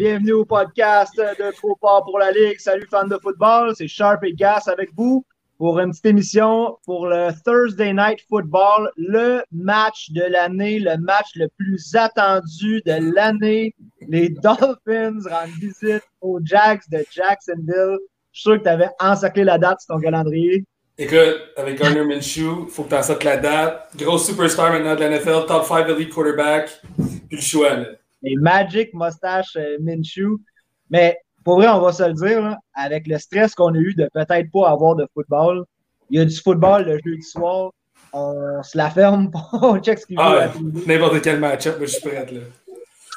bienvenue 0.00 0.32
au 0.32 0.46
podcast 0.46 1.14
de 1.18 1.54
Trop 1.54 1.76
Fort 1.78 2.04
pour 2.06 2.18
la 2.18 2.32
Ligue. 2.32 2.58
Salut 2.58 2.86
fans 2.90 3.06
de 3.06 3.18
football, 3.18 3.74
c'est 3.76 3.86
Sharp 3.86 4.24
et 4.24 4.32
Gas 4.32 4.62
avec 4.66 4.88
vous 4.96 5.26
pour 5.58 5.78
une 5.78 5.90
petite 5.90 6.06
émission 6.06 6.78
pour 6.86 7.06
le 7.06 7.28
Thursday 7.44 7.92
Night 7.92 8.20
Football, 8.26 8.90
le 8.96 9.42
match 9.52 10.10
de 10.12 10.22
l'année, 10.22 10.78
le 10.78 10.96
match 10.96 11.26
le 11.34 11.48
plus 11.48 11.94
attendu 11.94 12.80
de 12.86 13.14
l'année. 13.14 13.74
Les 14.08 14.30
Dolphins 14.30 15.20
rendent 15.30 15.50
visite 15.60 16.08
aux 16.22 16.40
Jags 16.42 16.80
de 16.90 17.04
Jacksonville. 17.10 17.98
Je 18.32 18.40
suis 18.40 18.42
sûr 18.42 18.56
que 18.56 18.62
tu 18.62 18.68
avais 18.70 18.88
ensaclé 19.00 19.44
la 19.44 19.58
date 19.58 19.82
sur 19.82 19.96
ton 19.96 20.00
calendrier. 20.00 20.64
Écoute, 20.96 21.42
avec 21.58 21.78
Garner 21.78 22.06
Minshew, 22.06 22.64
il 22.64 22.70
faut 22.70 22.84
que 22.84 22.88
tu 22.88 22.94
ensacs 22.94 23.22
la 23.22 23.36
date. 23.36 23.90
Gros 23.98 24.16
superstar 24.16 24.72
maintenant 24.72 24.94
de 24.94 25.00
la 25.00 25.10
NFL, 25.10 25.44
top 25.46 25.64
5 25.64 25.90
elite 25.90 26.08
quarterback. 26.08 26.80
Puis 27.28 27.36
le 27.36 27.42
choix, 27.42 27.76
les 28.22 28.36
Magic 28.36 28.90
Mustache 28.94 29.56
euh, 29.56 29.78
Minshew. 29.80 30.40
Mais 30.90 31.18
pour 31.44 31.56
vrai, 31.56 31.68
on 31.68 31.80
va 31.80 31.92
se 31.92 32.02
le 32.02 32.14
dire, 32.14 32.56
avec 32.74 33.06
le 33.06 33.18
stress 33.18 33.54
qu'on 33.54 33.74
a 33.74 33.78
eu 33.78 33.94
de 33.94 34.08
peut-être 34.12 34.50
pas 34.52 34.70
avoir 34.70 34.96
de 34.96 35.06
football, 35.14 35.64
il 36.10 36.18
y 36.18 36.22
a 36.22 36.24
du 36.24 36.36
football 36.36 36.84
le 36.84 36.98
jeudi 37.04 37.22
soir, 37.22 37.70
on 38.12 38.62
se 38.62 38.76
la 38.76 38.90
ferme, 38.90 39.30
on 39.52 39.78
check 39.78 39.98
ce 39.98 40.06
qu'il 40.06 40.16
ah, 40.18 40.52
N'importe 40.86 41.22
quel 41.22 41.40
match-up, 41.40 41.76
je 41.80 41.86
suis 41.86 42.08
prête. 42.08 42.32
Là. 42.32 42.40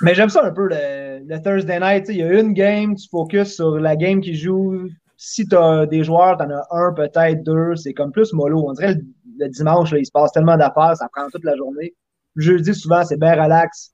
Mais 0.02 0.16
j'aime 0.16 0.30
ça 0.30 0.46
un 0.46 0.52
peu 0.52 0.68
le, 0.70 1.40
Thursday 1.44 1.80
night. 1.80 2.06
Il 2.10 2.18
y 2.18 2.24
a 2.24 2.40
une 2.40 2.54
game, 2.54 2.96
tu 2.96 3.08
focuses 3.10 3.56
sur 3.56 3.80
la 3.80 3.96
game 3.96 4.22
qui 4.22 4.36
joue. 4.36 4.90
Si 5.18 5.48
tu 5.48 5.56
as 5.56 5.86
des 5.86 6.04
joueurs, 6.04 6.38
tu 6.38 6.44
en 6.44 6.50
as 6.50 6.68
un, 6.72 6.94
peut-être 6.94 7.44
deux. 7.44 7.76
C'est 7.76 7.94
comme 7.94 8.12
plus 8.12 8.34
mollo. 8.34 8.66
On 8.68 8.74
dirait 8.74 8.98
le, 9.38 9.50
dimanche, 9.50 9.94
il 9.98 10.06
se 10.06 10.12
passe 10.12 10.32
tellement 10.32 10.58
d'affaires, 10.58 10.98
ça 10.98 11.08
prend 11.14 11.28
toute 11.30 11.44
la 11.44 11.56
journée. 11.56 11.94
Le 12.36 12.44
jeudi, 12.44 12.74
souvent, 12.76 13.04
c'est 13.06 13.20
bien 13.20 13.42
relax. 13.42 13.93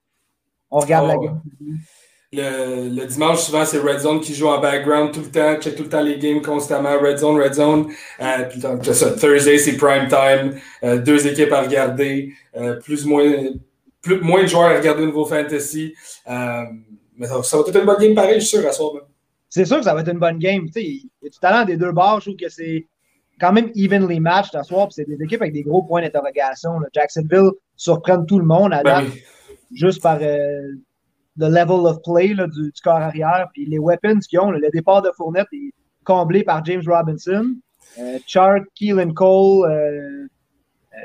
On 0.70 0.78
regarde 0.78 1.08
la 1.08 1.16
oh, 1.16 1.20
game. 1.20 1.40
Le, 2.32 3.06
dimanche, 3.06 3.40
souvent, 3.40 3.64
c'est 3.64 3.78
Red 3.78 4.00
Zone 4.00 4.20
qui 4.20 4.34
joue 4.34 4.46
en 4.46 4.60
background 4.60 5.12
tout 5.12 5.20
le 5.20 5.30
temps, 5.30 5.60
check 5.60 5.74
tout 5.74 5.82
le 5.82 5.88
temps 5.88 6.00
les 6.00 6.16
games 6.16 6.40
constamment, 6.40 6.96
Red 7.00 7.18
Zone, 7.18 7.40
Red 7.40 7.54
Zone. 7.54 7.88
Euh, 8.20 8.92
ça, 8.92 9.10
Thursday, 9.16 9.58
c'est 9.58 9.76
prime 9.76 10.06
time, 10.06 10.60
euh, 10.84 10.98
deux 10.98 11.26
équipes 11.26 11.52
à 11.52 11.62
regarder, 11.62 12.32
euh, 12.56 12.76
plus 12.76 13.04
moins, 13.04 13.32
plus, 14.00 14.20
moins 14.20 14.42
de 14.42 14.46
joueurs 14.46 14.70
à 14.70 14.76
regarder 14.78 15.02
au 15.02 15.06
niveau 15.06 15.24
fantasy. 15.24 15.92
Euh, 16.28 16.62
mais 17.16 17.26
ça, 17.26 17.34
va 17.34 17.62
être 17.66 17.76
une 17.76 17.86
bonne 17.86 17.98
game 17.98 18.14
pareil, 18.14 18.40
je 18.40 18.46
suis 18.46 18.58
sûr, 18.58 18.68
à 18.68 18.72
soir. 18.72 18.92
C'est 19.48 19.64
sûr 19.64 19.78
que 19.78 19.84
ça 19.84 19.94
va 19.94 20.02
être 20.02 20.12
une 20.12 20.20
bonne 20.20 20.38
game. 20.38 20.68
il 20.76 21.08
y 21.22 21.26
a 21.26 21.28
du 21.28 21.38
talent 21.40 21.64
des 21.64 21.76
deux 21.76 21.90
bords. 21.90 22.20
Je 22.20 22.30
trouve 22.30 22.36
que 22.36 22.48
c'est 22.48 22.86
quand 23.40 23.52
même 23.52 23.72
evenly 23.74 24.20
matched 24.20 24.54
à 24.54 24.62
soir. 24.62 24.86
C'est 24.90 25.04
des 25.04 25.20
équipes 25.20 25.42
avec 25.42 25.52
des 25.52 25.64
gros 25.64 25.82
points 25.82 26.02
d'interrogation. 26.02 26.78
Jacksonville 26.94 27.50
surprennent 27.74 28.24
tout 28.24 28.38
le 28.38 28.46
monde 28.46 28.72
à 28.72 28.84
ben 28.84 29.02
date 29.02 29.12
juste 29.72 30.02
par 30.02 30.18
euh, 30.20 30.60
le 31.36 31.48
level 31.48 31.86
of 31.86 32.02
play 32.02 32.34
du, 32.34 32.72
corps 32.82 32.94
arrière. 32.94 33.48
Puis 33.52 33.66
les 33.66 33.78
weapons 33.78 34.18
qu'ils 34.20 34.40
ont, 34.40 34.50
le 34.50 34.70
départ 34.72 35.02
de 35.02 35.10
Fournette 35.16 35.48
est 35.52 35.72
comblé 36.04 36.42
par 36.42 36.64
James 36.64 36.82
Robinson, 36.86 37.54
euh, 37.98 38.18
Chark, 38.26 38.64
Keelan 38.74 39.12
Cole, 39.12 39.70
euh, 39.70 39.70
euh 39.70 40.26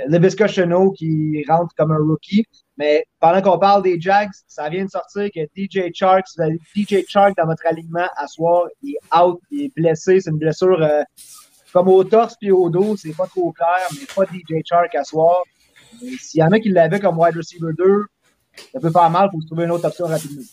Levisca 0.07 0.47
Chenot 0.47 0.91
qui 0.91 1.43
rentre 1.47 1.73
comme 1.75 1.91
un 1.91 1.97
rookie. 1.97 2.45
Mais 2.77 3.05
pendant 3.19 3.41
qu'on 3.41 3.59
parle 3.59 3.83
des 3.83 3.99
Jags, 3.99 4.31
ça 4.47 4.67
vient 4.69 4.83
de 4.83 4.89
sortir 4.89 5.29
que 5.33 5.41
DJ 5.55 5.91
Chark, 5.93 6.25
DJ 6.75 7.05
Chark 7.07 7.37
dans 7.37 7.45
votre 7.45 7.65
alignement 7.65 8.07
à 8.17 8.27
soir, 8.27 8.65
est 8.83 8.97
out, 9.15 9.39
il 9.51 9.65
est 9.65 9.75
blessé. 9.75 10.19
C'est 10.19 10.31
une 10.31 10.39
blessure 10.39 10.85
comme 11.71 11.89
au 11.89 12.03
torse 12.03 12.35
puis 12.37 12.51
au 12.51 12.69
dos, 12.69 12.95
c'est 12.95 13.15
pas 13.15 13.27
trop 13.27 13.51
clair, 13.51 13.87
mais 13.93 14.05
pas 14.15 14.23
DJ 14.25 14.61
Chark 14.65 14.95
à 14.95 15.03
soir. 15.03 15.43
S'il 16.19 16.39
y 16.39 16.43
en 16.43 16.51
a 16.51 16.59
qui 16.59 16.69
l'avaient 16.69 16.99
comme 16.99 17.19
wide 17.19 17.35
receiver 17.35 17.73
2, 17.77 18.05
ça 18.73 18.79
peut 18.79 18.91
faire 18.91 19.09
mal, 19.09 19.29
il 19.31 19.35
faut 19.35 19.41
se 19.41 19.47
trouver 19.47 19.65
une 19.65 19.71
autre 19.71 19.85
option 19.85 20.07
rapidement. 20.07 20.43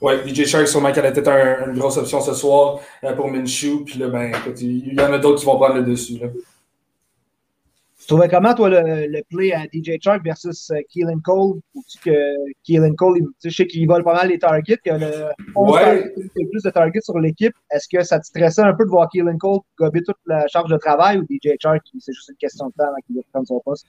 Oui, 0.00 0.14
DJ 0.26 0.46
Shark, 0.46 0.66
sûrement 0.66 0.92
qu'elle 0.92 1.06
était 1.06 1.28
une 1.28 1.78
grosse 1.78 1.98
option 1.98 2.20
ce 2.20 2.32
soir 2.32 2.80
euh, 3.04 3.12
pour 3.14 3.30
Minshew. 3.30 3.84
Puis 3.84 3.98
là, 3.98 4.08
ben, 4.08 4.32
écoute, 4.34 4.60
il 4.62 4.94
y 4.94 5.00
en 5.00 5.12
a 5.12 5.18
d'autres 5.18 5.40
qui 5.40 5.46
vont 5.46 5.56
prendre 5.56 5.74
le 5.74 5.82
dessus. 5.82 6.18
Là. 6.18 6.28
Trouvais 8.10 8.28
comment, 8.28 8.52
toi, 8.54 8.68
le, 8.68 9.22
play 9.30 9.52
à 9.52 9.66
DJ 9.72 9.92
Chark 10.02 10.24
versus 10.24 10.68
euh, 10.72 10.80
Keelan 10.92 11.20
Cole? 11.24 11.60
Que 12.04 12.10
Keelan 12.66 12.94
Cole, 12.96 13.20
je 13.44 13.50
sais 13.50 13.68
qu'il 13.68 13.86
vole 13.86 14.02
pas 14.02 14.14
mal 14.14 14.30
les 14.30 14.38
targets, 14.40 14.80
a 14.88 14.98
le 14.98 15.28
ouais. 15.54 16.12
plus 16.50 16.62
de 16.64 16.70
targets 16.70 17.02
sur 17.02 17.20
l'équipe. 17.20 17.52
Est-ce 17.70 17.86
que 17.88 18.02
ça 18.02 18.18
te 18.18 18.26
stressait 18.26 18.62
un 18.62 18.74
peu 18.74 18.84
de 18.84 18.90
voir 18.90 19.08
Keelan 19.12 19.38
Cole 19.38 19.60
gober 19.78 20.02
toute 20.04 20.16
la 20.26 20.44
charge 20.48 20.68
de 20.68 20.76
travail 20.76 21.18
ou 21.18 21.22
DJ 21.22 21.54
Chark, 21.60 21.82
c'est 22.00 22.12
juste 22.12 22.30
une 22.30 22.34
question 22.34 22.66
de 22.66 22.72
temps 22.72 22.88
avant 22.88 22.96
qu'il 23.06 23.16
reprenne 23.16 23.46
son 23.46 23.60
poste? 23.60 23.86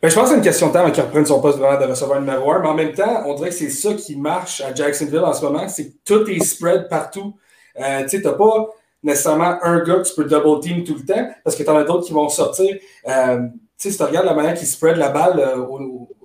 Ben, 0.00 0.08
je 0.08 0.14
pense 0.14 0.26
que 0.26 0.30
c'est 0.30 0.36
une 0.36 0.44
question 0.44 0.68
de 0.68 0.72
temps 0.72 0.78
avant 0.78 0.92
qu'il 0.92 1.02
reprenne 1.02 1.26
son 1.26 1.40
poste 1.40 1.58
vraiment 1.58 1.80
de 1.80 1.90
recevoir 1.90 2.20
le 2.20 2.26
numéro 2.26 2.52
1, 2.52 2.60
mais 2.60 2.68
en 2.68 2.74
même 2.74 2.92
temps, 2.92 3.24
on 3.26 3.34
dirait 3.34 3.48
que 3.48 3.56
c'est 3.56 3.70
ça 3.70 3.92
qui 3.94 4.14
marche 4.14 4.60
à 4.60 4.72
Jacksonville 4.72 5.18
en 5.18 5.32
ce 5.32 5.44
moment, 5.44 5.66
c'est 5.66 5.88
que 5.88 5.96
tout 6.04 6.30
est 6.30 6.38
spread 6.44 6.88
partout. 6.88 7.34
Euh, 7.80 8.04
tu 8.04 8.10
sais, 8.10 8.22
t'as 8.22 8.34
pas 8.34 8.68
nécessairement 9.02 9.58
un 9.62 9.82
gars 9.82 9.96
que 9.96 10.08
tu 10.08 10.14
peux 10.14 10.26
double 10.26 10.60
team 10.60 10.84
tout 10.84 10.94
le 10.94 11.04
temps 11.04 11.28
parce 11.42 11.56
que 11.56 11.64
tu 11.64 11.68
en 11.68 11.76
as 11.76 11.82
d'autres 11.82 12.06
qui 12.06 12.12
vont 12.12 12.28
sortir. 12.28 12.76
Euh, 13.08 13.48
si 13.90 13.96
tu 13.96 14.02
regardes 14.02 14.26
la 14.26 14.34
manière 14.34 14.54
qu'il 14.54 14.66
spread 14.66 14.96
la 14.96 15.10
balle 15.10 15.38
euh, 15.38 15.66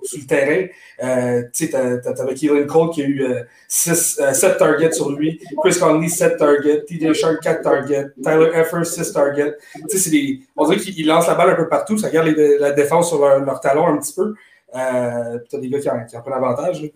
sur 0.02 0.18
le 0.18 0.26
terrain, 0.26 0.66
euh, 1.02 1.42
tu 1.52 1.66
sais, 1.66 2.00
t'avais 2.02 2.34
Keelan 2.34 2.66
Cole 2.66 2.90
qui 2.90 3.02
a 3.02 3.06
eu 3.06 3.24
7 3.68 4.20
euh, 4.20 4.58
targets 4.58 4.92
sur 4.92 5.10
lui, 5.10 5.40
Chris 5.62 5.78
Conley 5.78 6.08
7 6.08 6.36
targets, 6.36 6.84
TJ 6.84 7.12
Shark 7.12 7.40
4 7.42 7.62
targets, 7.62 8.06
Tyler 8.22 8.50
Effer 8.54 8.84
6 8.84 9.12
targets. 9.12 9.56
On 10.56 10.68
dirait 10.68 10.80
qu'ils 10.80 11.06
lancent 11.06 11.28
la 11.28 11.34
balle 11.34 11.50
un 11.50 11.56
peu 11.56 11.68
partout, 11.68 11.98
ça 11.98 12.10
garde 12.10 12.28
la 12.28 12.72
défense 12.72 13.08
sur 13.08 13.20
leur, 13.20 13.60
talon 13.60 13.86
un 13.86 13.98
petit 13.98 14.14
peu. 14.14 14.34
Euh, 14.74 15.38
tu 15.50 15.58
des 15.58 15.68
gars 15.68 15.80
qui 15.80 15.90
en, 15.90 16.04
qui 16.04 16.16
en 16.16 16.22
prennent. 16.22 16.90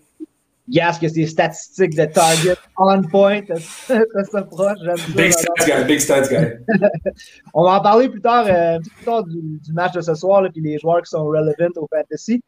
Gas 0.68 0.98
que 0.98 1.08
c'est 1.08 1.26
statistiques 1.26 1.94
de 1.94 2.06
target 2.06 2.56
on 2.78 3.02
point, 3.02 3.42
ça 3.86 4.42
proche. 4.42 4.78
Big 5.14 5.32
stats 5.32 5.66
guy, 5.66 5.84
big 5.86 6.00
stats 6.00 6.28
guy. 6.28 6.54
On 7.54 7.64
va 7.64 7.78
en 7.78 7.80
parler 7.82 8.08
plus 8.08 8.22
tard, 8.22 8.46
euh, 8.48 8.78
plus 8.78 9.04
tard 9.04 9.24
du, 9.24 9.72
match 9.72 9.92
de 9.92 10.00
ce 10.00 10.14
soir, 10.14 10.42
puis 10.52 10.62
les 10.62 10.78
joueurs 10.78 11.02
qui 11.02 11.10
sont 11.10 11.24
relevant 11.24 11.70
au 11.76 11.86
fantasy. 11.94 12.42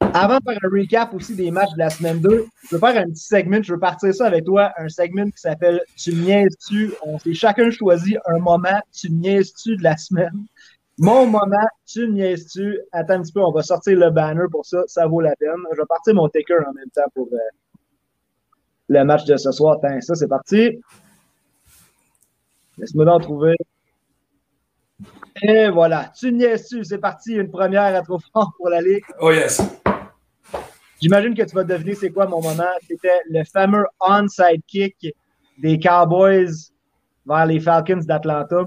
Avant 0.00 0.38
de 0.38 0.44
faire 0.44 0.58
un 0.62 0.68
recap 0.68 1.14
aussi 1.14 1.34
des 1.34 1.50
matchs 1.50 1.72
de 1.74 1.78
la 1.78 1.90
semaine 1.90 2.20
2, 2.20 2.46
je 2.70 2.74
veux 2.74 2.80
faire 2.80 2.96
un 2.96 3.04
petit 3.04 3.24
segment, 3.24 3.62
je 3.62 3.72
veux 3.72 3.78
partir 3.78 4.14
ça 4.14 4.26
avec 4.26 4.44
toi, 4.44 4.72
un 4.78 4.88
segment 4.88 5.26
qui 5.26 5.40
s'appelle 5.40 5.80
Tu 5.96 6.14
niaises-tu? 6.14 6.92
On 7.04 7.18
s'est 7.18 7.34
chacun 7.34 7.70
choisi 7.70 8.16
un 8.26 8.38
moment, 8.38 8.80
tu 8.92 9.10
niaises-tu 9.10 9.76
de 9.76 9.82
la 9.82 9.96
semaine. 9.96 10.46
Mon 10.98 11.26
moment, 11.26 11.68
tu 11.86 12.08
niaises-tu? 12.08 12.80
Attends 12.90 13.14
un 13.14 13.22
petit 13.22 13.32
peu, 13.32 13.42
on 13.42 13.52
va 13.52 13.62
sortir 13.62 13.98
le 13.98 14.10
banner 14.10 14.44
pour 14.50 14.64
ça, 14.64 14.82
ça 14.86 15.06
vaut 15.06 15.20
la 15.20 15.36
peine. 15.36 15.50
Je 15.72 15.76
vais 15.76 15.86
partir 15.86 16.14
mon 16.14 16.28
taker 16.28 16.64
en 16.66 16.72
même 16.72 16.88
temps 16.94 17.02
pour 17.14 17.28
euh, 17.32 17.36
le 18.88 19.04
match 19.04 19.24
de 19.24 19.36
ce 19.36 19.52
soir. 19.52 19.76
Attends, 19.76 20.00
ça, 20.00 20.14
c'est 20.14 20.28
parti. 20.28 20.80
Laisse-moi 22.78 23.06
en 23.06 23.20
trouver. 23.20 23.56
Et 25.42 25.68
voilà, 25.68 26.12
tu 26.18 26.32
niaises-tu? 26.32 26.82
C'est 26.84 26.98
parti, 26.98 27.34
une 27.34 27.50
première 27.50 27.94
à 27.94 28.00
trop 28.00 28.18
fort 28.32 28.54
pour 28.56 28.70
la 28.70 28.80
Ligue. 28.80 29.04
Oh 29.20 29.30
yes. 29.30 29.60
J'imagine 31.00 31.34
que 31.34 31.42
tu 31.42 31.54
vas 31.54 31.64
deviner 31.64 31.94
c'est 31.94 32.10
quoi 32.10 32.26
mon 32.26 32.40
moment. 32.40 32.64
C'était 32.88 33.20
le 33.28 33.44
fameux 33.44 33.84
onside 34.00 34.62
kick 34.66 35.14
des 35.58 35.78
Cowboys 35.78 36.72
vers 37.26 37.44
les 37.44 37.60
Falcons 37.60 38.00
d'Atlanta. 38.06 38.64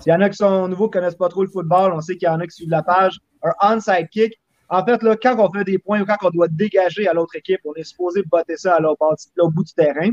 S'il 0.00 0.12
y 0.12 0.16
en 0.16 0.20
a 0.22 0.30
qui 0.30 0.36
sont 0.36 0.66
nouveaux, 0.66 0.88
qui 0.88 0.98
connaissent 0.98 1.14
pas 1.14 1.28
trop 1.28 1.44
le 1.44 1.50
football, 1.50 1.92
on 1.92 2.00
sait 2.00 2.16
qu'il 2.16 2.26
y 2.26 2.30
en 2.30 2.40
a 2.40 2.46
qui 2.46 2.56
suivent 2.56 2.70
la 2.70 2.82
page. 2.82 3.18
Un 3.42 3.76
onside 3.76 4.08
kick. 4.10 4.32
En 4.70 4.84
fait, 4.84 5.02
là, 5.02 5.14
quand 5.16 5.36
on 5.38 5.52
fait 5.52 5.64
des 5.64 5.78
points 5.78 6.00
ou 6.00 6.06
quand 6.06 6.16
on 6.22 6.30
doit 6.30 6.48
dégager 6.48 7.06
à 7.06 7.12
l'autre 7.12 7.36
équipe, 7.36 7.60
on 7.64 7.74
est 7.74 7.84
supposé 7.84 8.22
botter 8.22 8.56
ça 8.56 8.76
à 8.76 8.80
bout 8.80 9.64
du 9.64 9.74
terrain. 9.74 10.08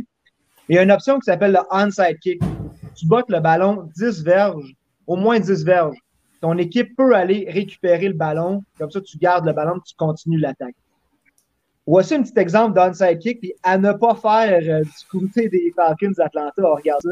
Il 0.67 0.75
y 0.75 0.77
a 0.79 0.83
une 0.83 0.91
option 0.91 1.19
qui 1.19 1.25
s'appelle 1.25 1.53
le 1.53 1.59
onside 1.71 2.19
kick. 2.19 2.41
Tu 2.95 3.07
bottes 3.07 3.29
le 3.29 3.39
ballon 3.39 3.89
10 3.95 4.23
verges, 4.23 4.73
au 5.05 5.15
moins 5.15 5.39
10 5.39 5.63
verges. 5.63 5.97
Ton 6.41 6.57
équipe 6.57 6.95
peut 6.97 7.15
aller 7.15 7.47
récupérer 7.49 8.09
le 8.09 8.13
ballon. 8.13 8.63
Comme 8.77 8.91
ça, 8.91 8.99
tu 8.99 9.17
gardes 9.17 9.45
le 9.45 9.53
ballon 9.53 9.79
tu 9.79 9.95
continues 9.95 10.39
l'attaque. 10.39 10.75
Voici 11.85 12.15
un 12.15 12.23
petit 12.23 12.37
exemple 12.37 12.75
d'onside 12.75 13.19
kick. 13.19 13.39
Puis 13.39 13.53
à 13.63 13.77
ne 13.77 13.93
pas 13.93 14.15
faire 14.15 14.59
euh, 14.63 14.83
du 14.83 15.07
côté 15.09 15.47
des 15.47 15.71
Falcons 15.75 16.11
d'Atlanta. 16.17 16.61
On 16.61 16.75
regarde 16.75 17.01
ça. 17.03 17.11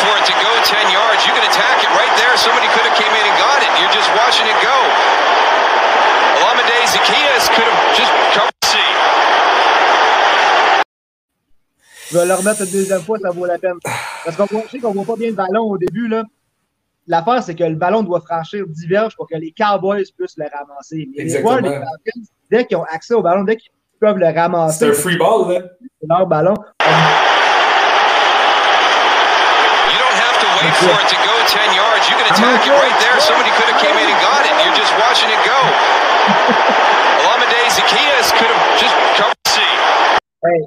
for 0.00 0.16
it 0.16 0.40
to 0.60 0.70
go 0.72 0.76
10 0.76 0.92
yards. 0.92 1.26
You 1.26 1.32
can 1.32 1.42
attack 1.44 1.82
it 1.82 1.90
right 1.90 2.16
there. 2.16 2.36
Somebody 2.36 2.68
could 2.68 2.84
have 2.84 2.96
came 2.96 3.12
in 3.12 3.24
and 3.24 3.36
got 3.38 3.62
it. 3.62 3.70
You're 3.80 3.92
just 3.92 4.10
watching 4.16 4.46
it 4.46 4.56
go. 4.62 4.76
Olamide 6.40 6.86
Zacchaeus 6.86 7.48
could 7.48 7.64
have 7.64 7.96
just 7.96 8.12
come 8.34 8.50
see. 8.64 8.78
Je 12.10 12.18
vais 12.18 12.26
le 12.26 12.34
remettre 12.34 12.62
une 12.62 12.70
deuxième 12.70 13.02
fois, 13.02 13.18
ça 13.18 13.30
vaut 13.30 13.46
la 13.46 13.58
peine. 13.58 13.78
Parce 14.24 14.36
qu'on 14.36 14.46
voit, 14.46 14.62
qu'on 14.82 14.92
voit 14.92 15.04
pas 15.04 15.16
bien 15.16 15.28
le 15.28 15.34
ballon 15.34 15.62
au 15.62 15.78
début, 15.78 16.08
là. 16.08 16.24
L'affaire, 17.06 17.42
c'est 17.42 17.54
que 17.54 17.64
le 17.64 17.76
ballon 17.76 18.02
doit 18.02 18.20
franchir 18.20 18.64
10 18.66 18.86
verges 18.86 19.16
pour 19.16 19.28
que 19.28 19.36
les 19.36 19.52
Cowboys 19.52 20.04
puissent 20.16 20.36
le 20.36 20.46
ramasser. 20.52 21.08
Mais 21.16 21.24
les 21.24 21.40
joueurs 21.40 21.62
des 21.62 21.70
Falcons, 21.70 22.22
dès 22.50 22.66
qu'ils 22.66 22.76
ont 22.76 22.84
accès 22.84 23.14
au 23.14 23.22
ballon, 23.22 23.44
dès 23.44 23.56
qu'ils 23.56 23.70
peuvent 24.00 24.18
le 24.18 24.26
ramasser. 24.26 24.78
C'est 24.78 24.90
un 24.90 24.94
free 24.94 25.16
ball, 25.16 25.52
là. 25.52 25.60
C'est 26.00 26.08
leur 26.08 26.26
ballon. 26.26 26.54
Wait 30.70 30.78
for 30.86 30.94
it 31.02 31.08
to 31.10 31.18
go 31.26 31.34
10 31.46 31.74
yards. 31.74 32.08
You 32.08 32.16
can 32.16 32.26
attack 32.30 32.66
it 32.66 32.70
right 32.70 32.98
there. 33.00 33.18
Somebody 33.20 33.50
could 33.50 33.68
have 33.70 33.80
came 33.82 33.96
in 33.98 34.06
and 34.06 34.20
got 34.22 34.46
it. 34.46 34.54
You're 34.62 34.76
just 34.76 34.94
watching 34.98 35.30
it 35.30 35.40
go. 35.42 35.58
Days, 37.50 37.74
Zacchaeus 37.74 38.30
could 38.30 38.46
have 38.46 38.78
just 38.78 38.94
jumped 39.16 39.48
seat. 39.48 40.20
Hey, 40.44 40.60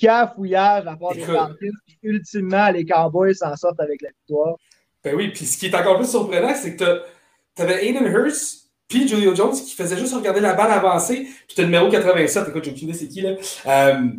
cafouillage 0.00 0.86
à 0.86 0.96
part 0.96 1.12
des 1.12 1.20
Falcons, 1.20 1.54
puis 1.86 1.98
ultimement, 2.02 2.70
les 2.70 2.86
Cowboys 2.86 3.34
s'en 3.34 3.54
sortent 3.56 3.80
avec 3.80 4.00
la 4.00 4.08
victoire. 4.08 4.56
Ben 5.04 5.14
oui, 5.14 5.28
puis 5.28 5.44
ce 5.44 5.58
qui 5.58 5.66
est 5.66 5.74
encore 5.74 5.98
plus 5.98 6.08
surprenant, 6.08 6.54
c'est 6.54 6.76
que 6.76 7.02
tu 7.54 7.62
avais 7.62 7.86
Aiden 7.86 8.06
Hurst 8.06 8.70
puis 8.88 9.06
Julio 9.06 9.34
Jones 9.34 9.52
qui 9.52 9.74
faisait 9.74 9.98
juste 9.98 10.14
regarder 10.14 10.40
la 10.40 10.54
balle 10.54 10.70
avancer, 10.70 11.26
puis 11.46 11.54
tu 11.54 11.60
as 11.60 11.64
le 11.64 11.70
numéro 11.70 11.90
87, 11.90 12.48
écoute, 12.48 12.64
j'ai 12.64 12.70
aucune 12.70 12.88
idée 12.88 12.98
c'est 12.98 13.08
qui, 13.08 13.20
là. 13.20 13.36
Euh, 13.66 14.12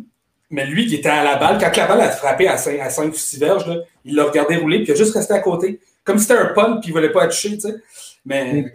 mais 0.52 0.66
lui 0.66 0.86
qui 0.86 0.96
était 0.96 1.08
à 1.08 1.24
la 1.24 1.36
balle, 1.36 1.58
quand 1.58 1.76
la 1.76 1.86
balle 1.86 2.00
a 2.02 2.10
frappé 2.10 2.46
à 2.46 2.56
5, 2.56 2.78
à 2.78 2.90
5 2.90 3.12
ou 3.12 3.16
6 3.16 3.38
verges, 3.40 3.66
là, 3.66 3.76
il 4.04 4.14
l'a 4.14 4.24
regardé 4.24 4.56
rouler, 4.56 4.78
puis 4.78 4.88
il 4.88 4.92
a 4.92 4.94
juste 4.94 5.14
resté 5.14 5.32
à 5.32 5.40
côté. 5.40 5.80
Comme 6.04 6.18
si 6.18 6.26
c'était 6.26 6.38
un 6.38 6.46
punt, 6.46 6.78
puis 6.80 6.90
il 6.90 6.94
ne 6.94 7.00
voulait 7.00 7.12
pas 7.12 7.24
être 7.24 7.30
touché, 7.30 7.54
tu 7.54 7.60
sais. 7.60 7.74
Mais, 8.24 8.72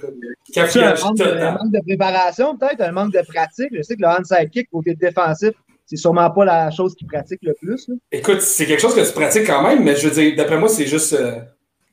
un, 0.57 0.61
manque 0.61 1.17
de, 1.17 1.23
un 1.23 1.51
manque 1.51 1.71
de 1.71 1.79
préparation, 1.79 2.57
peut-être, 2.57 2.81
un 2.81 2.91
manque 2.91 3.13
de 3.13 3.21
pratique. 3.21 3.69
Je 3.71 3.81
sais 3.81 3.95
que 3.95 4.01
le 4.01 4.07
handside 4.07 4.49
kick, 4.49 4.69
côté 4.69 4.93
défensif, 4.93 5.51
c'est 5.85 5.95
sûrement 5.95 6.29
pas 6.31 6.43
la 6.43 6.69
chose 6.69 6.95
qu'il 6.95 7.07
pratique 7.07 7.39
le 7.43 7.53
plus. 7.53 7.89
Écoute, 8.11 8.41
c'est 8.41 8.65
quelque 8.65 8.81
chose 8.81 8.93
que 8.93 9.05
tu 9.05 9.13
pratiques 9.13 9.47
quand 9.47 9.63
même, 9.63 9.83
mais 9.83 9.95
je 9.95 10.09
veux 10.09 10.13
dire, 10.13 10.35
d'après 10.35 10.57
moi, 10.57 10.67
c'est 10.67 10.85
juste 10.85 11.13
euh, 11.13 11.39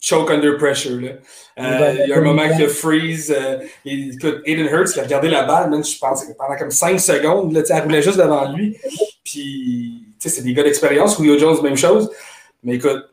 choke 0.01 0.31
under 0.33 0.57
pressure. 0.57 1.01
Là. 1.01 1.11
Euh, 1.61 1.97
il 2.03 2.11
y 2.11 2.13
a 2.13 2.19
un 2.19 2.23
moment 2.23 2.49
qui 2.57 2.65
a 2.65 2.69
freeze. 2.69 3.33
Euh, 3.37 3.59
écoute, 3.85 4.43
Aiden 4.47 4.67
Hurts 4.67 4.93
qui 4.93 5.01
a 5.01 5.05
regardé 5.05 5.29
la 5.29 5.45
balle, 5.45 5.71
même, 5.71 5.85
je 5.85 5.97
pense, 5.97 6.25
pendant 6.37 6.57
comme 6.57 6.73
5 6.73 6.99
secondes, 6.99 7.53
là, 7.53 7.63
elle 7.71 7.83
roulait 7.83 8.03
juste 8.03 8.19
devant 8.19 8.51
lui. 8.53 8.77
Puis, 9.25 10.15
tu 10.21 10.29
sais, 10.29 10.29
c'est 10.29 10.43
des 10.43 10.55
gars 10.55 10.63
d'expérience. 10.63 11.17
Julio 11.17 11.39
Jones, 11.39 11.63
même 11.63 11.77
chose. 11.77 12.11
Mais 12.63 12.77
écoute, 12.77 13.11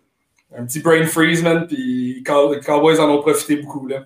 un 0.56 0.66
petit 0.66 0.81
brain 0.81 1.06
freeze, 1.06 1.42
man, 1.42 1.66
puis 1.68 2.16
les 2.16 2.24
Cowboys 2.24 3.00
en 3.00 3.10
ont 3.10 3.22
profité 3.22 3.56
beaucoup. 3.58 3.88
Là 3.88 4.06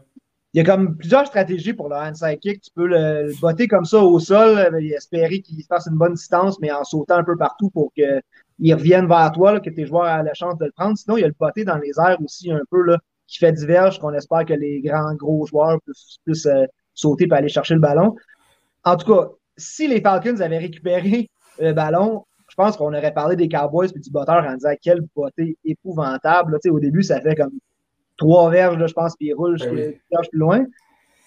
il 0.56 0.60
y 0.60 0.62
a 0.62 0.63
comme 0.63 0.96
plusieurs 0.96 1.28
stratégies 1.28 1.74
pour 1.74 1.90
le 1.90 1.98
handside 1.98 2.40
kick. 2.40 2.62
Tu 2.62 2.72
peux 2.74 2.88
le, 2.88 3.30
botter 3.42 3.68
comme 3.68 3.84
ça 3.84 4.00
au 4.00 4.18
sol, 4.22 4.57
euh, 4.57 4.96
espérer 4.96 5.42
qu'il 5.42 5.62
se 5.62 5.68
fasse 5.68 5.86
une 5.88 5.98
bonne 5.98 6.13
distance, 6.13 6.57
mais 6.62 6.72
en 6.72 6.86
sautant 6.86 7.16
un 7.16 7.25
peu 7.25 7.36
partout 7.36 7.69
pour 7.72 7.92
qu'il 7.92 8.74
revienne 8.74 9.06
vers 9.06 9.34
toi, 9.34 9.60
que 9.60 9.69
tes 9.69 9.86
joueurs 9.86 10.07
aient 10.07 10.24
la 10.24 10.34
chance 10.34 10.57
de 10.57 10.63
le 10.63 10.72
prendre. 10.72 10.98
Sinon, 10.98 11.18
il 11.18 11.22
y 11.22 11.24
a 11.25 11.28
le 11.28 11.36
botter 11.38 11.66
dans 11.66 11.78
les 11.78 11.92
airs 12.00 12.18
aussi 12.24 12.54
un 12.54 12.62
peu, 12.72 12.84
là, 12.84 13.00
qui 13.28 13.38
fait 13.38 13.52
diverge, 13.52 14.00
qu'on 14.00 14.13
espère 14.13 14.46
que 14.46 14.54
les 14.54 14.80
grands, 14.80 15.13
gros 15.16 15.46
joueurs 15.46 15.78
puissent, 16.24 16.46
euh, 16.46 16.63
sauter 16.94 17.28
pour 17.28 17.38
aller 17.38 17.50
chercher 17.50 17.74
le 17.74 17.81
ballon. 17.81 18.16
En 18.86 18.96
tout 18.96 19.13
cas, 19.13 19.28
si 19.57 19.90
les 19.90 20.00
Falcons 20.00 20.40
avaient 20.40 20.57
récupéré 20.57 21.30
le 21.60 21.74
ballon, 21.74 22.25
je 22.50 22.56
pense 22.56 22.78
qu'on 22.78 22.94
aurait 22.94 23.13
parlé 23.13 23.36
des 23.36 23.50
Cowboys 23.50 23.90
et 23.96 24.00
du 24.00 24.12
botteur 24.12 24.46
en 24.46 24.54
disant 24.54 24.74
quel 24.81 25.02
botté 25.16 25.57
épouvantable. 25.66 26.57
au 26.69 26.80
début, 26.80 27.04
ça 27.04 27.22
fait 27.22 27.36
comme 27.36 27.52
trois 28.18 28.50
verges, 28.50 28.78
je 28.86 28.94
pense, 28.94 29.16
puis 29.16 29.28
il 29.28 29.34
roule 29.34 29.57
ben 29.60 29.94
plus 30.30 30.40
loin. 30.40 30.66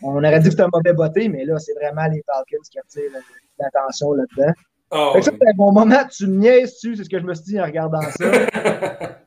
On 0.03 0.17
aurait 0.17 0.39
dit 0.39 0.45
que 0.45 0.51
c'était 0.51 0.63
un 0.63 0.71
mauvais 0.73 0.93
botté, 0.93 1.29
mais 1.29 1.45
là, 1.45 1.59
c'est 1.59 1.75
vraiment 1.75 2.07
les 2.07 2.23
Falcons 2.25 2.63
qui 2.71 2.79
attirent 2.79 3.21
l'attention 3.59 4.13
là-dedans. 4.13 4.53
Oh, 4.91 5.13
ça, 5.15 5.21
c'est 5.23 5.49
un 5.49 5.57
bon 5.57 5.73
moment. 5.73 6.05
Tu 6.11 6.27
me 6.27 6.37
niaises 6.37 6.75
dessus, 6.75 6.97
c'est 6.97 7.05
ce 7.05 7.11
que 7.11 7.19
je 7.19 7.25
me 7.25 7.35
suis 7.35 7.45
dit 7.45 7.61
en 7.61 7.65
regardant 7.65 8.01
ça. 8.01 8.31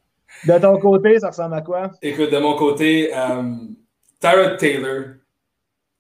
de 0.48 0.59
ton 0.59 0.80
côté, 0.80 1.19
ça 1.19 1.27
ressemble 1.27 1.56
à 1.56 1.62
quoi? 1.62 1.92
Écoute, 2.01 2.31
de 2.31 2.38
mon 2.38 2.56
côté, 2.56 3.12
euh, 3.15 3.53
Tara 4.19 4.56
Taylor, 4.56 5.15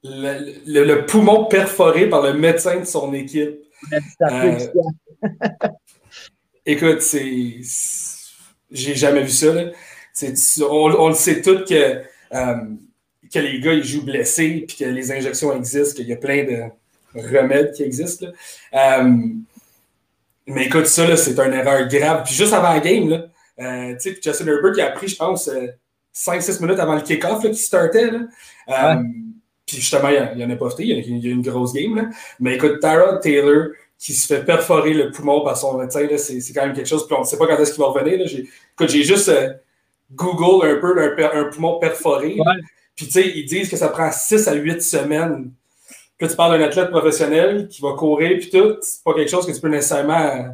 le, 0.03 1.05
poumon 1.05 1.45
perforé 1.45 2.09
par 2.09 2.23
le 2.23 2.33
médecin 2.33 2.79
de 2.79 2.85
son 2.85 3.13
équipe. 3.13 3.59
Euh, 4.21 4.57
écoute, 6.65 7.01
c'est. 7.01 7.61
J'ai 8.69 8.95
jamais 8.95 9.23
vu 9.23 9.29
ça. 9.29 9.53
Là 9.53 9.71
on, 10.69 11.09
le 11.09 11.15
sait 11.15 11.41
tous 11.41 11.65
que, 11.65 12.01
euh, 12.33 12.55
que 13.33 13.39
les 13.39 13.59
gars 13.59 13.73
ils 13.73 13.83
jouent 13.83 14.05
blessés, 14.05 14.65
puis 14.67 14.77
que 14.77 14.85
les 14.85 15.11
injections 15.11 15.55
existent, 15.55 15.95
qu'il 15.95 16.07
y 16.07 16.13
a 16.13 16.17
plein 16.17 16.43
de 16.43 16.63
remèdes 17.15 17.73
qui 17.73 17.83
existent. 17.83 18.27
Euh, 18.73 19.13
mais 20.47 20.65
écoute, 20.65 20.87
ça, 20.87 21.15
c'est 21.17 21.37
une 21.39 21.53
erreur 21.53 21.87
grave. 21.87 22.23
Puis 22.25 22.33
juste 22.33 22.53
avant 22.53 22.73
la 22.73 22.79
game, 22.79 23.09
là, 23.09 23.25
euh, 23.59 23.95
Justin 23.99 24.47
Herbert 24.47 24.73
qui 24.73 24.81
a 24.81 24.91
pris, 24.91 25.07
je 25.07 25.15
pense, 25.15 25.49
5-6 26.13 26.61
minutes 26.61 26.79
avant 26.79 26.95
le 26.95 27.01
kick-off 27.01 27.41
qui 27.43 27.55
startait. 27.55 28.11
Puis 29.71 29.79
justement, 29.79 30.09
il 30.09 30.37
n'y 30.37 30.43
en 30.43 30.49
a 30.49 30.55
pas 30.57 30.69
fait, 30.69 30.83
il 30.83 31.23
y 31.25 31.29
a, 31.29 31.31
une 31.31 31.41
grosse 31.41 31.71
game. 31.71 32.11
Mais 32.41 32.55
écoute, 32.55 32.81
Tara 32.81 33.17
Taylor 33.19 33.69
qui 33.97 34.13
se 34.13 34.27
fait 34.27 34.43
perforer 34.43 34.93
le 34.93 35.11
poumon 35.11 35.45
par 35.45 35.55
son 35.55 35.77
médecin, 35.77 36.05
c'est 36.17 36.53
quand 36.53 36.65
même 36.65 36.75
quelque 36.75 36.89
chose. 36.89 37.07
Puis 37.07 37.15
on 37.15 37.21
ne 37.21 37.25
sait 37.25 37.37
pas 37.37 37.47
quand 37.47 37.57
est-ce 37.57 37.71
qu'il 37.71 37.81
va 37.81 37.89
revenir. 37.89 38.19
Écoute, 38.19 38.89
j'ai 38.89 39.03
juste 39.03 39.31
Google 40.11 40.67
un 40.67 40.75
peu 40.81 41.01
un, 41.01 41.45
poumon 41.45 41.79
perforé. 41.79 42.37
Puis, 42.95 43.05
tu 43.05 43.13
sais, 43.13 43.29
ils 43.29 43.45
disent 43.45 43.69
que 43.69 43.77
ça 43.77 43.87
prend 43.87 44.11
6 44.11 44.47
à 44.49 44.53
8 44.55 44.81
semaines. 44.81 45.51
que 46.19 46.25
tu 46.25 46.35
parles 46.35 46.59
d'un 46.59 46.65
athlète 46.65 46.89
professionnel 46.89 47.69
qui 47.69 47.81
va 47.81 47.93
courir, 47.93 48.37
puis 48.39 48.49
tout, 48.49 48.75
c'est 48.81 49.03
pas 49.03 49.13
quelque 49.13 49.31
chose 49.31 49.45
que 49.45 49.53
tu 49.53 49.61
peux 49.61 49.69
nécessairement 49.69 50.49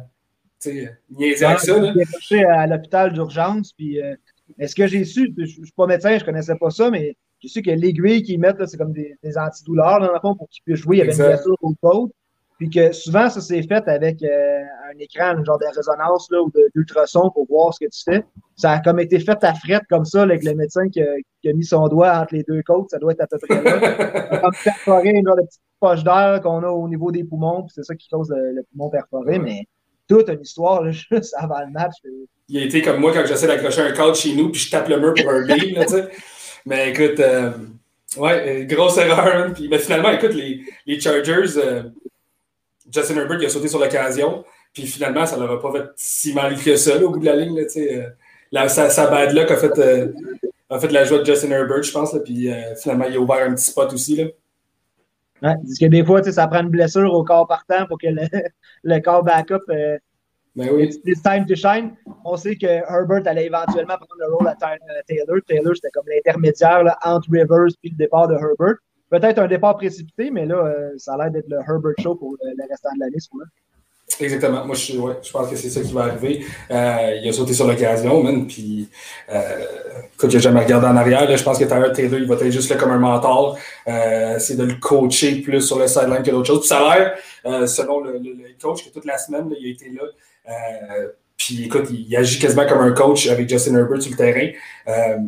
niaiser 1.10 1.44
avec 1.44 1.60
ça. 1.60 1.74
J'ai 2.20 2.44
à 2.44 2.66
l'hôpital 2.68 3.12
d'urgence, 3.12 3.72
puis 3.72 4.00
euh, 4.00 4.14
est-ce 4.58 4.74
que 4.74 4.86
j'ai 4.86 5.04
su, 5.04 5.32
je, 5.36 5.42
ne 5.42 5.46
suis 5.46 5.72
pas 5.76 5.86
médecin, 5.86 6.16
je 6.18 6.24
connaissais 6.24 6.54
pas 6.54 6.70
ça, 6.70 6.90
mais 6.90 7.16
j'ai 7.40 7.48
su 7.48 7.62
que 7.62 7.70
l'aiguille 7.70 8.22
qu'ils 8.22 8.40
mettent, 8.40 8.64
c'est 8.66 8.76
comme 8.76 8.92
des, 8.92 9.16
antidouleurs, 9.36 10.00
dans 10.00 10.12
le 10.12 10.20
fond, 10.20 10.34
pour 10.34 10.48
qu'ils 10.48 10.62
puissent 10.64 10.80
jouer. 10.80 10.96
Il 10.96 10.98
y 10.98 11.02
avait 11.02 11.12
une 11.12 11.26
blessure 11.26 11.56
au 11.62 11.74
côte. 11.80 12.12
Puis 12.58 12.70
que 12.70 12.90
souvent, 12.90 13.30
ça 13.30 13.40
s'est 13.40 13.62
fait 13.62 13.86
avec 13.86 14.20
euh, 14.20 14.62
un 14.92 14.98
écran, 14.98 15.38
un 15.38 15.44
genre 15.44 15.58
de 15.58 15.66
résonance 15.76 16.28
là, 16.32 16.42
ou 16.42 16.50
d'ultrason 16.74 17.30
pour 17.30 17.46
voir 17.46 17.72
ce 17.72 17.84
que 17.84 17.90
tu 17.90 18.02
fais. 18.02 18.24
Ça 18.56 18.72
a 18.72 18.80
comme 18.80 18.98
été 18.98 19.20
fait 19.20 19.38
à 19.44 19.54
frette 19.54 19.84
comme 19.88 20.04
ça, 20.04 20.22
avec 20.22 20.42
le 20.42 20.54
médecin 20.54 20.88
qui 20.88 21.00
a, 21.00 21.52
mis 21.54 21.64
son 21.64 21.86
doigt 21.86 22.18
entre 22.18 22.34
les 22.34 22.42
deux 22.42 22.62
côtes. 22.62 22.90
Ça 22.90 22.98
doit 22.98 23.12
être 23.12 23.20
à 23.20 23.26
peu 23.28 23.38
près 23.38 23.62
là. 23.62 24.40
comme 24.42 24.52
perforé 24.64 25.10
une 25.10 25.24
genre 25.24 25.36
de 25.36 25.42
petite 25.42 25.62
poche 25.78 26.02
d'air 26.02 26.40
qu'on 26.42 26.64
a 26.64 26.68
au 26.68 26.88
niveau 26.88 27.12
des 27.12 27.22
poumons. 27.22 27.64
C'est 27.72 27.84
ça 27.84 27.94
qui 27.94 28.08
cause 28.08 28.34
le, 28.36 28.64
poumon 28.72 28.90
perforé. 28.90 29.38
Mais 29.38 29.62
toute 30.08 30.28
une 30.28 30.40
histoire 30.40 30.82
là, 30.82 30.90
juste 31.12 31.34
avant 31.38 31.60
le 31.60 31.70
match. 31.70 31.94
Il 32.48 32.60
a 32.60 32.64
été 32.64 32.82
comme 32.82 32.98
moi 32.98 33.12
quand 33.14 33.24
j'essaie 33.24 33.46
d'accrocher 33.46 33.82
un 33.82 33.92
cadre 33.92 34.16
chez 34.16 34.34
nous, 34.34 34.50
puis 34.50 34.62
je 34.62 34.70
tape 34.72 34.88
le 34.88 34.98
mur 34.98 35.14
pour 35.14 35.30
un 35.30 35.46
beam. 35.46 35.76
Là, 35.76 35.84
mais 36.68 36.90
écoute, 36.90 37.18
euh, 37.18 37.50
ouais, 38.18 38.66
grosse 38.68 38.98
erreur. 38.98 39.52
Puis, 39.54 39.68
mais 39.68 39.78
finalement, 39.78 40.10
écoute, 40.10 40.34
les, 40.34 40.60
les 40.86 41.00
Chargers. 41.00 41.56
Euh, 41.56 41.82
Justin 42.92 43.16
Herbert 43.16 43.38
il 43.40 43.46
a 43.46 43.48
sauté 43.48 43.68
sur 43.68 43.78
l'occasion. 43.78 44.44
Puis 44.72 44.86
finalement, 44.86 45.24
ça 45.26 45.36
ne 45.36 45.42
leur 45.42 45.52
a 45.52 45.62
pas 45.62 45.72
fait 45.72 45.88
si 45.96 46.34
mal 46.34 46.56
que 46.56 46.76
ça 46.76 47.02
au 47.02 47.10
bout 47.10 47.20
de 47.20 47.24
la 47.24 47.36
ligne. 47.36 47.58
Là, 48.52 48.64
euh, 48.64 48.68
sa, 48.68 49.10
bad 49.10 49.32
luck 49.32 49.50
a 49.50 49.56
fait, 49.56 49.78
euh, 49.78 50.12
fait 50.78 50.92
la 50.92 51.04
joie 51.04 51.18
de 51.18 51.24
Justin 51.24 51.50
Herbert, 51.50 51.82
je 51.82 51.92
pense. 51.92 52.12
Là, 52.12 52.20
puis 52.20 52.50
finalement, 52.80 53.06
il 53.06 53.16
a 53.16 53.20
ouvert 53.20 53.46
un 53.46 53.54
petit 53.54 53.64
spot 53.64 53.92
aussi. 53.92 54.16
Là. 54.16 54.24
Parce 55.40 55.78
que 55.78 55.86
des 55.86 56.04
fois, 56.04 56.22
ça 56.22 56.46
prend 56.46 56.60
une 56.60 56.68
blessure 56.68 57.12
au 57.12 57.24
corps 57.24 57.46
partant 57.46 57.86
pour 57.86 57.98
que 57.98 58.08
le, 58.08 58.22
le 58.84 59.00
corps 59.00 59.22
backup. 59.22 59.64
Euh, 60.58 60.64
ben 60.64 60.74
oui. 60.74 61.00
It's 61.04 61.22
time 61.22 61.46
to 61.46 61.54
shine. 61.54 61.96
On 62.24 62.36
sait 62.36 62.56
que 62.56 62.66
Herbert 62.66 63.26
allait 63.26 63.46
éventuellement 63.46 63.96
prendre 63.96 64.18
le 64.18 64.34
rôle 64.34 64.48
à 64.48 64.56
Taylor. 65.06 65.38
Taylor, 65.46 65.74
c'était 65.74 65.90
comme 65.92 66.06
l'intermédiaire 66.08 66.84
entre 67.04 67.28
Rivers 67.30 67.68
et 67.84 67.90
le 67.90 67.96
départ 67.96 68.28
de 68.28 68.34
Herbert. 68.34 68.76
Peut-être 69.10 69.38
un 69.38 69.48
départ 69.48 69.76
précipité, 69.76 70.30
mais 70.30 70.44
là, 70.44 70.56
euh, 70.56 70.90
ça 70.98 71.14
a 71.14 71.18
l'air 71.18 71.30
d'être 71.30 71.48
le 71.48 71.56
Herbert 71.56 71.94
Show 72.00 72.14
pour 72.14 72.36
le, 72.42 72.68
restant 72.68 72.90
de 72.94 73.00
l'année, 73.00 73.18
ce 73.18 73.28
là 73.38 73.46
Exactement. 74.20 74.64
Moi, 74.64 74.74
je, 74.74 74.96
ouais, 74.98 75.14
je 75.22 75.30
pense 75.30 75.48
que 75.48 75.56
c'est 75.56 75.70
ça 75.70 75.80
qui 75.80 75.92
va 75.92 76.04
arriver. 76.04 76.44
Euh, 76.70 77.18
il 77.22 77.28
a 77.28 77.32
sauté 77.32 77.52
sur 77.52 77.66
l'occasion, 77.66 78.22
man. 78.22 78.46
Puis, 78.46 78.88
euh, 79.30 79.64
écoute, 80.14 80.30
j'ai 80.30 80.40
jamais 80.40 80.60
regardé 80.60 80.86
en 80.86 80.96
arrière. 80.96 81.36
je 81.36 81.42
pense 81.42 81.58
que 81.58 81.64
Tyler 81.64 81.92
Taylor, 81.92 82.18
il 82.18 82.26
va 82.26 82.34
être 82.34 82.50
juste 82.50 82.70
là 82.70 82.76
comme 82.76 82.90
un 82.90 82.98
mentor. 82.98 83.56
Euh, 83.86 84.38
c'est 84.38 84.56
de 84.56 84.64
le 84.64 84.74
coacher 84.74 85.36
plus 85.42 85.60
sur 85.60 85.78
le 85.78 85.86
sideline 85.86 86.22
que 86.22 86.30
d'autres 86.30 86.46
choses. 86.46 86.60
Puis, 86.60 86.68
ça 86.68 86.78
a 86.78 86.98
l'air, 86.98 87.18
euh, 87.46 87.66
selon 87.66 88.00
le, 88.00 88.20
coach, 88.60 88.84
que 88.84 88.90
toute 88.90 89.04
la 89.04 89.18
semaine, 89.18 89.52
il 89.58 89.66
a 89.66 89.70
été 89.70 89.90
là. 89.90 90.02
Euh, 90.48 91.08
puis, 91.36 91.64
écoute, 91.64 91.88
il, 91.90 92.16
agit 92.16 92.38
quasiment 92.38 92.66
comme 92.66 92.80
un 92.80 92.92
coach 92.92 93.28
avec 93.28 93.48
Justin 93.48 93.76
Herbert 93.76 94.02
sur 94.02 94.10
le 94.10 94.16
terrain. 94.16 94.50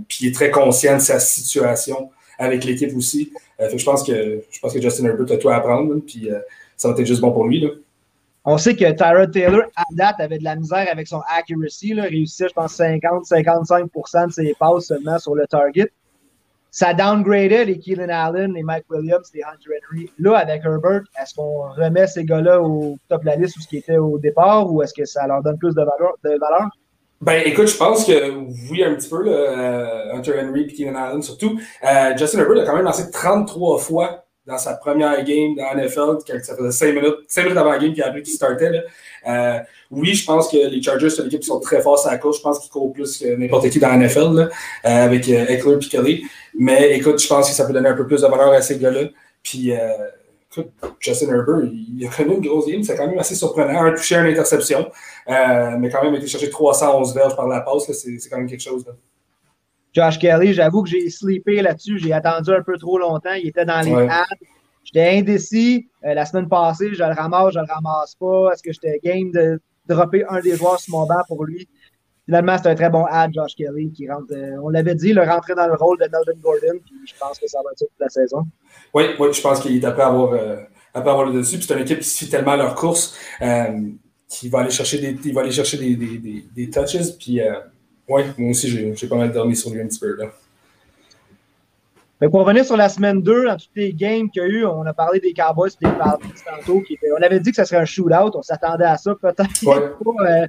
puis, 0.08 0.18
il 0.22 0.28
est 0.28 0.34
très 0.34 0.50
conscient 0.50 0.96
de 0.96 1.02
sa 1.02 1.20
situation 1.20 2.10
avec 2.40 2.64
l'équipe 2.64 2.96
aussi. 2.96 3.32
Euh, 3.60 3.68
je, 3.76 3.84
pense 3.84 4.02
que, 4.02 4.42
je 4.50 4.58
pense 4.60 4.72
que 4.72 4.80
Justin 4.80 5.04
Herbert 5.04 5.30
a 5.32 5.36
tout 5.36 5.48
à 5.50 5.56
apprendre, 5.56 5.94
puis 6.04 6.30
euh, 6.30 6.40
ça 6.76 6.88
va 6.88 6.98
être 6.98 7.06
juste 7.06 7.20
bon 7.20 7.30
pour 7.30 7.46
lui. 7.46 7.64
On 8.44 8.56
sait 8.56 8.74
que 8.74 8.90
Tyrod 8.90 9.30
Taylor, 9.30 9.64
à 9.76 9.84
date, 9.92 10.16
avait 10.18 10.38
de 10.38 10.44
la 10.44 10.56
misère 10.56 10.86
avec 10.90 11.06
son 11.06 11.20
accuracy. 11.28 11.92
Là, 11.92 12.04
réussissait, 12.04 12.48
je 12.48 12.54
pense, 12.54 12.78
50-55% 12.78 14.28
de 14.28 14.32
ses 14.32 14.54
passes 14.58 14.86
seulement 14.86 15.18
sur 15.18 15.34
le 15.34 15.46
target. 15.46 15.92
Ça 16.70 16.94
downgradait 16.94 17.64
les 17.64 17.78
Keelan 17.78 18.08
Allen, 18.08 18.54
les 18.54 18.62
Mike 18.62 18.84
Williams, 18.90 19.30
les 19.34 19.42
Hunter 19.42 19.70
Henry. 19.90 20.10
Là, 20.18 20.38
avec 20.38 20.62
Herbert, 20.64 21.02
est-ce 21.20 21.34
qu'on 21.34 21.70
remet 21.70 22.06
ces 22.06 22.24
gars-là 22.24 22.60
au 22.60 22.96
top 23.08 23.22
de 23.22 23.26
la 23.26 23.36
liste 23.36 23.56
ou 23.56 23.60
ce 23.60 23.68
qui 23.68 23.78
était 23.78 23.98
au 23.98 24.18
départ 24.18 24.72
ou 24.72 24.82
est-ce 24.82 24.94
que 24.94 25.04
ça 25.04 25.26
leur 25.26 25.42
donne 25.42 25.58
plus 25.58 25.74
de 25.74 25.82
valeur? 25.82 26.68
Ben, 27.20 27.42
écoute, 27.44 27.66
je 27.66 27.76
pense 27.76 28.06
que 28.06 28.30
oui, 28.70 28.82
un 28.82 28.94
petit 28.94 29.08
peu, 29.08 29.22
euh, 29.26 30.14
Hunter 30.14 30.40
Henry 30.42 30.62
et 30.62 30.66
Keenan 30.68 30.94
Allen 30.94 31.22
surtout. 31.22 31.60
Euh, 31.84 32.16
Justin 32.16 32.38
Herbert 32.38 32.62
a 32.62 32.66
quand 32.66 32.76
même 32.76 32.84
lancé 32.84 33.10
33 33.10 33.78
fois 33.78 34.24
dans 34.50 34.58
sa 34.58 34.74
première 34.74 35.24
game 35.24 35.54
dans 35.54 35.74
NFL, 35.74 36.18
ça 36.42 36.56
faisait 36.56 36.70
5 36.70 36.94
minutes, 36.94 37.16
5 37.28 37.42
minutes 37.42 37.58
avant 37.58 37.70
la 37.70 37.78
game, 37.78 37.92
puis 37.92 38.02
après 38.02 38.22
qu'il 38.22 38.34
startait. 38.34 38.70
Là. 38.70 38.80
Euh, 39.28 39.58
oui, 39.90 40.14
je 40.14 40.24
pense 40.24 40.48
que 40.48 40.56
les 40.56 40.82
Chargers, 40.82 41.10
c'est 41.10 41.22
une 41.22 41.28
équipe 41.28 41.40
qui 41.40 41.46
sont 41.46 41.60
très 41.60 41.80
forts 41.80 42.06
à 42.06 42.12
la 42.12 42.18
course. 42.18 42.38
Je 42.38 42.42
pense 42.42 42.58
qu'ils 42.58 42.70
courent 42.70 42.92
plus 42.92 43.18
que 43.18 43.36
n'importe 43.36 43.70
qui 43.70 43.78
dans 43.78 43.88
la 43.88 43.96
NFL, 43.96 44.34
là, 44.34 44.48
euh, 44.84 45.04
avec 45.04 45.28
euh, 45.28 45.46
Eckler 45.46 45.74
et 45.74 45.88
Kelly. 45.88 46.24
Mais 46.58 46.96
écoute, 46.96 47.20
je 47.20 47.28
pense 47.28 47.48
que 47.48 47.54
ça 47.54 47.66
peut 47.66 47.72
donner 47.72 47.88
un 47.88 47.96
peu 47.96 48.06
plus 48.06 48.22
de 48.22 48.26
valeur 48.26 48.52
à 48.52 48.62
ces 48.62 48.78
gars-là. 48.78 49.08
Puis, 49.42 49.72
Justin 50.98 51.28
Herbert, 51.28 51.70
il 51.72 52.06
a 52.06 52.10
connu 52.10 52.34
une 52.34 52.46
grosse 52.46 52.66
game. 52.66 52.82
C'est 52.82 52.96
quand 52.96 53.06
même 53.06 53.18
assez 53.18 53.34
surprenant. 53.34 53.84
Un 53.84 53.92
touché, 53.92 54.16
une 54.16 54.26
interception. 54.26 54.90
Mais 55.26 55.88
quand 55.90 56.02
même, 56.02 56.12
il 56.12 56.16
a 56.16 56.18
été 56.18 56.26
chercher 56.26 56.50
311 56.50 57.14
verges 57.14 57.36
par 57.36 57.48
la 57.48 57.60
passe. 57.60 57.90
C'est 57.92 58.28
quand 58.28 58.36
même 58.36 58.48
quelque 58.48 58.62
chose. 58.62 58.84
Josh 59.92 60.18
Kelly, 60.18 60.52
j'avoue 60.54 60.82
que 60.82 60.88
j'ai 60.88 61.08
sleepé 61.10 61.62
là-dessus. 61.62 61.98
J'ai 61.98 62.12
attendu 62.12 62.50
un 62.50 62.62
peu 62.62 62.76
trop 62.78 62.98
longtemps. 62.98 63.32
Il 63.32 63.48
était 63.48 63.64
dans 63.64 63.80
les 63.80 63.92
ouais. 63.92 64.08
J'étais 64.84 65.18
indécis. 65.18 65.88
Euh, 66.04 66.14
la 66.14 66.24
semaine 66.24 66.48
passée, 66.48 66.94
je 66.94 67.02
le 67.02 67.14
ramasse, 67.14 67.54
je 67.54 67.58
le 67.58 67.66
ramasse 67.68 68.14
pas. 68.14 68.52
Est-ce 68.52 68.62
que 68.62 68.72
j'étais 68.72 69.00
game 69.02 69.30
de 69.30 69.60
dropper 69.88 70.24
un 70.28 70.40
des 70.40 70.56
joueurs 70.56 70.80
sur 70.80 70.96
mon 70.98 71.06
banc 71.06 71.22
pour 71.28 71.44
lui? 71.44 71.68
Finalement, 72.24 72.56
c'est 72.58 72.68
un 72.68 72.74
très 72.76 72.90
bon 72.90 73.04
ad, 73.06 73.32
Josh 73.34 73.56
Kelly, 73.56 73.90
qui 73.92 74.08
rentre. 74.08 74.32
Euh, 74.32 74.56
on 74.62 74.68
l'avait 74.68 74.94
dit, 74.94 75.08
il 75.08 75.20
rentrait 75.20 75.54
dans 75.54 75.66
le 75.66 75.74
rôle 75.74 75.98
de 75.98 76.04
Melvin 76.04 76.40
Gordon, 76.40 76.78
puis 76.84 76.94
je 77.04 77.14
pense 77.18 77.38
que 77.38 77.48
ça 77.48 77.58
va 77.64 77.72
être 77.72 77.78
toute 77.78 77.88
la 77.98 78.08
saison. 78.08 78.46
Oui, 78.94 79.04
oui, 79.18 79.32
je 79.32 79.40
pense 79.40 79.60
qu'il 79.60 79.76
est 79.76 79.84
après 79.84 80.04
avoir, 80.04 80.32
euh, 80.34 80.56
après 80.94 81.10
avoir 81.10 81.26
le 81.26 81.32
dessus. 81.32 81.56
Puis 81.58 81.66
c'est 81.66 81.74
une 81.74 81.80
équipe 81.80 81.98
qui 81.98 82.08
suit 82.08 82.28
tellement 82.28 82.54
leur 82.54 82.74
course 82.76 83.16
euh, 83.42 83.80
qu'il 84.28 84.50
va 84.50 84.60
aller 84.60 84.70
chercher 84.70 84.98
des, 84.98 85.18
il 85.24 85.34
va 85.34 85.40
aller 85.40 85.50
chercher 85.50 85.76
des, 85.76 85.96
des, 85.96 86.18
des, 86.18 86.44
des 86.54 86.70
touches. 86.70 87.18
Puis, 87.18 87.40
oui, 88.10 88.22
moi 88.38 88.50
aussi, 88.50 88.94
j'ai 88.94 89.06
pas 89.06 89.16
mal 89.16 89.32
dormi 89.32 89.54
sur 89.54 89.70
lui 89.70 89.80
un 89.80 89.86
petit 89.86 90.00
peu. 90.00 90.16
Là. 90.16 90.26
Mais 92.20 92.28
pour 92.28 92.40
revenir 92.40 92.64
sur 92.64 92.76
la 92.76 92.88
semaine 92.88 93.22
2, 93.22 93.46
dans 93.46 93.56
toutes 93.56 93.70
les 93.76 93.94
games 93.94 94.28
qu'il 94.28 94.42
y 94.42 94.44
a 94.44 94.48
eu, 94.48 94.64
on 94.66 94.84
a 94.84 94.92
parlé 94.92 95.20
des 95.20 95.32
Cowboys 95.32 95.70
et 95.80 95.86
des 95.86 95.92
Falcons 95.92 96.28
tantôt. 96.44 96.80
Qui 96.82 96.94
étaient, 96.94 97.06
on 97.18 97.22
avait 97.22 97.40
dit 97.40 97.50
que 97.50 97.56
ce 97.56 97.64
serait 97.64 97.80
un 97.80 97.84
shootout. 97.86 98.32
On 98.34 98.42
s'attendait 98.42 98.84
à 98.84 98.98
ça. 98.98 99.14
Peut-être 99.14 99.64
ouais. 99.64 99.92
euh, 100.28 100.46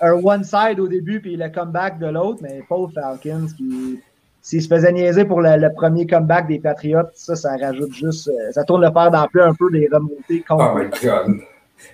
un 0.00 0.12
one-side 0.12 0.78
au 0.78 0.86
début 0.86 1.20
puis 1.20 1.36
le 1.36 1.48
comeback 1.48 1.98
de 1.98 2.06
l'autre, 2.06 2.40
mais 2.42 2.62
Paul 2.68 2.90
Falcons 2.92 3.48
qui. 3.56 4.00
S'il 4.42 4.62
se 4.62 4.68
faisait 4.68 4.92
niaiser 4.92 5.24
pour 5.24 5.40
le, 5.40 5.56
le, 5.56 5.72
premier 5.74 6.06
comeback 6.06 6.46
des 6.46 6.60
Patriots, 6.60 7.08
ça, 7.14 7.34
ça 7.34 7.56
rajoute 7.56 7.92
juste. 7.92 8.28
Euh, 8.28 8.52
ça 8.52 8.62
tourne 8.62 8.80
le 8.80 8.92
fer 8.92 9.10
d'ampleur 9.10 9.48
un 9.48 9.54
peu 9.54 9.68
des 9.72 9.88
remontées 9.92 10.44
contre. 10.46 10.72
Oh 10.72 10.78
my 10.78 10.88
god. 11.02 11.40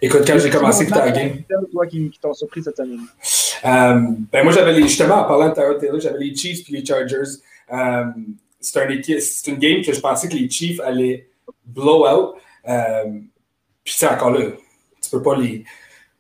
Écoute, 0.03 0.23
quand 0.27 0.39
j'ai 0.39 0.51
commencé 0.51 0.87
ta 0.87 1.11
game. 1.11 1.39
Toi 1.73 1.87
qui, 1.87 2.11
qui 2.11 2.19
t'ont 2.19 2.35
surpris 2.35 2.63
cette 2.63 2.77
semaine. 2.77 3.01
Euh, 3.65 4.01
ben 4.33 4.45
moi, 4.45 4.53
j'avais. 4.53 4.75
Justement, 4.83 5.17
en 5.17 5.25
parlant 5.25 5.49
de 5.49 5.55
Tyrod 5.55 5.79
Taylor, 5.79 6.01
j'avais 6.01 6.19
les 6.19 6.35
Chiefs 6.35 6.65
puis 6.65 6.73
les 6.75 6.85
Chargers. 6.85 7.39
Euh, 7.73 8.05
c'est 8.61 8.81
un 8.81 8.89
une 8.89 9.59
game 9.59 9.83
que 9.83 9.93
je 9.93 10.01
pensais 10.01 10.29
que 10.29 10.35
les 10.35 10.49
Chiefs 10.49 10.81
allaient 10.81 11.27
blow 11.65 12.07
out. 12.07 12.35
Euh, 12.69 13.21
puis 13.83 13.95
c'est 13.97 14.07
encore 14.07 14.31
là, 14.31 14.47
tu 15.01 15.11
peux 15.11 15.23
pas 15.23 15.37
les, 15.37 15.65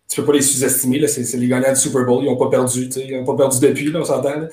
tu 0.09 0.21
peux 0.21 0.27
pas 0.27 0.33
les 0.33 0.43
sous-estimer. 0.43 1.07
C'est 1.07 1.37
les 1.37 1.49
gagnants 1.49 1.73
du 1.73 1.79
Super 1.79 2.05
Bowl. 2.05 2.25
Ils 2.25 2.27
n'ont 2.27 2.37
pas 2.37 2.51
perdu. 2.51 2.89
Ils 2.97 3.19
n'ont 3.19 3.25
pas 3.25 3.37
perdu 3.37 3.61
depuis, 3.61 3.91
là, 3.91 4.01
on 4.01 4.05
s'entend. 4.05 4.49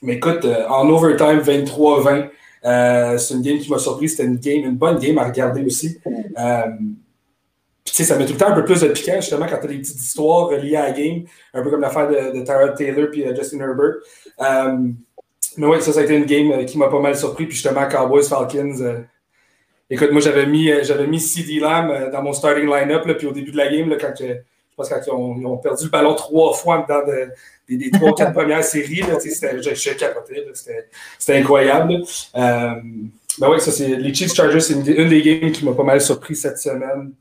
Mais 0.00 0.14
écoute, 0.14 0.46
en 0.68 0.88
overtime, 0.88 1.40
23-20, 1.40 2.28
euh, 2.64 3.18
c'est 3.18 3.34
une 3.34 3.42
game 3.42 3.58
qui 3.58 3.70
m'a 3.70 3.78
surpris. 3.78 4.08
C'était 4.08 4.24
une 4.24 4.36
game, 4.36 4.64
une 4.64 4.76
bonne 4.76 4.98
game 4.98 5.18
à 5.18 5.24
regarder 5.24 5.64
aussi. 5.64 5.98
Euh, 7.88 7.94
puis, 7.94 8.04
ça 8.04 8.16
met 8.16 8.26
tout 8.26 8.32
le 8.32 8.38
temps 8.38 8.48
un 8.48 8.54
peu 8.54 8.64
plus 8.64 8.80
de 8.80 8.88
piquant, 8.88 9.16
justement, 9.16 9.46
quand 9.46 9.58
tu 9.58 9.64
as 9.66 9.68
des 9.68 9.78
petites 9.78 10.00
histoires 10.00 10.50
liées 10.52 10.76
à 10.76 10.84
la 10.84 10.92
game, 10.92 11.24
un 11.54 11.62
peu 11.62 11.70
comme 11.70 11.80
l'affaire 11.80 12.08
de, 12.08 12.38
de 12.38 12.44
Tyrod 12.44 12.74
Taylor 12.76 13.08
puis 13.10 13.24
Justin 13.34 13.60
Herbert. 13.60 13.94
mais 15.56 15.66
oui, 15.66 15.82
ça, 15.82 15.92
ça 15.92 16.00
a 16.00 16.02
été 16.04 16.16
une 16.16 16.26
game 16.26 16.64
qui 16.66 16.78
m'a 16.78 16.88
pas 16.88 17.00
mal 17.00 17.16
surpris. 17.16 17.46
Puis 17.46 17.54
justement, 17.54 17.86
Cowboys, 17.88 18.28
Falcons. 18.28 19.04
écoute, 19.90 20.10
moi, 20.12 20.20
j'avais 20.20 20.46
mis, 20.46 20.70
j'avais 20.82 21.06
mis 21.06 21.20
CD 21.20 21.60
Lamb 21.60 22.10
dans 22.12 22.22
mon 22.22 22.32
starting 22.32 22.66
line-up. 22.66 23.04
Puis 23.16 23.26
au 23.26 23.32
début 23.32 23.52
de 23.52 23.56
la 23.56 23.68
game, 23.68 23.88
là, 23.88 23.96
quand, 24.00 24.12
je 24.16 24.34
pense 24.76 24.88
quand 24.88 25.00
ils 25.06 25.10
ont, 25.10 25.36
ils 25.38 25.46
ont, 25.46 25.56
perdu 25.56 25.84
le 25.84 25.90
ballon 25.90 26.14
trois 26.14 26.52
fois 26.54 26.84
dans 26.88 27.04
de, 27.06 27.28
des, 27.68 27.76
des 27.76 27.90
trois, 27.90 28.14
quatre 28.14 28.32
premières 28.38 28.64
séries. 28.64 29.00
Là, 29.00 29.18
je, 29.20 29.74
je 29.74 29.90
capotais. 29.94 30.46
C'était 31.18 31.38
incroyable. 31.38 32.02
Euh, 32.36 32.74
ben 33.38 33.50
oui, 33.50 33.60
ça, 33.60 33.70
c'est 33.70 33.96
les 33.96 34.12
Chiefs 34.12 34.34
Chargers, 34.34 34.60
c'est 34.60 34.74
une, 34.74 34.86
une, 34.86 35.08
des 35.08 35.22
games 35.22 35.52
qui 35.52 35.64
m'a 35.64 35.72
pas 35.72 35.84
mal 35.84 36.00
surpris 36.00 36.34
cette 36.34 36.58
semaine. 36.58 37.12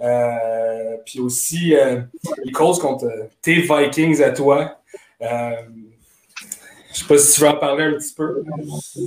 Euh, 0.00 0.96
puis 1.04 1.20
aussi, 1.20 1.74
euh, 1.74 2.00
les 2.44 2.52
Colts 2.52 2.80
contre 2.80 3.08
tes 3.42 3.60
Vikings 3.60 4.22
à 4.22 4.30
toi. 4.30 4.78
Euh, 5.22 5.50
je 6.92 7.00
sais 7.00 7.06
pas 7.06 7.18
si 7.18 7.34
tu 7.34 7.40
veux 7.40 7.48
en 7.48 7.56
parler 7.56 7.84
un 7.84 7.94
petit 7.94 8.14
peu. 8.14 8.44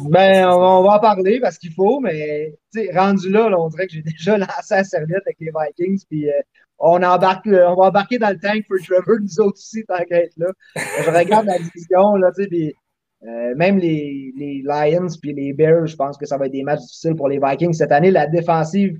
Ben, 0.10 0.48
on 0.50 0.84
va, 0.84 0.96
en 0.96 1.00
parler 1.00 1.39
parce 1.39 1.58
qu'il 1.58 1.72
faut, 1.72 2.00
mais 2.00 2.53
rendu 2.94 3.29
là, 3.29 3.50
on 3.58 3.70
dirait 3.70 3.88
que 3.88 3.94
j'ai 3.94 4.01
déjà 4.17 4.38
lancé 4.38 4.75
la 4.75 4.84
serviette 4.84 5.24
avec 5.25 5.38
les 5.39 5.51
Vikings. 5.51 6.03
Puis 6.10 6.27
on, 6.79 7.00
va 7.00 7.15
embarquer 7.15 8.20
dans 8.20 8.29
le 8.29 8.39
tank 8.39 8.65
pour 8.67 8.77
Trevor, 8.86 9.20
nous 9.22 9.39
autres 9.39 9.58
aussi, 9.58 9.86
tant 9.86 10.03
qu'être 10.03 10.36
là. 10.38 10.48
Je 10.75 11.10
regarde 11.10 11.46
la 11.46 11.58
division, 11.60 12.15
là, 12.15 12.32
euh, 13.24 13.56
même 13.56 13.79
les, 13.79 14.32
les 14.38 14.62
Lions 14.63 15.08
puis 15.20 15.34
les 15.34 15.51
Bears, 15.53 15.88
je 15.88 15.96
pense 15.96 16.17
que 16.17 16.25
ça 16.25 16.38
va 16.38 16.46
être 16.46 16.51
des 16.51 16.63
matchs 16.63 16.82
difficiles 16.82 17.15
pour 17.15 17.29
les 17.29 17.39
Vikings 17.44 17.74
cette 17.74 17.91
année. 17.91 18.12
La 18.12 18.27
défensive 18.27 18.98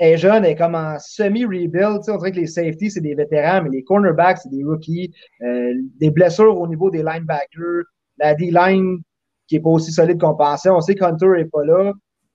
est 0.00 0.16
jeune, 0.16 0.44
elle 0.44 0.52
est 0.52 0.56
comme 0.56 0.74
en 0.74 0.98
semi-rebuild. 0.98 2.00
On 2.08 2.16
dirait 2.16 2.32
que 2.32 2.40
les 2.40 2.46
safeties, 2.46 2.90
c'est 2.90 3.00
des 3.00 3.14
vétérans, 3.14 3.62
mais 3.62 3.70
les 3.70 3.84
cornerbacks, 3.84 4.38
c'est 4.38 4.48
des 4.48 4.64
rookies. 4.64 5.12
Euh, 5.42 5.74
des 6.00 6.10
blessures 6.10 6.58
au 6.58 6.66
niveau 6.66 6.90
des 6.90 7.02
linebackers. 7.02 7.84
La 8.18 8.34
D-line 8.34 8.98
qui 9.46 9.56
n'est 9.56 9.62
pas 9.62 9.70
aussi 9.70 9.92
solide 9.92 10.20
qu'on 10.20 10.34
pensait. 10.34 10.70
On 10.70 10.80
sait 10.80 10.94
qu'Hunter 10.94 11.28
n'est 11.36 11.44
pas 11.44 11.64
là. 11.64 11.92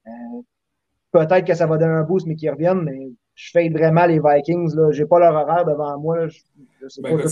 Euh, 0.08 0.12
Peut-être 1.12 1.46
que 1.46 1.54
ça 1.54 1.66
va 1.66 1.78
donner 1.78 1.94
un 1.94 2.04
boost, 2.04 2.28
mais 2.28 2.36
qu'ils 2.36 2.52
reviennent. 2.52 2.82
Mais 2.84 3.10
je 3.34 3.50
fais 3.52 3.70
vraiment 3.70 4.06
les 4.06 4.20
Vikings. 4.20 4.76
Je 4.92 5.02
n'ai 5.02 5.08
pas 5.08 5.20
leur 5.20 5.34
horaire 5.34 5.66
devant 5.66 5.98
moi. 6.00 6.28
Je, 6.28 6.40
je 6.82 6.88
sais 6.88 7.02
ben, 7.02 7.18
pas. 7.18 7.24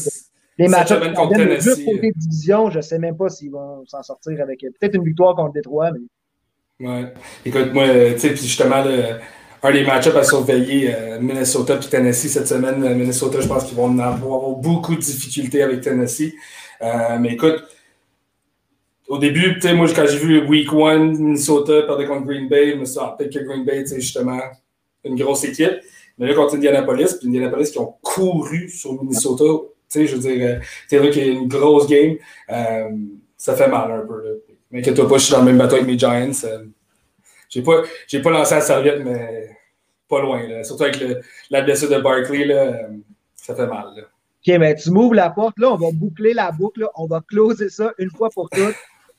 Les 0.58 0.68
matchs 0.68 0.90
Tennessee. 0.90 1.84
côté 1.86 2.12
division, 2.16 2.70
je 2.70 2.78
ne 2.78 2.82
sais 2.82 3.00
même 3.00 3.18
pas 3.18 3.28
s'ils 3.30 3.52
vont 3.52 3.84
s'en 3.88 4.04
sortir 4.04 4.40
avec 4.42 4.60
peut-être 4.60 4.96
une 4.96 5.04
victoire 5.04 5.36
contre 5.36 5.54
Détroit. 5.54 5.92
Mais... 5.92 6.88
Ouais. 6.88 7.13
Écoute, 7.44 7.74
moi, 7.74 7.86
tu 8.13 8.20
sais, 8.20 8.36
justement, 8.36 8.84
le, 8.84 9.20
un 9.63 9.72
des 9.72 9.84
match-ups 9.86 10.15
à 10.15 10.24
surveiller, 10.24 10.93
euh, 10.93 11.20
Minnesota 11.22 11.79
et 11.82 11.89
Tennessee 11.89 12.27
cette 12.27 12.48
semaine. 12.48 12.84
Euh, 12.84 12.96
Minnesota, 12.96 13.39
je 13.39 13.48
pense 13.48 13.63
qu'ils 13.63 13.77
vont 13.77 13.98
avoir 13.98 14.51
beaucoup 14.58 14.93
de 14.93 15.00
difficultés 15.00 15.63
avec 15.63 15.79
Tennessee. 15.82 16.34
Euh, 16.82 17.17
mais 17.20 17.34
écoute, 17.34 17.63
au 19.08 19.17
début, 19.17 19.58
moi, 19.74 19.88
quand 19.96 20.05
j'ai 20.05 20.17
vu 20.17 20.46
Week 20.48 20.67
1, 20.72 21.13
Minnesota 21.13 21.82
perdre 21.84 22.05
contre 22.05 22.25
Green 22.25 22.50
Bay, 22.50 22.72
je 22.72 22.75
me 22.75 22.86
suis 22.86 22.96
dit, 22.96 23.00
ah, 23.01 23.15
que 23.17 23.39
Green 23.39 23.63
Bay, 23.63 23.86
c'est 23.86 24.01
justement 24.01 24.39
une 25.05 25.15
grosse 25.15 25.46
équipe. 25.46 25.79
Mais 26.17 26.27
là, 26.27 26.34
contre 26.34 26.55
Indianapolis, 26.55 27.15
puis 27.17 27.29
Indianapolis 27.29 27.72
qui 27.72 27.79
ont 27.79 27.96
couru 28.01 28.70
sur 28.70 29.01
Minnesota, 29.01 29.46
je 29.96 30.15
veux 30.15 30.20
dire, 30.20 30.60
Taylor 30.89 31.10
qui 31.10 31.22
a 31.22 31.25
une 31.25 31.48
grosse 31.48 31.88
game, 31.88 32.15
ça 33.38 33.55
fait 33.55 33.67
mal 33.67 33.91
un 33.91 34.05
peu. 34.05 34.41
Mais 34.72 34.79
inquiète-toi 34.79 35.08
pas, 35.08 35.17
je 35.17 35.24
suis 35.24 35.32
dans 35.32 35.39
le 35.39 35.46
même 35.46 35.58
bateau 35.58 35.75
avec 35.75 35.88
mes 35.88 35.98
Giants. 35.98 36.32
J'ai 37.53 37.62
pas, 37.62 37.83
j'ai 38.07 38.19
pas 38.19 38.31
lancé 38.31 38.55
la 38.55 38.62
serviette, 38.62 39.03
mais 39.05 39.55
pas 40.10 40.22
loin. 40.22 40.63
Surtout 40.63 40.83
avec 40.83 41.03
la 41.51 41.62
blessure 41.62 41.89
de 41.89 42.00
Barkley, 42.00 42.45
là, 42.45 42.89
ça 43.36 43.53
fait 43.53 43.67
mal. 43.67 43.89
OK, 43.98 44.57
mais 44.57 44.75
tu 44.75 44.89
m'ouvres 44.89 45.13
la 45.13 45.29
porte, 45.29 45.60
là, 45.60 45.72
on 45.72 45.75
va 45.75 45.91
boucler 45.93 46.33
la 46.33 46.51
boucle, 46.51 46.88
on 46.95 47.05
va 47.05 47.22
closer 47.27 47.69
ça 47.69 47.91
une 48.00 48.10
fois 48.10 48.29
pour 48.33 48.50
toutes. 48.50 48.75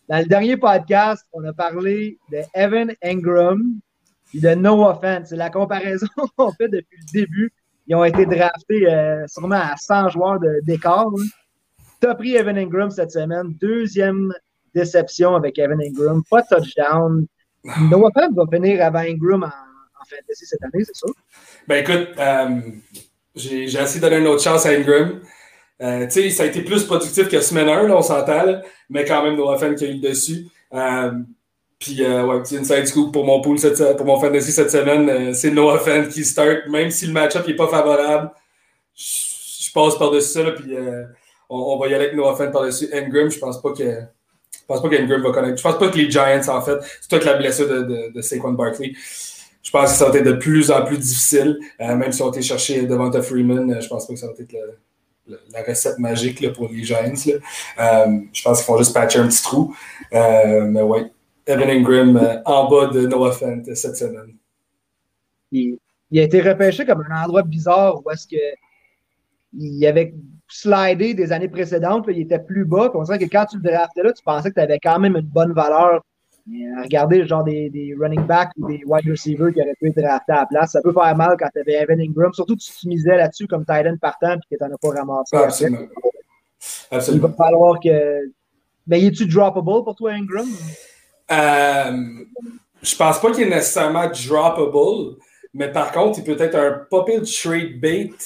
Dans 0.09 0.19
le 0.19 0.25
dernier 0.25 0.57
podcast, 0.57 1.25
on 1.33 1.45
a 1.45 1.53
parlé 1.53 2.19
de 2.33 2.39
Evan 2.55 2.93
Ingram, 3.05 3.63
puis 4.27 4.41
de 4.41 4.51
No 4.51 4.85
Offense. 4.85 5.29
C'est 5.29 5.37
la 5.37 5.51
comparaison 5.51 6.09
qu'on 6.37 6.51
fait 6.51 6.69
depuis 6.69 6.99
le 6.99 7.21
début. 7.21 7.53
Ils 7.87 7.95
ont 7.95 8.05
été 8.05 8.27
draftés 8.27 8.93
euh, 8.93 9.25
sûrement 9.29 9.61
à 9.61 9.77
100 9.77 10.09
joueurs 10.09 10.41
d'écart. 10.63 11.07
Tu 12.03 12.09
as 12.09 12.15
pris 12.17 12.35
Evan 12.35 12.59
Ingram 12.59 12.91
cette 12.91 13.13
semaine. 13.13 13.55
Deuxième 13.61 14.35
déception 14.75 15.37
avec 15.37 15.57
Evan 15.57 15.81
Ingram. 15.81 16.23
Pas 16.29 16.43
de 16.43 16.57
touchdown. 16.57 17.27
No 17.91 18.07
Offense 18.07 18.35
va 18.35 18.45
finir 18.53 18.85
avant 18.85 18.99
Ingram 18.99 19.43
en, 19.43 19.47
en 19.47 20.05
fantasy 20.05 20.47
cette 20.47 20.63
année, 20.63 20.85
c'est 20.85 20.97
ça? 20.97 21.07
Ben 21.67 21.83
écoute, 21.83 22.09
euh, 22.19 22.61
j'ai 23.35 23.65
essayé 23.65 24.01
de 24.01 24.01
donner 24.01 24.19
une 24.19 24.27
autre 24.27 24.43
chance 24.43 24.67
à 24.67 24.71
Ingram. 24.71 25.21
Euh, 25.83 26.05
tu 26.07 26.11
sais, 26.13 26.31
ça 26.31 26.43
a 26.45 26.47
été 26.47 26.63
plus 26.63 26.85
productif 26.85 27.29
que 27.29 27.41
semaine 27.41 27.69
1, 27.69 27.89
là, 27.89 27.97
on 27.97 28.03
s'entend, 28.03 28.61
mais 28.91 29.05
quand 29.05 29.25
même, 29.25 29.37
No 29.37 29.49
Offense 29.49 29.79
qui 29.79 29.87
a 29.87 29.89
eu 29.89 29.95
le 29.95 30.09
dessus. 30.09 30.47
Euh, 30.73 31.13
puis, 31.79 32.01
ouais, 32.03 32.43
petit 32.43 32.57
inside 32.57 32.87
scoop 32.87 33.13
pour 33.13 33.25
mon 33.25 33.41
pool, 33.41 33.59
cette, 33.59 33.97
pour 33.97 34.07
mon 34.07 34.19
fantasy 34.19 34.53
cette 34.53 34.71
semaine, 34.71 35.35
c'est 35.35 35.51
Noah 35.51 35.79
Fan 35.81 36.09
qui 36.09 36.25
start. 36.25 36.69
Même 36.69 36.91
si 36.91 37.07
le 37.07 37.13
match-up 37.13 37.47
n'est 37.47 37.57
pas 37.57 37.69
favorable, 37.69 38.31
je 38.95 39.71
passe 39.73 39.99
par-dessus 39.99 40.33
ça, 40.33 40.43
là, 40.45 40.53
puis 40.53 40.75
on, 41.51 41.57
on, 41.59 41.79
va 41.79 41.89
y 41.89 41.95
aller 41.95 42.07
avec 42.07 42.17
Noah 42.17 42.37
Fan 42.37 42.51
par-dessus. 42.51 42.89
Ingram, 42.93 43.31
je 43.31 43.39
pense 43.39 43.61
pas 43.61 43.73
que. 43.73 44.01
Je 44.65 44.75
pense 44.75 44.83
pas 44.83 44.89
qu'Ingram 44.89 45.23
va 45.23 45.31
connaître. 45.31 45.59
Je 45.59 45.63
pense 45.63 45.79
pas 45.79 45.89
que 45.89 45.99
les 45.99 46.11
Giants, 46.11 46.49
en 46.49 46.63
fait, 46.63 46.79
c'est 47.01 47.09
toute 47.09 47.25
la 47.25 47.35
blessure 47.35 47.69
de, 47.69 47.83
de, 47.83 48.13
de 48.13 48.23
Saquon 48.23 48.53
Barkley. 48.53 48.95
Je 49.63 49.71
pense 49.71 49.93
que 49.93 49.99
ça 49.99 50.09
va 50.09 50.19
être 50.19 50.25
de 50.25 50.33
plus 50.33 50.71
en 50.71 50.85
plus 50.85 50.99
difficile. 50.99 51.59
Euh, 51.81 51.95
même 51.97 52.13
si 52.13 52.23
on 52.23 52.31
été 52.31 52.43
chercher 52.43 52.87
Devonta 52.87 53.23
Freeman, 53.23 53.81
je 53.81 53.89
pense 53.89 54.07
pas 54.07 54.15
que 54.15 54.21
ça 54.21 54.27
va 54.27 54.33
être 54.33 54.55
la 55.27 55.63
recette 55.63 55.99
magique 55.99 56.53
pour 56.53 56.69
les 56.69 56.85
Giants. 56.85 57.13
Euh, 57.79 58.21
je 58.33 58.43
pense 58.43 58.63
qu'ils 58.63 58.73
vont 58.73 58.79
juste 58.79 58.95
patcher 58.95 59.19
un 59.21 59.29
petit 59.29 59.43
trou. 59.43 59.75
Euh, 60.13 60.67
mais 60.67 60.83
ouais, 60.83 61.11
Evan 61.47 61.71
Ingram 61.71 62.17
euh, 62.17 62.43
en 62.45 62.69
bas 62.69 62.87
de 62.89 63.07
Noah 63.07 63.33
Fent 63.33 63.63
cette 63.75 63.97
semaine. 63.97 64.37
Il, 65.53 65.79
a 66.17 66.23
été 66.23 66.41
repêché 66.41 66.85
comme 66.85 67.05
un 67.09 67.25
endroit 67.25 67.43
bizarre 67.43 68.05
où 68.05 68.11
est-ce 68.11 68.27
que 68.27 68.37
il 69.57 69.87
avait 69.87 70.15
slidé 70.49 71.15
des 71.15 71.33
années 71.33 71.49
précédentes, 71.49 72.07
là, 72.07 72.13
il 72.13 72.23
était 72.23 72.39
plus 72.39 72.65
bas. 72.65 72.91
On 72.95 73.03
dirait 73.03 73.19
que 73.19 73.25
quand 73.25 73.47
tu 73.47 73.57
le 73.57 73.63
draftais 73.63 74.03
là, 74.03 74.13
tu 74.13 74.23
pensais 74.23 74.51
que 74.51 74.55
tu 74.55 74.61
avais 74.61 74.79
quand 74.79 74.99
même 74.99 75.17
une 75.17 75.27
bonne 75.27 75.53
valeur 75.53 76.03
Regardez 76.83 77.19
le 77.19 77.27
genre 77.27 77.43
des, 77.43 77.71
des, 77.71 77.95
running 77.99 78.27
backs 78.27 78.51
ou 78.59 78.69
des 78.69 78.83
wide 78.85 79.09
receivers 79.09 79.53
qui 79.53 79.63
auraient 79.63 79.75
pu 79.81 79.89
être 79.89 79.97
draftés 79.97 80.33
à 80.33 80.41
la 80.41 80.47
place. 80.47 80.73
Ça 80.73 80.83
peut 80.83 80.93
faire 80.93 81.17
mal 81.17 81.37
quand 81.39 81.49
tu 81.55 81.61
avais 81.61 81.83
Evan 81.83 81.99
Ingram, 81.99 82.33
surtout 82.35 82.55
que 82.57 82.61
tu 82.61 82.89
misais 82.89 83.17
là-dessus 83.17 83.47
comme 83.47 83.65
Titan 83.65 83.97
partant 84.01 84.35
et 84.35 84.55
que 84.55 84.59
tu 84.59 84.63
n'en 84.63 84.75
as 84.75 84.79
pas 84.79 84.89
ramassé. 84.89 85.37
Absolument. 85.37 85.87
absolument. 86.91 87.29
Il 87.29 87.31
va 87.31 87.45
falloir 87.45 87.81
que. 87.81 88.31
Mais 88.87 89.03
es-tu 89.03 89.27
droppable 89.27 89.85
pour 89.85 89.95
toi, 89.97 90.13
Ingram? 90.13 90.47
Euh, 91.33 92.25
je 92.83 92.97
pense 92.97 93.19
pas 93.19 93.33
qu'il 93.33 93.45
est 93.45 93.51
nécessairement 93.51 94.09
droppable, 94.09 95.17
mais 95.55 95.73
par 95.73 95.93
contre, 95.93 96.19
il 96.19 96.25
peut 96.25 96.37
être 96.39 96.57
un 96.57 96.85
pop 96.91 97.09
trade 97.25 97.81
bait 97.81 98.11
euh, 98.11 98.17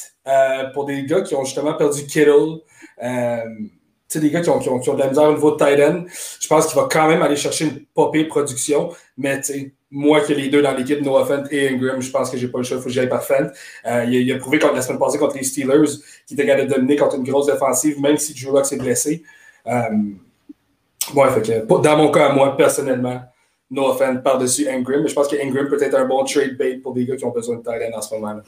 pour 0.75 0.85
des 0.85 1.05
gars 1.05 1.23
qui 1.23 1.35
ont 1.35 1.45
justement 1.45 1.75
perdu 1.75 2.07
Kittle. 2.07 2.61
Euh, 3.03 3.39
sais, 4.09 4.21
des 4.21 4.31
gars 4.31 4.41
qui 4.41 4.51
ont, 4.51 4.59
qui, 4.59 4.69
ont, 4.69 4.95
de 4.95 4.99
la 4.99 5.09
misère 5.09 5.25
au 5.25 5.35
niveau 5.35 5.53
de 5.53 5.57
tight 5.57 5.81
end, 5.81 6.05
je 6.41 6.49
pense 6.49 6.67
qu'il 6.67 6.77
va 6.81 6.89
quand 6.91 7.09
même 7.09 7.23
aller 7.23 7.37
chercher 7.37 7.67
une 7.67 7.85
popée 7.95 8.25
production. 8.25 8.91
Mais 9.17 9.41
moi 9.91 10.21
qui 10.23 10.33
ai 10.33 10.35
les 10.35 10.49
deux 10.49 10.63
dans 10.63 10.75
l'équipe, 10.75 11.01
Noah 11.03 11.27
Fent 11.27 11.45
et 11.51 11.69
Ingram, 11.69 12.01
je 12.01 12.11
pense 12.11 12.31
que 12.31 12.37
j'ai 12.37 12.49
pas 12.49 12.59
le 12.59 12.65
choix, 12.65 12.79
il 12.79 12.81
faut 12.81 12.89
que 12.89 12.95
j'aille 12.95 13.09
par 13.09 13.23
Fent. 13.23 13.51
Euh, 13.87 14.05
il, 14.05 14.33
a, 14.33 14.39
prouvé 14.39 14.59
contre, 14.59 14.75
la 14.75 14.83
semaine 14.83 14.99
passée 14.99 15.19
contre 15.19 15.37
les 15.37 15.45
Steelers 15.45 15.91
qu'il 16.27 16.39
était 16.39 16.47
capable 16.47 16.69
de 16.69 16.75
dominer 16.75 16.97
contre 16.97 17.17
une 17.17 17.25
grosse 17.25 17.47
défensive, 17.47 18.01
même 18.01 18.17
si 18.17 18.35
Drew 18.35 18.53
Lock 18.53 18.67
s'est 18.67 18.79
blessé. 18.79 19.23
Euh, 19.67 19.83
que, 21.15 21.83
dans 21.83 21.97
mon 21.97 22.11
cas, 22.11 22.33
moi, 22.33 22.57
personnellement, 22.57 23.23
Noah 23.71 23.97
Fent 23.97 24.17
par-dessus 24.23 24.69
Ingram, 24.69 25.03
mais 25.03 25.09
je 25.09 25.15
pense 25.15 25.29
que 25.29 25.37
Ingram 25.37 25.69
peut 25.69 25.83
être 25.83 25.95
un 25.95 26.07
bon 26.07 26.25
trade 26.25 26.57
bait 26.57 26.77
pour 26.77 26.95
des 26.95 27.05
gars 27.05 27.17
qui 27.17 27.25
ont 27.25 27.31
besoin 27.31 27.57
de 27.57 27.63
tight 27.63 27.83
end 27.93 27.97
en 27.97 28.01
ce 28.01 28.15
moment. 28.15 28.35
-là. 28.35 28.43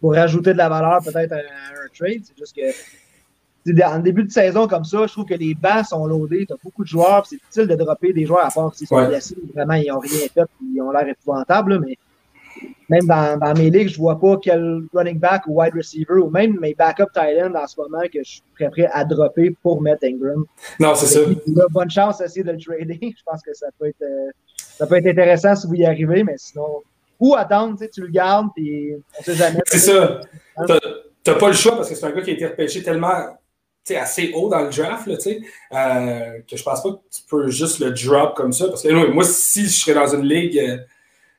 Pour 0.00 0.14
rajouter 0.14 0.52
de 0.52 0.58
la 0.58 0.68
valeur 0.68 1.00
peut-être 1.02 1.32
à 1.32 1.36
un 1.36 1.88
trade, 1.96 2.22
c'est 2.22 2.38
juste 2.38 2.54
que 2.54 3.82
en 3.84 3.98
début 3.98 4.24
de 4.24 4.30
saison 4.30 4.66
comme 4.66 4.84
ça, 4.84 5.06
je 5.06 5.12
trouve 5.12 5.26
que 5.26 5.34
les 5.34 5.54
bancs 5.54 5.86
sont 5.86 6.06
loadés, 6.06 6.46
tu 6.46 6.52
as 6.52 6.56
beaucoup 6.62 6.84
de 6.84 6.88
joueurs, 6.88 7.26
c'est 7.26 7.36
difficile 7.36 7.66
de 7.66 7.74
dropper 7.74 8.12
des 8.12 8.24
joueurs 8.24 8.46
à 8.46 8.50
part 8.50 8.74
s'ils 8.74 8.86
sont 8.86 8.96
ouais. 8.96 9.08
blessés, 9.08 9.36
vraiment 9.54 9.74
ils 9.74 9.88
n'ont 9.88 9.98
rien 9.98 10.28
fait, 10.32 10.46
ils 10.72 10.80
ont 10.80 10.90
l'air 10.90 11.06
épouvantables, 11.06 11.80
mais 11.80 11.98
même 12.88 13.06
dans, 13.06 13.38
dans, 13.38 13.54
mes 13.54 13.70
ligues, 13.70 13.88
je 13.88 13.98
vois 13.98 14.18
pas 14.18 14.36
quel 14.42 14.82
running 14.94 15.18
back 15.18 15.46
ou 15.46 15.60
wide 15.60 15.74
receiver 15.74 16.14
ou 16.14 16.30
même 16.30 16.58
mes 16.58 16.74
backup 16.74 17.06
tight 17.12 17.38
end 17.42 17.54
en 17.54 17.66
ce 17.66 17.78
moment 17.80 18.02
que 18.12 18.20
je 18.24 18.30
suis 18.30 18.42
prêt 18.54 18.88
à 18.92 19.04
dropper 19.04 19.54
pour 19.62 19.82
mettre 19.82 20.04
Ingram. 20.04 20.44
Non, 20.80 20.94
c'est 20.94 21.06
ça. 21.06 21.20
bonne 21.70 21.90
chance 21.90 22.18
d'essayer 22.18 22.42
de 22.42 22.52
le 22.52 22.58
trader. 22.58 22.98
Je 23.02 23.22
pense 23.24 23.42
que 23.42 23.52
ça 23.54 23.66
peut 23.78 23.86
être, 23.86 24.02
euh, 24.02 24.30
ça 24.56 24.86
peut 24.86 24.96
être 24.96 25.06
intéressant 25.06 25.54
si 25.54 25.66
vous 25.66 25.74
y 25.74 25.84
arrivez, 25.84 26.24
mais 26.24 26.36
sinon, 26.38 26.82
ou 27.20 27.34
attendre, 27.34 27.78
tu, 27.92 28.00
le 28.00 28.08
gardes, 28.08 28.48
puis 28.54 28.92
on 29.18 29.22
sait 29.22 29.34
jamais. 29.34 29.60
C'est 29.66 29.78
ça. 29.78 30.20
Hein? 30.56 30.64
Tu 31.24 31.30
n'as 31.30 31.36
pas 31.36 31.48
le 31.48 31.54
choix 31.54 31.76
parce 31.76 31.88
que 31.88 31.94
c'est 31.94 32.06
un 32.06 32.12
gars 32.12 32.22
qui 32.22 32.30
a 32.30 32.34
été 32.34 32.46
repêché 32.46 32.82
tellement 32.82 33.38
assez 33.96 34.32
haut 34.34 34.48
dans 34.48 34.60
le 34.60 34.70
draft, 34.70 35.06
là, 35.06 35.16
euh, 35.72 36.40
que 36.48 36.56
je 36.56 36.62
pense 36.62 36.82
pas 36.82 36.90
que 36.90 36.96
tu 37.10 37.22
peux 37.28 37.48
juste 37.48 37.78
le 37.80 37.92
drop 37.92 38.36
comme 38.36 38.52
ça. 38.52 38.68
Parce 38.68 38.82
que 38.82 39.10
moi, 39.10 39.24
si 39.24 39.64
je 39.64 39.70
serais 39.70 39.94
dans 39.94 40.14
une 40.14 40.26
ligue 40.26 40.58
euh, 40.58 40.78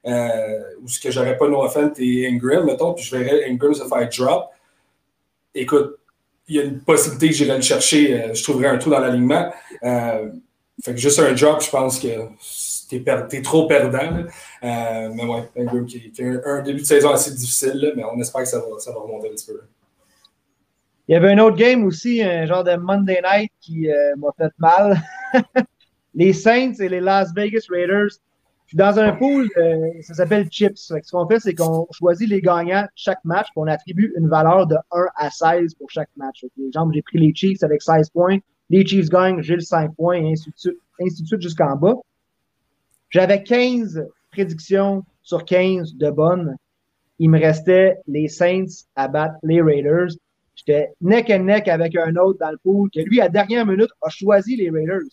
euh 0.07 0.59
où 0.81 0.88
ce 0.88 1.00
que 1.00 1.12
j'aurais 1.12 1.38
pas 1.38 1.48
Noah 1.48 1.71
et 1.98 2.27
Ingram, 2.27 2.65
mettons, 2.65 2.93
puis 2.93 3.03
je 3.03 3.15
verrais 3.15 3.50
Ingram 3.50 3.74
se 3.74 3.83
faire 3.83 4.09
drop, 4.09 4.50
écoute, 5.53 5.98
il 6.48 6.55
y 6.55 6.59
a 6.59 6.63
une 6.63 6.79
possibilité 6.79 7.27
que 7.27 7.33
j'irais 7.33 7.57
le 7.57 7.62
chercher, 7.62 8.24
euh, 8.24 8.33
je 8.33 8.43
trouverais 8.43 8.67
un 8.67 8.77
trou 8.77 8.89
dans 8.89 9.00
l'alignement. 9.00 9.51
Fait 9.81 10.94
que 10.94 10.98
juste 10.98 11.20
un 11.20 11.33
drop, 11.33 11.61
je 11.61 11.70
pense 11.70 12.00
que 12.00 12.07
t'es, 12.89 13.03
es 13.37 13.41
trop 13.41 13.67
perdant. 13.67 14.25
mais 14.61 15.25
ouais, 15.25 15.49
a 15.55 16.49
un, 16.49 16.61
début 16.61 16.81
de 16.81 16.85
saison 16.85 17.11
assez 17.11 17.31
difficile, 17.31 17.93
mais 17.95 18.03
on 18.03 18.19
espère 18.19 18.41
que 18.41 18.47
ça 18.47 18.59
va, 18.59 18.99
remonter 18.99 19.29
un 19.29 19.31
petit 19.31 19.45
peu. 19.45 19.61
Il 21.07 21.13
y 21.13 21.15
avait 21.15 21.31
un 21.31 21.39
autre 21.39 21.57
game 21.57 21.85
aussi, 21.85 22.21
un 22.21 22.45
genre 22.45 22.63
de 22.63 22.75
Monday 22.75 23.19
Night 23.23 23.51
qui 23.61 23.89
euh, 23.89 24.15
m'a 24.17 24.29
fait 24.37 24.51
mal. 24.59 25.01
les 26.13 26.33
Saints 26.33 26.73
et 26.79 26.87
les 26.87 26.99
Las 26.99 27.33
Vegas 27.33 27.65
Raiders. 27.67 28.11
Je 28.65 28.67
suis 28.67 28.77
dans 28.77 28.99
un 28.99 29.13
pool, 29.13 29.49
euh, 29.57 29.89
ça 30.01 30.13
s'appelle 30.13 30.47
Chips. 30.51 30.77
Ce 30.77 30.93
qu'on 31.11 31.27
fait, 31.27 31.39
c'est 31.39 31.55
qu'on 31.55 31.87
choisit 31.89 32.29
les 32.29 32.41
gagnants 32.41 32.85
chaque 32.93 33.25
match, 33.25 33.47
et 33.47 33.53
on 33.55 33.65
attribue 33.65 34.13
une 34.17 34.29
valeur 34.29 34.67
de 34.67 34.75
1 34.91 35.05
à 35.15 35.31
16 35.31 35.73
pour 35.73 35.89
chaque 35.89 36.09
match. 36.15 36.45
J'ai 36.55 37.01
pris 37.01 37.17
les 37.17 37.33
Chiefs 37.33 37.63
avec 37.63 37.81
16 37.81 38.11
points. 38.11 38.37
Les 38.69 38.85
Chiefs 38.85 39.09
gagnent, 39.09 39.41
j'ai 39.41 39.55
le 39.55 39.61
5 39.61 39.95
points, 39.95 40.17
et 40.17 40.31
ainsi 40.33 40.51
de 41.23 41.27
suite 41.27 41.41
jusqu'en 41.41 41.75
bas. 41.75 41.95
J'avais 43.09 43.43
15 43.43 44.05
prédictions 44.31 45.03
sur 45.24 45.45
15 45.45 45.95
de 45.95 46.09
bonnes. 46.11 46.55
Il 47.17 47.29
me 47.29 47.39
restait 47.39 47.98
les 48.07 48.27
Saints 48.27 48.85
à 48.95 49.07
battre 49.07 49.35
les 49.43 49.61
Raiders. 49.61 50.09
J'étais 50.55 50.89
neck 51.01 51.29
and 51.29 51.43
neck 51.43 51.67
avec 51.67 51.95
un 51.95 52.15
autre 52.15 52.39
dans 52.39 52.51
le 52.51 52.57
pool 52.57 52.89
que 52.93 53.00
lui, 53.00 53.22
à 53.22 53.29
dernière 53.29 53.65
minute, 53.65 53.89
a 54.01 54.09
choisi 54.09 54.55
les 54.55 54.69
Raiders. 54.69 55.09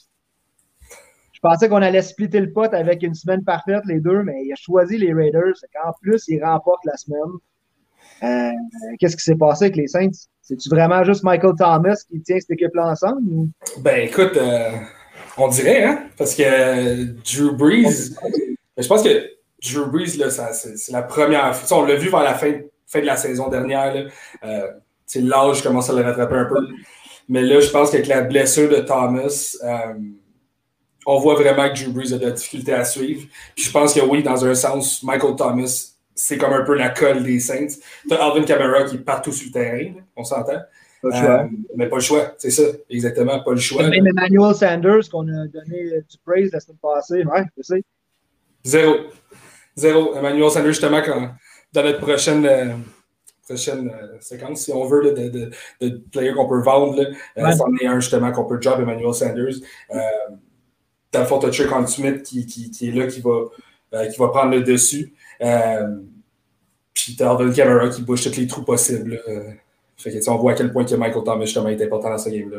Je 1.33 1.41
pensais 1.41 1.69
qu'on 1.69 1.83
allait 1.83 2.03
splitter 2.03 2.41
le 2.41 2.53
pot 2.53 2.73
avec 2.73 3.03
une 3.03 3.15
semaine 3.15 3.45
parfaite, 3.45 3.83
les 3.87 4.01
deux, 4.01 4.23
mais 4.23 4.45
il 4.45 4.53
a 4.53 4.57
choisi 4.57 4.99
les 4.99 5.13
Raiders. 5.13 5.55
En 5.85 5.93
plus, 6.01 6.25
il 6.29 6.43
remporte 6.43 6.85
la 6.85 6.97
semaine. 6.97 7.21
Euh, 8.23 8.53
Qu'est-ce 8.99 9.17
qui 9.17 9.23
s'est 9.23 9.37
passé 9.37 9.67
avec 9.67 9.77
les 9.77 9.87
Saints? 9.87 10.27
C'est-tu 10.41 10.69
vraiment 10.69 11.05
juste 11.05 11.23
Michael 11.25 11.55
Thomas 11.59 12.03
qui 12.09 12.21
tient 12.23 12.39
cette 12.41 12.53
équipe-là 12.53 12.91
ensemble? 12.91 13.49
Ben 13.81 14.07
écoute, 14.07 14.37
euh, 14.37 14.71
on 15.37 15.49
dirait, 15.49 15.85
hein? 15.85 16.05
Parce 16.17 16.35
que 16.35 16.43
euh, 16.43 17.05
Drew 17.25 17.53
Brees, 17.57 18.15
je 18.77 18.87
pense 18.87 19.03
que 19.03 19.31
Drew 19.63 19.87
Brees, 19.91 20.19
c'est 20.53 20.93
la 20.93 21.03
première. 21.03 21.55
On 21.71 21.85
l'a 21.85 21.97
vu 21.97 22.09
vers 22.09 22.23
la 22.23 22.35
fin, 22.35 22.53
fin, 22.87 23.01
de 23.01 23.07
la 23.07 23.17
saison 23.17 23.49
dernière. 23.49 23.95
Là, 23.95 24.03
euh, 24.45 24.69
l'âge 25.17 25.63
commence 25.63 25.91
à 25.91 25.93
le 25.93 26.03
rattraper 26.03 26.37
un 26.37 26.45
peu. 26.47 26.67
Mais 27.29 27.43
là, 27.43 27.61
je 27.61 27.71
pense 27.71 27.91
qu'avec 27.91 28.07
la 28.07 28.23
blessure 28.23 28.69
de 28.69 28.77
Thomas, 28.77 29.57
euh, 29.65 29.95
on 31.07 31.19
voit 31.19 31.35
vraiment 31.35 31.69
que 31.69 31.83
Drew 31.83 31.93
Brees 31.93 32.13
a 32.13 32.19
de 32.19 32.27
la 32.27 32.33
difficulté 32.33 32.73
à 32.73 32.85
suivre. 32.85 33.27
Puis 33.55 33.65
je 33.65 33.71
pense 33.71 33.95
que 33.95 34.01
oui, 34.01 34.23
dans 34.23 34.45
un 34.45 34.55
sens, 34.55 35.03
Michael 35.03 35.37
Thomas, 35.37 35.93
c'est 36.15 36.39
comme 36.39 36.53
un 36.53 36.65
peu 36.65 36.75
la 36.75 36.89
colle 36.89 37.23
des 37.23 37.39
Saints. 37.41 37.79
Tu 38.09 38.15
as 38.15 38.25
Alvin 38.25 38.45
Kamara 38.45 38.85
qui 38.85 38.97
est 38.97 39.01
partout 39.01 39.33
sur 39.33 39.47
le 39.47 39.53
terrain, 39.53 39.93
on 40.17 40.25
s'entend. 40.25 40.61
Euh, 41.05 41.45
mais 41.77 41.89
pas 41.89 41.97
le 41.97 42.03
choix, 42.03 42.35
c'est 42.39 42.51
ça, 42.51 42.65
exactement, 42.91 43.43
pas 43.43 43.53
le 43.53 43.59
choix. 43.59 43.89
Même 43.89 44.07
Emmanuel 44.07 44.55
Sanders, 44.55 45.09
qu'on 45.11 45.29
a 45.29 45.47
donné 45.47 46.03
du 46.09 46.19
praise 46.25 46.51
la 46.53 46.61
semaine 46.61 46.79
passée, 46.79 47.25
ouais, 47.25 47.45
je 47.57 47.63
sais. 47.63 47.85
Zéro. 48.65 48.95
Zéro. 49.77 50.17
Emmanuel 50.17 50.51
Sanders, 50.51 50.73
justement, 50.73 51.03
quand, 51.03 51.31
dans 51.73 51.83
notre 51.83 52.01
prochaine. 52.01 52.47
Euh, 52.47 52.73
prochaine 53.47 53.89
euh, 53.91 54.17
séquence, 54.21 54.63
si 54.63 54.73
on 54.73 54.85
veut, 54.87 55.03
là, 55.03 55.11
de, 55.13 55.29
de, 55.29 55.51
de 55.81 56.03
players 56.11 56.35
qu'on 56.35 56.49
peut 56.49 56.61
vendre. 56.61 57.01
Là. 57.01 57.09
Euh, 57.39 57.53
c'en 57.53 57.73
est 57.81 57.87
un 57.87 58.01
justement 58.01 58.33
qu'on 58.33 58.45
peut 58.45 58.61
job 58.61 58.81
Emmanuel 58.81 59.15
Sanders. 59.15 59.55
Euh, 59.95 60.01
dans 61.13 61.21
le 61.21 61.27
fond, 61.27 61.39
tu 61.39 61.47
as 61.47 61.87
Smith 61.87 62.23
qui, 62.23 62.45
qui, 62.47 62.71
qui, 62.71 62.89
est 62.89 62.93
là, 62.93 63.07
qui 63.07 63.21
va, 63.21 63.45
euh, 63.95 64.07
qui 64.07 64.19
va 64.19 64.29
prendre 64.29 64.51
le 64.51 64.63
dessus. 64.63 65.15
Euh, 65.41 65.97
puis 66.93 67.15
tu 67.17 67.23
as 67.23 67.31
Alvin 67.31 67.53
Kamara 67.53 67.89
qui 67.89 68.03
bouge 68.03 68.25
tous 68.25 68.37
les 68.37 68.47
trous 68.47 68.65
possibles. 68.65 69.23
Fait 69.97 70.11
que, 70.11 70.31
on 70.31 70.37
voit 70.37 70.53
à 70.53 70.55
quel 70.55 70.73
point 70.73 70.85
que 70.85 70.95
Michael 70.95 71.25
Thomas 71.25 71.45
justement 71.45 71.69
est 71.69 71.83
important 71.83 72.11
dans 72.11 72.19
ce 72.19 72.29
game-là. 72.29 72.59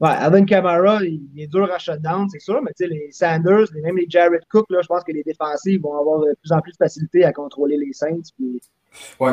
Ouais, 0.00 0.10
Alvin 0.10 0.44
Kamara, 0.44 1.00
il 1.02 1.28
est 1.36 1.48
dur 1.48 1.68
à 1.72 1.78
shutdown, 1.78 2.28
c'est 2.30 2.40
sûr, 2.40 2.62
mais 2.62 2.70
tu 2.76 2.84
sais, 2.84 2.86
les 2.86 3.10
Sanders, 3.10 3.66
même 3.82 3.96
les 3.96 4.06
Jared 4.08 4.42
Cook, 4.48 4.66
là, 4.70 4.78
je 4.80 4.86
pense 4.86 5.02
que 5.02 5.10
les 5.10 5.24
défensifs 5.24 5.80
vont 5.82 5.98
avoir 5.98 6.20
de 6.20 6.36
plus 6.40 6.52
en 6.52 6.60
plus 6.60 6.70
de 6.72 6.76
facilité 6.76 7.24
à 7.24 7.32
contrôler 7.32 7.76
les 7.76 7.92
Saints. 7.92 8.30
Puis... 8.36 8.60
Ouais. 9.18 9.32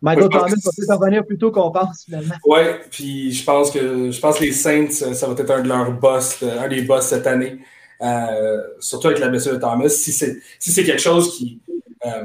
Michael 0.00 0.28
Thomas 0.30 0.46
va 0.46 0.54
peut-être 0.54 0.98
revenir 0.98 1.26
plus 1.26 1.38
tôt 1.38 1.50
qu'on 1.50 1.70
pense 1.70 2.04
finalement. 2.04 2.34
Oui, 2.46 2.60
puis 2.90 3.32
je 3.32 3.44
pense 3.44 3.70
que 3.70 4.10
je 4.10 4.20
pense 4.20 4.38
que 4.38 4.44
les 4.44 4.52
Saints, 4.52 4.90
ça 4.90 5.26
va 5.26 5.32
être 5.32 5.50
un 5.50 5.62
de 5.62 5.68
leurs 5.68 5.92
boss, 5.92 6.42
un 6.42 6.68
des 6.68 6.82
boss 6.82 7.06
cette 7.06 7.26
année. 7.26 7.58
Euh, 8.00 8.62
surtout 8.78 9.08
avec 9.08 9.18
la 9.18 9.28
blessure 9.28 9.54
de 9.54 9.58
Thomas. 9.58 9.88
Si 9.88 10.12
c'est 10.12 10.36
si 10.58 10.84
quelque 10.84 11.00
chose 11.00 11.36
qui, 11.36 11.60
euh, 12.06 12.24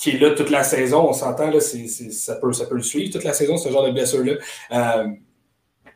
qui 0.00 0.10
est 0.10 0.18
là 0.18 0.30
toute 0.30 0.48
la 0.48 0.64
saison, 0.64 1.10
on 1.10 1.12
s'entend, 1.12 1.50
là, 1.50 1.60
ça, 1.60 2.36
peut, 2.36 2.52
ça 2.54 2.66
peut 2.66 2.76
le 2.76 2.82
suivre 2.82 3.12
toute 3.12 3.22
la 3.22 3.34
saison, 3.34 3.58
ce 3.58 3.68
genre 3.68 3.84
de 3.86 3.92
blessure-là. 3.92 4.32
Euh, 4.72 5.08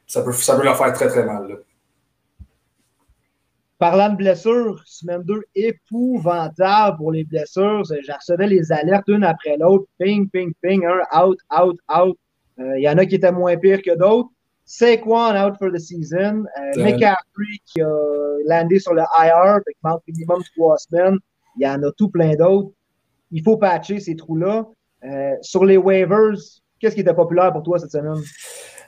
ça, 0.06 0.22
peut, 0.22 0.32
ça 0.32 0.56
peut 0.56 0.62
leur 0.62 0.76
faire 0.76 0.92
très 0.92 1.08
très 1.08 1.24
mal. 1.24 1.48
Là. 1.48 1.54
Parlant 3.78 4.10
de 4.10 4.16
blessures, 4.16 4.82
semaine 4.84 5.22
2 5.22 5.40
épouvantable 5.54 6.98
pour 6.98 7.12
les 7.12 7.24
blessures. 7.24 7.82
Je 7.84 8.12
recevais 8.12 8.46
les 8.46 8.70
alertes 8.70 9.08
une 9.08 9.24
après 9.24 9.56
l'autre. 9.56 9.86
Ping, 9.98 10.28
ping, 10.28 10.52
ping. 10.60 10.84
Un 10.84 11.00
out, 11.18 11.38
out, 11.50 11.78
out. 11.88 12.18
Euh, 12.60 12.78
il 12.78 12.82
y 12.82 12.88
en 12.90 12.98
a 12.98 13.06
qui 13.06 13.14
étaient 13.14 13.32
moins 13.32 13.56
pires 13.56 13.80
que 13.82 13.96
d'autres. 13.96 14.28
Saquon 14.66 15.34
out 15.34 15.56
for 15.58 15.72
the 15.72 15.78
season. 15.78 16.44
Euh, 16.58 16.84
McCaffrey 16.84 17.58
qui 17.64 17.80
a 17.80 17.90
landé 18.46 18.78
sur 18.80 18.92
le 18.92 19.02
IR, 19.18 19.60
qui 19.66 19.78
manque 19.82 20.02
minimum 20.06 20.42
trois 20.54 20.76
semaines. 20.76 21.18
Il 21.56 21.64
y 21.64 21.68
en 21.68 21.82
a 21.82 21.90
tout 21.96 22.10
plein 22.10 22.34
d'autres. 22.34 22.70
Il 23.30 23.42
faut 23.42 23.56
patcher 23.56 24.00
ces 24.00 24.16
trous-là. 24.16 24.66
Euh, 25.04 25.34
sur 25.42 25.64
les 25.64 25.76
waivers, 25.76 26.36
qu'est-ce 26.80 26.94
qui 26.94 27.02
était 27.02 27.14
populaire 27.14 27.52
pour 27.52 27.62
toi 27.62 27.78
cette 27.78 27.90
semaine? 27.90 28.22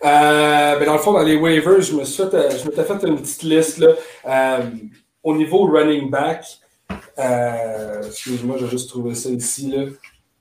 Euh, 0.05 0.79
ben 0.79 0.85
dans 0.87 0.94
le 0.94 0.99
fond, 0.99 1.12
dans 1.12 1.22
les 1.22 1.37
waivers, 1.37 1.81
je 1.81 1.94
me 1.94 2.05
suis 2.05 2.25
fait, 2.25 2.59
je 2.59 2.68
m'étais 2.68 2.85
fait 2.85 3.07
une 3.07 3.16
petite 3.16 3.42
liste 3.42 3.79
là. 3.79 3.88
Euh, 4.27 4.70
au 5.22 5.37
niveau 5.37 5.66
running 5.66 6.11
back, 6.11 6.44
excuse-moi, 8.07 8.57
j'ai 8.59 8.68
juste 8.68 8.88
trouvé 8.88 9.14
ça 9.14 9.29
ici. 9.31 9.70
Là. 9.70 9.85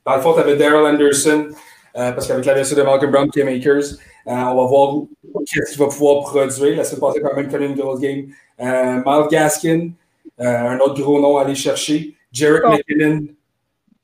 Dans 0.05 0.15
le 0.15 0.21
fond, 0.21 0.33
tu 0.33 0.39
avais 0.39 0.55
Daryl 0.55 0.85
Anderson, 0.85 1.49
parce 1.93 2.27
qu'avec 2.27 2.45
la 2.45 2.53
blessure 2.53 2.77
de 2.77 2.83
Malcolm 2.83 3.11
Brown, 3.11 3.29
qui 3.29 3.43
Makers, 3.43 3.97
on 4.25 4.55
va 4.55 4.65
voir 4.65 5.03
qu'est-ce 5.47 5.71
qu'il 5.71 5.79
va 5.79 5.87
pouvoir 5.87 6.23
produire. 6.23 6.77
La 6.77 6.83
semaine 6.83 7.01
passée, 7.01 7.21
quand 7.21 7.35
même, 7.35 7.49
connu 7.49 7.65
une 7.65 7.75
grosse 7.75 7.99
game. 7.99 8.27
Miles 8.59 9.27
Gaskin, 9.31 9.89
un 10.37 10.77
autre 10.79 11.01
gros 11.01 11.19
nom 11.19 11.37
à 11.37 11.41
aller 11.41 11.55
chercher. 11.55 12.15
Jarek 12.31 12.63
oh. 12.65 12.71
McKinnon. 12.71 13.27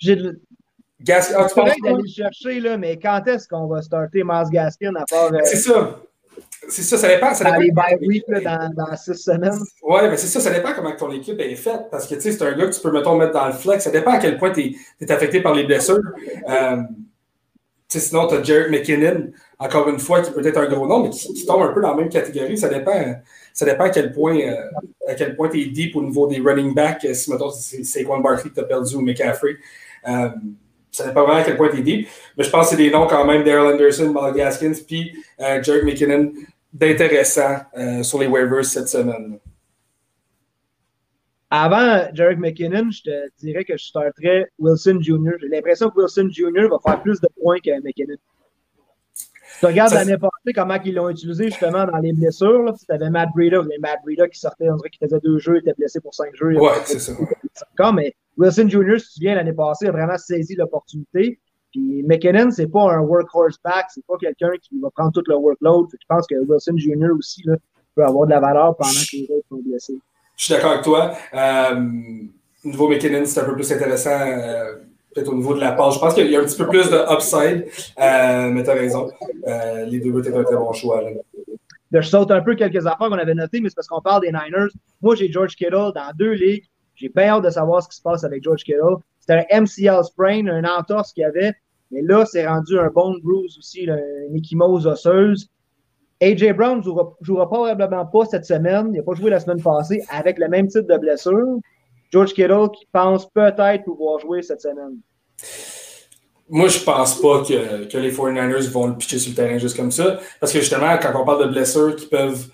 J'ai 0.02 0.18
Gas... 1.04 1.34
Ah, 1.36 1.48
tu 1.48 1.82
d'aller 1.84 2.08
chercher, 2.08 2.60
là, 2.60 2.78
mais 2.78 2.98
quand 3.00 3.26
est-ce 3.28 3.48
qu'on 3.48 3.68
va 3.68 3.82
starter 3.82 4.24
Mars 4.24 4.50
Gaskin 4.50 4.94
à 4.96 5.06
part. 5.06 5.32
C'est 5.46 5.58
ça. 5.58 6.00
C'est 6.70 6.84
ça, 6.84 6.98
ça 6.98 7.08
dépend. 7.08 7.34
Ça 7.34 7.44
dépend 7.44 7.56
dans 7.56 7.62
les 7.62 7.72
bye 7.72 7.98
week 8.08 8.24
dans, 8.30 8.72
dans, 8.76 8.96
six 8.96 9.16
semaines? 9.16 9.60
Oui, 9.82 10.00
mais 10.04 10.18
c'est 10.18 10.28
ça, 10.28 10.40
ça 10.40 10.52
dépend 10.52 10.74
comment 10.74 10.96
ton 10.96 11.12
équipe 11.12 11.40
est 11.40 11.56
faite. 11.56 11.88
Parce 11.90 12.08
que 12.08 12.16
tu 12.16 12.22
sais, 12.22 12.32
c'est 12.32 12.44
un 12.44 12.56
gars 12.56 12.68
que 12.68 12.76
tu 12.76 12.82
peux, 12.82 12.92
mettons, 12.92 13.18
mettre 13.18 13.34
dans 13.34 13.48
le 13.48 13.54
flex. 13.54 13.84
Ça 13.84 13.90
dépend 13.90 14.12
à 14.12 14.20
quel 14.20 14.38
point 14.38 14.52
tu 14.52 14.76
es, 15.02 15.12
affecté 15.12 15.42
par 15.42 15.56
les 15.56 15.64
blessures. 15.64 16.02
Euh, 16.50 16.78
sinon, 17.90 18.28
tu 18.28 18.36
as 18.36 18.44
Jared 18.44 18.72
McKinnon, 18.72 19.32
encore 19.58 19.90
une 19.90 20.00
fois, 20.00 20.22
qui 20.22 20.32
peut 20.32 20.46
être 20.46 20.58
un 20.58 20.68
gros 20.68 20.88
nom, 20.88 21.04
mais 21.04 21.10
qui, 21.10 21.46
tombe 21.46 21.64
un 21.64 21.74
peu 21.74 21.82
dans 21.82 21.90
la 21.90 21.96
même 21.96 22.10
catégorie. 22.10 22.58
Ça 22.58 22.70
dépend, 22.70 23.16
ça 23.54 23.66
dépend 23.66 23.86
à 23.86 23.90
quel 23.90 24.12
point 24.12 24.38
euh, 24.40 24.56
à 25.08 25.16
quel 25.16 25.36
point 25.36 25.50
tu 25.50 25.62
es 25.62 25.66
deep 25.66 25.96
au 25.96 26.04
niveau 26.04 26.28
des 26.28 26.40
running 26.40 26.76
backs. 26.76 27.08
Si, 27.14 27.32
mettons, 27.32 27.50
c'est 27.50 27.84
Saquon 27.84 28.20
Barkley 28.20 28.52
que 28.52 28.56
tu 28.56 28.62
as 28.62 28.66
perdu 28.66 28.96
ou 28.96 29.02
McCaffrey. 29.02 29.58
Euh, 30.08 30.30
ça 30.92 31.08
dépend 31.08 31.24
vraiment 31.24 31.40
à 31.40 31.44
quel 31.44 31.58
point 31.58 31.70
tu 31.70 31.80
es 31.80 31.82
deep. 31.82 32.08
Mais 32.38 32.44
je 32.44 32.50
pense 32.50 32.70
que 32.70 32.76
c'est 32.76 32.84
des 32.84 32.92
noms 32.92 33.08
quand 33.08 33.26
même, 33.26 33.44
Daryl 33.44 33.74
Anderson, 33.74 34.12
Mal 34.12 34.34
Gaskins, 34.34 34.74
puis 34.86 35.14
euh, 35.40 35.62
McKinnon, 35.84 36.34
d'intéressants 36.74 37.58
euh, 37.78 38.04
sur 38.04 38.20
les 38.20 38.28
waivers 38.28 38.66
cette 38.66 38.90
semaine. 38.90 39.40
Avant 41.50 42.08
Jarek 42.14 42.40
McKinnon, 42.40 42.92
je 42.92 43.04
te 43.04 43.30
dirais 43.40 43.66
que 43.66 43.76
je 43.76 43.84
starterais 43.84 44.48
Wilson 44.58 45.00
Jr. 45.02 45.34
J'ai 45.42 45.50
l'impression 45.50 45.90
que 45.90 46.00
Wilson 46.00 46.30
Jr. 46.32 46.70
va 46.70 46.80
faire 46.80 47.02
plus 47.02 47.20
de 47.20 47.28
points 47.42 47.58
que 47.60 47.72
McKinnon. 47.84 48.16
Tu 49.60 49.66
regardes 49.66 49.94
l'année 49.94 50.18
passée 50.18 50.54
comment 50.56 50.78
ils 50.84 50.96
l'ont 50.96 51.10
utilisé 51.10 51.46
justement 51.50 51.86
dans 51.86 51.98
les 51.98 52.14
blessures. 52.14 52.64
Là. 52.64 52.74
Tu 52.74 52.92
avais 52.92 53.10
Matt 53.10 53.30
Breida, 53.36 53.62
Matt 53.80 54.00
Breida 54.04 54.30
qui 54.30 54.40
sortait, 54.40 54.70
on 54.70 54.78
dirait 54.78 54.90
qu'il 54.90 55.06
faisait 55.06 55.20
deux 55.20 55.40
jeux, 55.40 55.58
il 55.58 55.60
était 55.60 55.74
blessé 55.78 56.00
pour 56.00 56.16
cinq 56.16 56.34
jeux. 56.36 56.58
Ouais, 56.58 56.72
c'est 56.86 57.00
ça. 57.00 57.14
Mais 57.94 58.16
Wilson 58.38 58.68
Jr., 58.70 59.00
si 59.00 59.14
tu 59.16 59.20
viens 59.22 59.36
l'année 59.36 59.54
passée, 59.54 59.88
a 59.88 59.92
vraiment 59.92 60.18
saisi 60.18 60.56
l'opportunité. 60.56 61.40
Puis 61.72 62.04
McKinnon, 62.04 62.52
c'est 62.52 62.68
pas 62.68 62.92
un 62.92 63.00
workhorse 63.00 63.58
back, 63.64 63.86
c'est 63.90 64.06
pas 64.06 64.18
quelqu'un 64.18 64.52
qui 64.62 64.80
va 64.80 64.90
prendre 64.92 65.12
tout 65.14 65.24
le 65.28 65.36
workload. 65.36 65.88
Je 65.92 66.06
pense 66.08 66.28
que 66.28 66.36
Wilson 66.36 66.78
Jr. 66.78 67.12
aussi 67.18 67.42
là, 67.46 67.56
peut 67.96 68.04
avoir 68.04 68.26
de 68.26 68.32
la 68.32 68.40
valeur 68.40 68.76
pendant 68.76 68.92
que 68.92 69.16
les 69.16 69.28
autres 69.32 69.48
sont 69.50 69.62
blessés. 69.66 70.00
Je 70.36 70.46
suis 70.46 70.54
d'accord 70.54 70.72
avec 70.72 70.84
toi. 70.84 71.14
Euh, 71.34 71.76
niveau 72.64 72.90
McKinnon, 72.90 73.26
c'est 73.26 73.40
un 73.40 73.46
peu 73.46 73.56
plus 73.56 73.72
intéressant, 73.72 74.20
euh, 74.20 74.76
peut-être 75.14 75.30
au 75.30 75.36
niveau 75.36 75.54
de 75.54 75.60
la 75.60 75.72
passe. 75.74 75.96
Je 75.96 76.00
pense 76.00 76.14
qu'il 76.14 76.30
y 76.30 76.36
a 76.36 76.40
un 76.40 76.44
petit 76.44 76.58
peu 76.58 76.68
plus 76.68 76.90
de 76.90 77.14
upside, 77.14 77.68
euh, 78.00 78.50
mais 78.50 78.64
tu 78.64 78.70
as 78.70 78.74
raison. 78.74 79.12
Euh, 79.48 79.86
les 79.86 80.00
deux 80.00 80.18
être 80.20 80.38
un 80.38 80.44
très 80.44 80.56
bon 80.56 80.72
choix. 80.74 81.02
Là. 81.02 81.10
je 81.92 82.08
saute 82.08 82.32
un 82.32 82.42
peu 82.42 82.56
quelques 82.56 82.86
affaires 82.86 83.10
qu'on 83.10 83.14
avait 83.14 83.34
notées, 83.34 83.60
mais 83.62 83.70
c'est 83.70 83.76
parce 83.76 83.88
qu'on 83.88 84.02
parle 84.02 84.22
des 84.22 84.32
Niners. 84.32 84.72
Moi, 85.02 85.16
j'ai 85.16 85.32
George 85.32 85.56
Kittle 85.56 85.92
dans 85.96 86.12
deux 86.16 86.32
ligues. 86.32 86.66
J'ai 87.02 87.10
bien 87.10 87.30
hâte 87.30 87.44
de 87.44 87.50
savoir 87.50 87.82
ce 87.82 87.90
qui 87.90 87.98
se 87.98 88.02
passe 88.02 88.24
avec 88.24 88.44
George 88.44 88.64
Kittle. 88.64 88.98
C'était 89.20 89.48
un 89.52 89.62
MCL 89.62 90.04
sprain, 90.04 90.46
un 90.48 90.64
entorse 90.66 91.14
qu'il 91.14 91.24
avait. 91.24 91.54
Mais 91.90 92.04
là, 92.04 92.26
c'est 92.26 92.48
rendu 92.48 92.78
un 92.80 92.90
bone 92.90 93.20
bruise 93.24 93.58
aussi, 93.58 93.82
une 93.82 94.36
échymose 94.36 94.86
osseuse. 94.86 95.50
AJ 96.22 96.54
Brown 96.54 96.78
ne 96.78 96.84
jouera, 96.84 97.12
jouera, 97.22 97.50
probablement 97.50 98.06
pas 98.06 98.26
cette 98.26 98.46
semaine. 98.46 98.92
Il 98.94 98.98
n'a 98.98 99.04
pas 99.04 99.14
joué 99.14 99.32
la 99.32 99.40
semaine 99.40 99.62
passée 99.62 100.04
avec 100.10 100.38
le 100.38 100.48
même 100.48 100.68
type 100.68 100.88
de 100.88 100.98
blessure. 100.98 101.58
George 102.12 102.34
Kittle 102.34 102.70
qui 102.72 102.86
pense 102.92 103.28
peut-être 103.32 103.84
pouvoir 103.84 104.20
jouer 104.20 104.44
cette 104.44 104.62
semaine. 104.62 105.00
Moi, 106.48 106.68
je 106.68 106.84
pense 106.84 107.20
pas 107.20 107.44
que, 107.44 107.86
que, 107.86 107.98
les 107.98 108.12
49ers 108.12 108.70
vont 108.70 108.88
le 108.88 108.96
pitcher 108.96 109.18
sur 109.18 109.32
le 109.32 109.36
terrain 109.36 109.58
juste 109.58 109.76
comme 109.76 109.90
ça. 109.90 110.20
Parce 110.40 110.54
que 110.54 110.60
justement, 110.60 110.98
quand 111.02 111.14
on 111.20 111.26
parle 111.26 111.48
de 111.48 111.52
blessures 111.52 111.96
qui 111.96 112.06
peuvent 112.06 112.48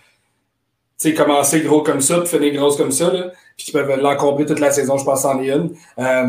commencer 1.16 1.62
gros 1.62 1.82
comme 1.82 2.02
ça, 2.02 2.20
puis 2.20 2.28
finir 2.28 2.54
grosse 2.54 2.78
comme 2.78 2.92
ça, 2.92 3.12
là, 3.12 3.32
puis 3.56 3.68
qui 3.68 3.72
peuvent 3.72 4.00
l'encombrer 4.00 4.46
toute 4.46 4.60
la 4.60 4.72
saison, 4.72 4.98
je 4.98 5.06
pense 5.06 5.26
en 5.26 5.42
est 5.42 5.50
une. 5.50 5.72
Euh, 6.00 6.26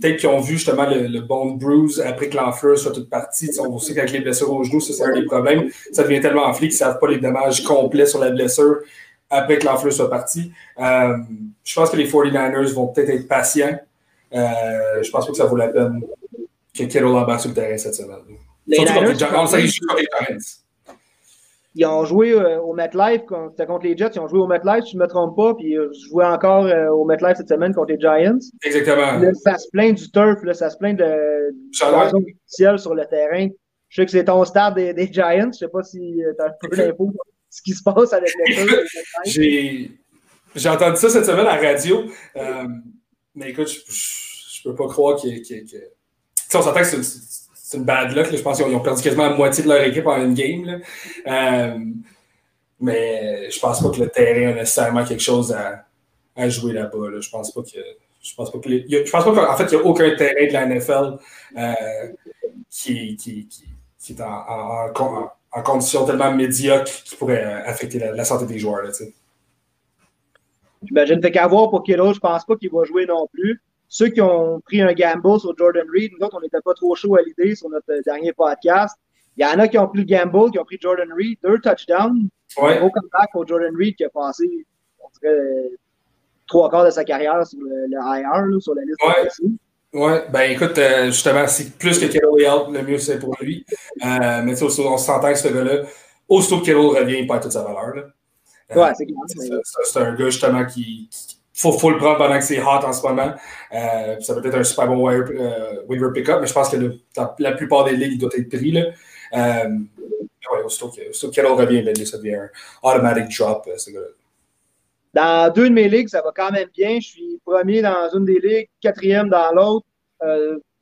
peut-être 0.00 0.18
qu'ils 0.18 0.28
ont 0.28 0.40
vu 0.40 0.54
justement 0.54 0.86
le, 0.88 1.20
bon 1.20 1.52
bruise 1.52 2.00
après 2.00 2.28
que 2.28 2.36
l'enflure 2.36 2.78
soit 2.78 2.92
toute 2.92 3.10
partie. 3.10 3.50
on 3.58 3.78
sait 3.78 3.94
qu'avec 3.94 4.12
les 4.12 4.20
blessures 4.20 4.52
au 4.52 4.62
genou, 4.64 4.80
ça 4.80 4.92
c'est 4.92 5.04
un 5.04 5.12
des 5.12 5.24
problèmes. 5.24 5.68
Ça 5.92 6.02
devient 6.02 6.20
tellement 6.20 6.44
enflé 6.46 6.68
qu'ils 6.68 6.74
ne 6.74 6.78
savent 6.78 6.98
pas 6.98 7.08
les 7.08 7.18
dommages 7.18 7.62
complets 7.64 8.06
sur 8.06 8.20
la 8.20 8.30
blessure 8.30 8.78
après 9.30 9.58
que 9.58 9.66
l'enflure 9.66 9.92
soit 9.92 10.10
partie. 10.10 10.52
Euh, 10.78 11.16
je 11.64 11.74
pense 11.74 11.90
que 11.90 11.96
les 11.96 12.08
49ers 12.08 12.72
vont 12.72 12.88
peut-être 12.88 13.10
être 13.10 13.28
patients. 13.28 13.78
Euh, 14.32 15.02
je 15.02 15.10
pense 15.10 15.26
pas 15.26 15.32
que 15.32 15.38
ça 15.38 15.46
vaut 15.46 15.56
la 15.56 15.68
peine 15.68 16.02
que 16.74 16.82
Kittle 16.84 17.06
embarque 17.06 17.40
sur 17.40 17.48
le 17.50 17.54
terrain 17.54 17.76
cette 17.78 17.94
semaine. 17.94 18.18
Les 18.66 18.76
Surtout 18.76 18.92
Niners, 18.92 19.28
contre 19.32 19.56
les 19.56 19.66
Giants 19.66 20.38
ils 21.76 21.84
ont 21.84 22.06
joué 22.06 22.32
euh, 22.32 22.58
au 22.60 22.72
MetLife, 22.72 23.22
c'était 23.50 23.66
contre 23.66 23.84
les 23.84 23.96
Jets, 23.96 24.12
ils 24.14 24.20
ont 24.20 24.28
joué 24.28 24.38
au 24.38 24.46
MetLife, 24.46 24.84
si 24.84 24.92
je 24.92 24.96
ne 24.96 25.02
me 25.02 25.06
trompe 25.06 25.36
pas, 25.36 25.54
puis 25.54 25.76
euh, 25.76 25.90
je 25.92 26.08
jouais 26.08 26.24
encore 26.24 26.64
euh, 26.64 26.88
au 26.88 27.04
MetLife 27.04 27.36
cette 27.36 27.50
semaine 27.50 27.74
contre 27.74 27.92
les 27.92 28.00
Giants. 28.00 28.38
Exactement. 28.64 29.18
Là, 29.18 29.34
ça 29.34 29.58
se 29.58 29.68
plaint 29.70 29.94
du 29.94 30.10
turf, 30.10 30.42
là, 30.42 30.54
ça 30.54 30.70
se 30.70 30.78
plaint 30.78 30.98
de 30.98 31.54
ciel 32.46 32.78
sur 32.78 32.94
le 32.94 33.04
terrain. 33.04 33.48
Je 33.90 34.00
sais 34.00 34.06
que 34.06 34.10
c'est 34.10 34.24
ton 34.24 34.42
stade 34.46 34.74
des, 34.74 34.94
des, 34.94 35.12
Giants, 35.12 35.42
je 35.42 35.46
ne 35.46 35.52
sais 35.52 35.68
pas 35.68 35.82
si 35.82 35.98
tu 36.16 36.42
as 36.42 36.46
un 36.46 36.50
peu 36.60 36.76
d'infos 36.76 37.12
ce 37.50 37.62
qui 37.62 37.72
se 37.72 37.82
passe 37.82 38.12
avec 38.14 38.32
le 38.38 38.54
turf. 38.66 39.90
J'ai 40.54 40.68
entendu 40.70 40.96
ça 40.96 41.10
cette 41.10 41.26
semaine 41.26 41.46
à 41.46 41.60
la 41.60 41.68
radio, 41.68 42.04
mais 43.34 43.50
écoute, 43.50 43.68
je 43.68 44.68
ne 44.68 44.72
peux 44.72 44.76
pas 44.82 44.88
croire 44.88 45.16
qu'il 45.16 45.36
y 45.36 45.52
ait... 45.52 45.92
on 46.54 46.62
s'entend 46.62 46.80
que 46.80 46.84
c'est 46.84 47.45
c'est 47.66 47.78
une 47.78 47.84
bad 47.84 48.12
luck. 48.12 48.28
Je 48.30 48.40
pense 48.40 48.62
qu'ils 48.62 48.72
ont 48.72 48.78
perdu 48.78 49.02
quasiment 49.02 49.28
la 49.28 49.34
moitié 49.34 49.64
de 49.64 49.68
leur 49.68 49.82
équipe 49.82 50.06
en 50.06 50.22
une 50.22 50.34
game. 50.34 50.80
Euh, 51.26 51.78
mais 52.78 53.50
je 53.50 53.58
pense 53.58 53.82
pas 53.82 53.90
que 53.90 53.98
le 53.98 54.08
terrain 54.08 54.52
a 54.52 54.54
nécessairement 54.54 55.04
quelque 55.04 55.22
chose 55.22 55.52
à, 55.52 56.48
jouer 56.48 56.74
là-bas. 56.74 57.20
Je 57.20 57.28
pense 57.28 57.52
pas 57.52 57.62
que. 57.62 57.80
Je 58.22 58.34
pense 58.36 58.52
pas 58.52 58.58
que 58.60 59.10
pas 59.10 59.22
qu'en 59.22 59.56
fait, 59.56 59.64
il 59.64 59.78
n'y 59.78 59.82
a 59.82 59.84
aucun 59.84 60.14
terrain 60.14 60.46
de 60.46 60.52
la 60.52 60.66
NFL 60.66 61.18
euh, 61.56 61.72
qui, 62.70 63.18
est 64.10 64.20
en, 64.20 65.62
condition 65.64 66.04
tellement 66.06 66.32
médiocre 66.32 67.02
qui 67.04 67.16
pourrait 67.16 67.42
affecter 67.42 67.98
la, 67.98 68.24
santé 68.24 68.46
des 68.46 68.60
joueurs. 68.60 68.86
J'imagine. 70.84 71.20
Fait 71.20 71.32
qu'à 71.32 71.48
voir 71.48 71.70
pour 71.70 71.82
Kittle, 71.82 72.14
je 72.14 72.20
pense 72.20 72.44
pas 72.44 72.54
qu'il 72.54 72.70
va 72.70 72.84
jouer 72.84 73.06
non 73.06 73.26
plus 73.32 73.60
ceux 73.88 74.08
qui 74.08 74.20
ont 74.20 74.60
pris 74.60 74.80
un 74.80 74.92
gamble 74.92 75.40
sur 75.40 75.56
Jordan 75.56 75.86
Reed, 75.92 76.12
nous 76.18 76.26
autres, 76.26 76.36
on 76.38 76.40
n'était 76.40 76.60
pas 76.60 76.74
trop 76.74 76.94
chaud 76.94 77.16
à 77.16 77.22
l'idée 77.22 77.54
sur 77.54 77.68
notre 77.68 78.02
dernier 78.04 78.32
podcast. 78.32 78.96
Il 79.36 79.44
y 79.44 79.46
en 79.46 79.58
a 79.58 79.68
qui 79.68 79.78
ont 79.78 79.86
pris 79.88 79.98
le 80.00 80.04
gamble, 80.04 80.50
qui 80.50 80.58
ont 80.58 80.64
pris 80.64 80.78
Jordan 80.80 81.12
Reed, 81.12 81.38
deux 81.42 81.58
touchdowns. 81.58 82.28
Ouais. 82.60 82.78
Gros 82.78 82.90
comeback 82.90 83.30
pour 83.32 83.46
Jordan 83.46 83.74
Reed 83.76 83.96
qui 83.96 84.04
a 84.04 84.08
passé, 84.08 84.66
on 85.00 85.08
dirait, 85.20 85.70
trois 86.46 86.70
quarts 86.70 86.84
de 86.84 86.90
sa 86.90 87.04
carrière 87.04 87.46
sur 87.46 87.58
le, 87.60 87.86
IR, 87.92 88.62
sur 88.62 88.74
la 88.74 88.82
liste 88.82 89.02
ouais. 89.02 89.50
Oui, 89.92 90.12
ben 90.30 90.50
écoute, 90.50 90.76
euh, 90.76 91.06
justement, 91.06 91.46
c'est 91.46 91.78
plus 91.78 91.98
que 91.98 92.06
Kettle 92.06 92.26
est 92.38 92.50
out, 92.50 92.68
le 92.70 92.82
mieux 92.82 92.98
c'est 92.98 93.18
pour 93.18 93.34
lui. 93.40 93.64
Euh, 94.04 94.42
mais 94.44 94.62
on 94.62 94.98
s'entend 94.98 95.32
que 95.32 95.38
ce 95.38 95.48
gars-là, 95.48 95.84
aussitôt 96.28 96.60
que 96.60 96.66
Kettle 96.66 96.78
revient, 96.78 97.18
il 97.20 97.26
perd 97.26 97.42
toute 97.42 97.52
sa 97.52 97.62
valeur. 97.62 97.94
Euh, 97.96 98.74
ouais, 98.74 98.92
c'est 98.94 99.06
clair. 99.06 99.60
C'est 99.84 100.00
un 100.00 100.14
gars 100.14 100.24
justement 100.26 100.66
qui, 100.66 101.08
faut, 101.56 101.72
faut 101.72 101.90
le 101.90 101.96
prendre 101.96 102.18
pendant 102.18 102.38
que 102.38 102.44
c'est 102.44 102.60
hot 102.60 102.84
en 102.84 102.92
ce 102.92 103.02
moment. 103.02 103.32
Euh, 103.72 104.20
ça 104.20 104.34
peut 104.34 104.46
être 104.46 104.58
un 104.58 104.64
super 104.64 104.86
bon 104.86 105.08
euh, 105.08 105.82
waiver 105.88 106.08
pick-up, 106.12 106.38
mais 106.40 106.46
je 106.46 106.52
pense 106.52 106.68
que 106.68 106.76
la 107.38 107.52
plupart 107.52 107.84
des 107.84 107.96
ligues, 107.96 108.20
doit 108.20 108.30
être 108.36 108.48
pris. 108.48 108.72
Là. 108.72 108.84
Euh, 109.32 109.68
ouais, 110.52 110.62
aussitôt 110.64 110.90
que 110.90 111.30
Kettle 111.30 111.46
revient, 111.46 111.82
ben, 111.82 111.96
ça 112.04 112.18
devient 112.18 112.34
un 112.34 112.50
automatic 112.82 113.36
drop, 113.36 113.66
euh. 113.68 114.00
Dans 115.14 115.50
deux 115.52 115.70
de 115.70 115.74
mes 115.74 115.88
ligues, 115.88 116.08
ça 116.08 116.20
va 116.20 116.30
quand 116.36 116.50
même 116.50 116.68
bien. 116.74 117.00
Je 117.00 117.08
suis 117.08 117.40
premier 117.44 117.80
dans 117.80 118.10
une 118.14 118.26
des 118.26 118.38
ligues, 118.38 118.68
quatrième 118.82 119.30
dans 119.30 119.50
l'autre. 119.52 119.86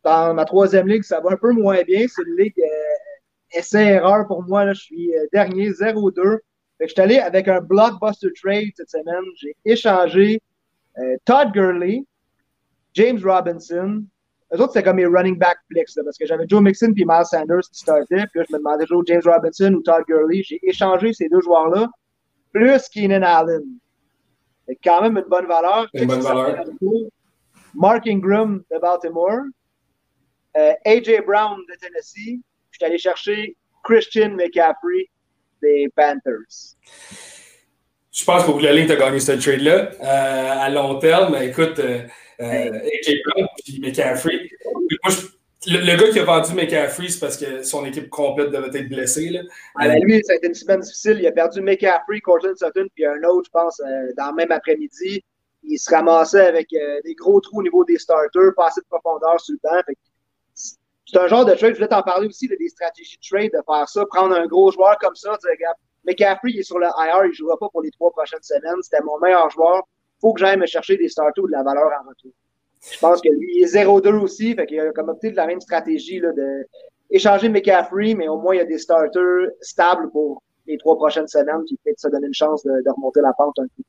Dans 0.03 0.35
ma 0.35 0.45
troisième 0.45 0.89
ligue, 0.89 1.05
ça 1.05 1.21
va 1.21 1.31
un 1.31 1.37
peu 1.37 1.53
moins 1.53 1.83
bien. 1.85 2.05
C'est 2.09 2.23
une 2.27 2.37
ligue 2.37 2.61
essai-erreur 3.53 4.27
pour 4.27 4.43
moi. 4.43 4.73
Je 4.73 4.81
suis 4.81 5.13
dernier, 5.33 5.71
0-2. 5.71 6.39
Je 6.81 6.87
suis 6.89 7.01
allé 7.01 7.19
avec 7.19 7.47
un 7.47 7.61
blockbuster 7.61 8.31
trade 8.43 8.73
cette 8.77 8.91
semaine. 8.91 9.23
J'ai 9.37 9.55
échangé 9.65 10.43
Todd 11.25 11.53
Gurley, 11.53 12.05
James 12.95 13.21
Robinson. 13.23 14.05
Eux 14.53 14.61
autres, 14.61 14.73
c'était 14.73 14.85
comme 14.85 14.97
mes 14.97 15.07
running 15.07 15.37
back 15.37 15.59
flex, 15.71 15.99
parce 16.05 16.17
que 16.17 16.27
j'avais 16.27 16.45
Joe 16.49 16.63
Mixon 16.63 16.93
puis 16.93 17.05
Miles 17.07 17.25
Sanders 17.25 17.63
qui 17.73 17.81
startaient. 17.81 18.27
Puis 18.27 18.41
là, 18.41 18.45
je 18.49 18.53
me 18.53 18.59
demandais 18.59 18.85
toujours 18.85 19.05
James 19.07 19.23
Robinson 19.25 19.73
ou 19.75 19.83
Todd 19.83 20.05
Gurley? 20.07 20.43
J'ai 20.45 20.61
échangé 20.63 21.13
ces 21.13 21.29
deux 21.29 21.41
joueurs-là, 21.41 21.89
plus 22.53 22.89
Keenan 22.89 23.23
Allen. 23.23 23.65
C'est 24.67 24.79
quand 24.83 25.03
même 25.03 25.17
une 25.17 25.29
bonne 25.29 25.47
valeur. 25.47 25.89
Une 25.95 26.07
bonne 26.07 26.21
valeur. 26.21 26.65
Mark 27.75 28.07
Ingram 28.07 28.63
de 28.71 28.79
Baltimore. 28.79 29.43
Euh, 30.57 30.73
AJ 30.87 31.25
Brown 31.27 31.59
de 31.69 31.75
Tennessee. 31.81 32.41
Je 32.71 32.79
suis 32.79 32.85
allé 32.85 32.99
chercher 32.99 33.57
Christian 33.83 34.31
McCaffrey 34.31 35.11
des 35.61 35.89
Panthers. 35.97 36.77
Je 38.15 38.25
pense 38.25 38.45
qu'au 38.45 38.53
bout 38.53 38.61
de 38.61 38.67
la 38.67 38.73
ligne, 38.73 38.87
tu 38.87 38.93
as 38.93 38.97
gagné 38.97 39.19
ce 39.19 39.33
trade-là. 39.33 39.91
Euh, 40.01 40.65
à 40.65 40.71
long 40.71 41.01
terme, 41.01 41.33
ben, 41.33 41.43
écoute, 41.43 41.81
euh, 41.81 42.03
euh 42.41 42.45
AJ 42.45 43.21
Brown 43.25 43.49
et 43.67 43.81
McCaffrey. 43.81 44.49
Moi, 45.03 45.13
le, 45.67 45.97
gars 45.97 46.13
qui 46.13 46.21
a 46.21 46.25
vendu 46.25 46.55
McCaffrey, 46.55 47.09
c'est 47.09 47.19
parce 47.19 47.37
que 47.37 47.65
son 47.65 47.85
équipe 47.85 48.09
complète 48.11 48.53
devait 48.53 48.79
être 48.79 48.89
blessée. 48.89 49.31
Là. 49.31 49.41
Ben, 49.81 49.99
lui, 50.01 50.23
ça 50.23 50.35
a 50.35 50.37
été 50.37 50.47
une 50.47 50.55
semaine 50.55 50.79
difficile. 50.79 51.17
Il 51.19 51.27
a 51.27 51.33
perdu 51.33 51.61
McCaffrey, 51.61 52.21
Cortland 52.21 52.57
Sutton, 52.57 52.87
puis 52.95 53.05
un 53.05 53.21
autre, 53.25 53.47
je 53.47 53.51
pense, 53.51 53.81
euh, 53.81 54.13
dans 54.17 54.29
le 54.29 54.37
même 54.37 54.53
après-midi. 54.53 55.25
il 55.65 55.79
se 55.79 55.91
ramassait 55.91 56.47
avec 56.47 56.69
des 56.71 57.15
gros 57.17 57.41
trous 57.41 57.59
au 57.59 57.63
niveau 57.65 57.85
des 57.85 57.99
starters, 57.99 58.55
pas 58.55 58.69
assez 58.69 58.81
de 58.81 58.87
profondeur 58.87 59.41
sur 59.41 59.55
le 59.55 59.69
banc. 59.69 59.83
C'est 60.55 61.19
un 61.19 61.27
genre 61.27 61.45
de 61.45 61.55
trade, 61.55 61.71
je 61.71 61.77
voulais 61.79 61.89
t'en 61.89 62.03
parler 62.03 62.29
aussi, 62.29 62.47
des 62.47 62.69
stratégies 62.69 63.17
de 63.17 63.29
trade, 63.29 63.51
de 63.53 63.63
faire 63.67 63.89
ça, 63.89 64.05
prendre 64.07 64.37
un 64.37 64.47
gros 64.47 64.71
joueur 64.71 64.99
comme 65.01 65.17
ça, 65.17 65.31
dire, 65.31 65.51
regarde, 65.51 65.77
McCaffrey, 66.07 66.51
il 66.51 66.61
est 66.61 66.65
sur 66.65 66.79
le 66.79 66.87
IR, 66.87 67.25
il 67.25 67.29
ne 67.29 67.33
jouera 67.33 67.59
pas 67.59 67.69
pour 67.71 67.83
les 67.83 67.91
trois 67.91 68.11
prochaines 68.11 68.43
semaines, 68.43 68.83
c'était 68.83 69.03
mon 69.03 69.19
meilleur 69.19 69.51
joueur, 69.51 69.83
faut 70.21 70.33
que 70.33 70.41
j'aille 70.41 70.59
me 70.59 70.67
chercher 70.67 70.97
des 70.97 71.09
starters 71.09 71.45
ou 71.45 71.47
de 71.47 71.53
la 71.53 71.63
valeur 71.63 71.87
en 71.87 72.09
retour. 72.09 72.33
Je 72.93 72.99
pense 72.99 73.21
que 73.21 73.29
lui, 73.31 73.53
il 73.57 73.65
est 73.65 73.75
0-2 73.75 74.15
aussi, 74.21 74.55
fait 74.55 74.67
qu'il 74.67 74.81
a 74.81 74.93
comme 74.93 75.09
opté 75.09 75.31
de 75.31 75.37
la 75.37 75.47
même 75.47 75.61
stratégie 75.61 76.21
là, 76.21 76.33
de 76.33 76.67
échanger 77.11 77.49
McCaffrey, 77.49 78.15
mais 78.15 78.29
au 78.29 78.39
moins 78.39 78.55
il 78.55 78.59
y 78.59 78.61
a 78.61 78.65
des 78.65 78.79
starters 78.79 79.49
stables 79.61 80.11
pour 80.11 80.43
les 80.67 80.79
trois 80.79 80.97
prochaines 80.97 81.29
semaines 81.29 81.65
qui 81.67 81.79
peut-être 81.85 82.23
une 82.23 82.35
chance 82.35 82.65
de, 82.65 82.91
remonter 82.91 83.21
la 83.21 83.33
pente 83.33 83.59
un 83.59 83.67
peu. 83.77 83.83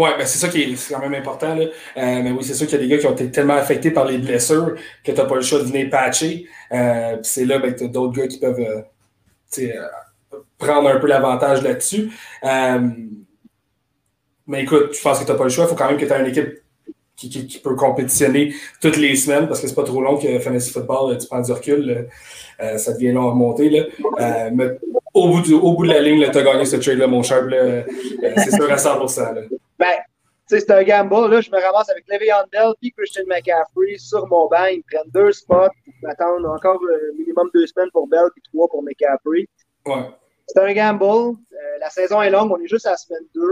Ouais, 0.00 0.16
ben 0.16 0.24
c'est 0.24 0.38
ça 0.38 0.48
qui 0.48 0.62
est, 0.62 0.88
quand 0.88 1.00
même 1.00 1.14
important. 1.14 1.56
Euh, 1.58 1.66
mais 1.96 2.30
oui, 2.30 2.44
c'est 2.44 2.54
sûr 2.54 2.68
qu'il 2.68 2.78
y 2.78 2.80
a 2.80 2.86
des 2.86 2.88
gars 2.88 2.98
qui 2.98 3.06
ont 3.06 3.12
été 3.12 3.28
tellement 3.30 3.54
affectés 3.54 3.90
par 3.90 4.04
les 4.04 4.18
blessures 4.18 4.76
que 5.04 5.10
tu 5.10 5.18
n'as 5.18 5.26
pas 5.26 5.34
le 5.34 5.40
choix 5.40 5.58
de 5.58 5.64
venir 5.64 5.90
patcher. 5.90 6.46
Euh, 6.70 7.16
c'est 7.22 7.44
là 7.44 7.58
ben, 7.58 7.72
que 7.72 7.78
tu 7.78 7.84
as 7.84 7.88
d'autres 7.88 8.12
gars 8.12 8.28
qui 8.28 8.38
peuvent 8.38 8.60
euh, 8.60 8.82
prendre 10.60 10.88
un 10.88 10.98
peu 10.98 11.08
l'avantage 11.08 11.62
là-dessus. 11.62 12.12
Euh, 12.44 12.88
mais 14.46 14.62
écoute, 14.62 14.90
je 14.92 15.02
pense 15.02 15.18
que 15.18 15.24
tu 15.24 15.32
n'as 15.32 15.38
pas 15.38 15.44
le 15.44 15.50
choix. 15.50 15.64
Il 15.64 15.68
faut 15.68 15.74
quand 15.74 15.88
même 15.88 15.96
que 15.96 16.04
tu 16.04 16.12
aies 16.12 16.20
une 16.20 16.26
équipe 16.26 16.60
qui, 17.16 17.28
qui, 17.28 17.46
qui, 17.46 17.58
peut 17.58 17.74
compétitionner 17.74 18.54
toutes 18.80 18.96
les 18.96 19.14
semaines 19.16 19.46
parce 19.46 19.60
que 19.60 19.68
c'est 19.68 19.74
pas 19.74 19.84
trop 19.84 20.00
long 20.00 20.16
que 20.16 20.38
Fantasy 20.38 20.70
Football, 20.70 21.18
tu 21.18 21.26
prends 21.26 21.40
du 21.40 21.52
recul, 21.52 22.08
euh, 22.60 22.78
ça 22.78 22.92
devient 22.92 23.12
long 23.12 23.28
à 23.28 23.30
remonter. 23.32 23.68
Là. 23.68 23.84
Euh, 24.20 24.50
mais 24.52 24.78
au 25.12 25.28
bout, 25.28 25.42
du, 25.42 25.54
au 25.54 25.72
bout 25.74 25.84
de 25.84 25.92
la 25.92 26.00
ligne, 26.00 26.26
tu 26.30 26.38
as 26.38 26.42
gagné 26.42 26.64
ce 26.64 26.76
trade-là, 26.76 27.06
mon 27.06 27.22
cher. 27.22 27.44
c'est 28.36 28.54
sûr 28.54 28.70
à 28.70 28.76
100%. 28.76 29.34
Là. 29.34 29.42
Ben, 29.78 29.96
c'est 30.46 30.70
un 30.70 30.82
gamble. 30.82 31.30
Là, 31.30 31.40
je 31.40 31.50
me 31.50 31.62
ramasse 31.62 31.90
avec 31.90 32.04
Le'Veon 32.08 32.44
Bell 32.50 32.72
puis 32.80 32.92
Christian 32.92 33.22
McCaffrey 33.28 33.96
sur 33.98 34.26
mon 34.26 34.48
banc. 34.48 34.66
Ils 34.66 34.82
prennent 34.82 35.10
deux 35.12 35.32
spots. 35.32 35.68
Ils 35.86 35.92
m'attendent 36.02 36.46
encore 36.46 36.80
euh, 36.82 37.12
minimum 37.16 37.48
deux 37.54 37.66
semaines 37.66 37.90
pour 37.92 38.08
Bell 38.08 38.28
puis 38.34 38.42
trois 38.52 38.66
pour 38.68 38.82
McCaffrey. 38.82 39.46
Ouais. 39.86 40.10
C'est 40.52 40.60
un 40.60 40.72
gamble. 40.72 41.04
Euh, 41.04 41.78
la 41.80 41.90
saison 41.90 42.22
est 42.22 42.30
longue. 42.30 42.50
On 42.52 42.60
est 42.60 42.68
juste 42.68 42.86
à 42.86 42.92
la 42.92 42.96
semaine 42.96 43.24
2. 43.34 43.42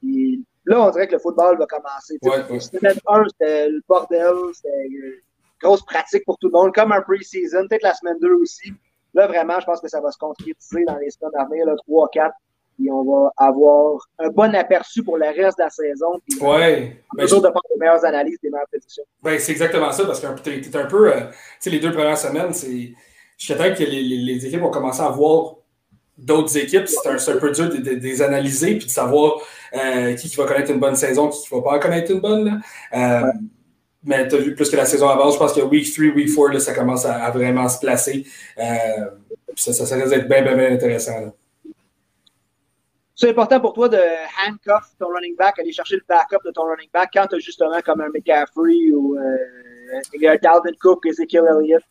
Puis 0.00 0.44
là, 0.64 0.82
on 0.82 0.90
dirait 0.90 1.06
que 1.06 1.14
le 1.14 1.18
football 1.18 1.58
va 1.58 1.66
commencer. 1.66 2.18
Ouais, 2.22 2.44
ouais. 2.50 2.60
Semaine 2.60 2.98
1, 3.06 3.24
c'était 3.28 3.68
le 3.68 3.80
bordel. 3.88 4.34
C'était 4.54 4.86
une 4.88 5.14
grosse 5.62 5.84
pratique 5.84 6.24
pour 6.24 6.38
tout 6.38 6.48
le 6.48 6.52
monde, 6.52 6.74
comme 6.74 6.92
un 6.92 7.00
pre-season. 7.00 7.66
Peut-être 7.68 7.82
la 7.82 7.94
semaine 7.94 8.18
2 8.20 8.32
aussi. 8.34 8.72
Là, 9.14 9.26
vraiment, 9.26 9.58
je 9.60 9.66
pense 9.66 9.80
que 9.80 9.88
ça 9.88 10.00
va 10.00 10.10
se 10.12 10.18
concrétiser 10.18 10.84
dans 10.84 10.98
les 10.98 11.10
semaines 11.10 11.32
à 11.38 11.44
venir, 11.46 11.64
3, 11.86 12.08
4, 12.12 12.34
puis 12.76 12.90
on 12.90 13.02
va 13.02 13.32
avoir 13.38 13.98
un 14.18 14.28
bon 14.28 14.54
aperçu 14.54 15.02
pour 15.02 15.16
le 15.16 15.24
reste 15.24 15.56
de 15.56 15.62
la 15.62 15.70
saison. 15.70 16.20
Puis 16.28 16.38
ouais. 16.40 17.02
On 17.14 17.16
ben, 17.16 17.26
je... 17.26 17.34
de 17.34 17.40
faire 17.40 17.52
les 17.70 17.78
meilleures 17.78 18.04
analyses, 18.04 18.38
des 18.42 18.50
meilleures 18.50 18.68
prédictions. 18.68 19.04
Ben, 19.22 19.38
c'est 19.38 19.52
exactement 19.52 19.90
ça, 19.90 20.04
parce 20.04 20.20
que 20.20 20.40
tu 20.42 20.50
es, 20.50 20.76
un 20.76 20.84
peu. 20.84 21.10
Euh, 21.10 21.20
tu 21.20 21.36
sais, 21.60 21.70
les 21.70 21.80
deux 21.80 21.92
premières 21.92 22.18
semaines, 22.18 22.52
c'est. 22.52 22.92
Je 23.38 23.44
suis 23.44 23.54
que 23.54 23.78
les, 23.84 24.02
les, 24.02 24.16
les, 24.16 24.46
équipes 24.46 24.62
ont 24.62 24.70
commencé 24.70 25.02
à 25.02 25.10
voir 25.10 25.56
d'autres 26.18 26.56
équipes. 26.56 26.86
C'est 26.86 27.08
un, 27.08 27.16
un, 27.16 27.38
peu 27.38 27.50
dur 27.52 27.68
de, 27.68 27.90
les 27.90 28.22
analyser 28.22 28.76
puis 28.76 28.86
de 28.86 28.90
savoir 28.90 29.40
euh, 29.74 30.14
qui, 30.14 30.28
qui 30.28 30.36
va 30.36 30.46
connaître 30.46 30.70
une 30.70 30.80
bonne 30.80 30.96
saison, 30.96 31.28
qui 31.28 31.38
ne 31.52 31.60
va 31.60 31.70
pas 31.70 31.78
connaître 31.78 32.10
une 32.10 32.20
bonne. 32.20 32.44
Là. 32.44 32.58
Euh, 32.94 33.26
ouais. 33.26 33.32
Mais 34.04 34.28
tu 34.28 34.36
as 34.36 34.38
vu 34.38 34.54
plus 34.54 34.70
que 34.70 34.76
la 34.76 34.86
saison 34.86 35.08
avant, 35.08 35.30
je 35.30 35.38
pense 35.38 35.52
que 35.52 35.60
week 35.60 35.92
3, 35.92 36.14
week 36.14 36.34
4, 36.34 36.52
là, 36.52 36.60
ça 36.60 36.74
commence 36.74 37.04
à, 37.04 37.24
à, 37.24 37.30
vraiment 37.32 37.68
se 37.68 37.80
placer. 37.80 38.24
Euh, 38.56 39.06
ça, 39.56 39.72
ça, 39.72 39.84
ça 39.84 39.96
risque 39.96 40.10
d'être 40.10 40.28
bien, 40.28 40.42
bien, 40.42 40.54
bien 40.54 40.72
intéressant. 40.72 41.34
C'est 43.16 43.30
important 43.30 43.60
pour 43.60 43.72
toi 43.72 43.88
de 43.88 43.98
handcuff 44.46 44.84
ton 44.98 45.08
running 45.08 45.34
back, 45.36 45.58
aller 45.58 45.72
chercher 45.72 45.96
le 45.96 46.04
backup 46.06 46.44
de 46.44 46.50
ton 46.52 46.64
running 46.64 46.90
back 46.92 47.08
quand 47.14 47.26
tu 47.26 47.36
as 47.36 47.38
justement 47.38 47.80
comme 47.80 48.00
un 48.02 48.10
McCaffrey 48.10 48.90
ou 48.92 49.16
un 49.18 50.36
Dalvin 50.42 50.76
Cook, 50.80 51.06
Ezekiel 51.06 51.44
Elliott? 51.48 51.82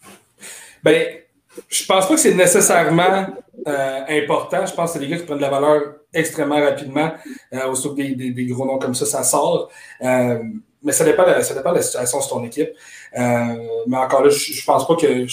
Ben, 0.83 1.24
je 1.67 1.85
pense 1.85 2.07
pas 2.07 2.13
que 2.13 2.19
c'est 2.19 2.33
nécessairement 2.33 3.27
euh, 3.67 4.01
important. 4.09 4.65
Je 4.65 4.73
pense 4.73 4.93
que 4.93 4.99
c'est 4.99 5.05
des 5.05 5.11
gars 5.11 5.17
qui 5.17 5.25
prennent 5.25 5.37
de 5.37 5.41
la 5.41 5.49
valeur 5.49 5.95
extrêmement 6.13 6.59
rapidement. 6.59 7.11
Euh, 7.53 7.67
aussitôt 7.67 7.93
que 7.93 8.01
des, 8.01 8.45
gros 8.45 8.65
noms 8.65 8.79
comme 8.79 8.95
ça, 8.95 9.05
ça 9.05 9.23
sort. 9.23 9.69
Euh, 10.01 10.39
mais 10.83 10.91
ça 10.91 11.03
dépend, 11.03 11.23
de, 11.25 11.41
ça 11.41 11.53
dépend 11.53 11.71
de 11.71 11.77
la 11.77 11.81
situation 11.81 12.21
sur 12.21 12.37
ton 12.37 12.43
équipe. 12.43 12.69
Euh, 13.17 13.55
mais 13.87 13.97
encore 13.97 14.23
là, 14.23 14.29
je, 14.29 14.53
je 14.53 14.65
pense 14.65 14.87
pas 14.87 14.95
que 14.95 15.25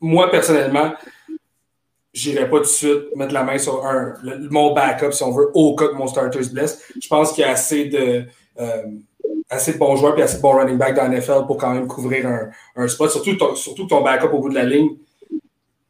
moi, 0.00 0.30
personnellement, 0.30 0.92
j'irai 2.12 2.50
pas 2.50 2.56
tout 2.56 2.62
de 2.62 2.68
suite 2.68 3.16
mettre 3.16 3.32
la 3.32 3.44
main 3.44 3.58
sur 3.58 3.86
un, 3.86 4.14
mon 4.50 4.74
backup, 4.74 5.12
si 5.12 5.22
on 5.22 5.30
veut, 5.30 5.50
au 5.54 5.76
cas 5.76 5.88
que 5.88 5.94
mon 5.94 6.06
starter 6.06 6.42
se 6.42 6.50
blesse. 6.50 6.82
Je 7.00 7.08
pense 7.08 7.32
qu'il 7.32 7.42
y 7.42 7.44
a 7.44 7.52
assez 7.52 7.84
de, 7.86 8.26
assez 9.50 9.74
de 9.74 9.78
bons 9.78 9.96
joueurs 9.96 10.18
et 10.18 10.22
assez 10.22 10.38
de 10.38 10.42
bons 10.42 10.56
running 10.56 10.78
back 10.78 10.94
dans 10.94 11.02
la 11.02 11.18
NFL 11.18 11.46
pour 11.46 11.56
quand 11.56 11.72
même 11.72 11.86
couvrir 11.86 12.26
un, 12.26 12.50
un 12.76 12.88
spot. 12.88 13.10
Surtout, 13.10 13.34
ton, 13.36 13.54
surtout 13.54 13.86
ton 13.86 14.02
backup 14.02 14.32
au 14.32 14.38
bout 14.38 14.48
de 14.48 14.54
la 14.54 14.64
ligne, 14.64 14.96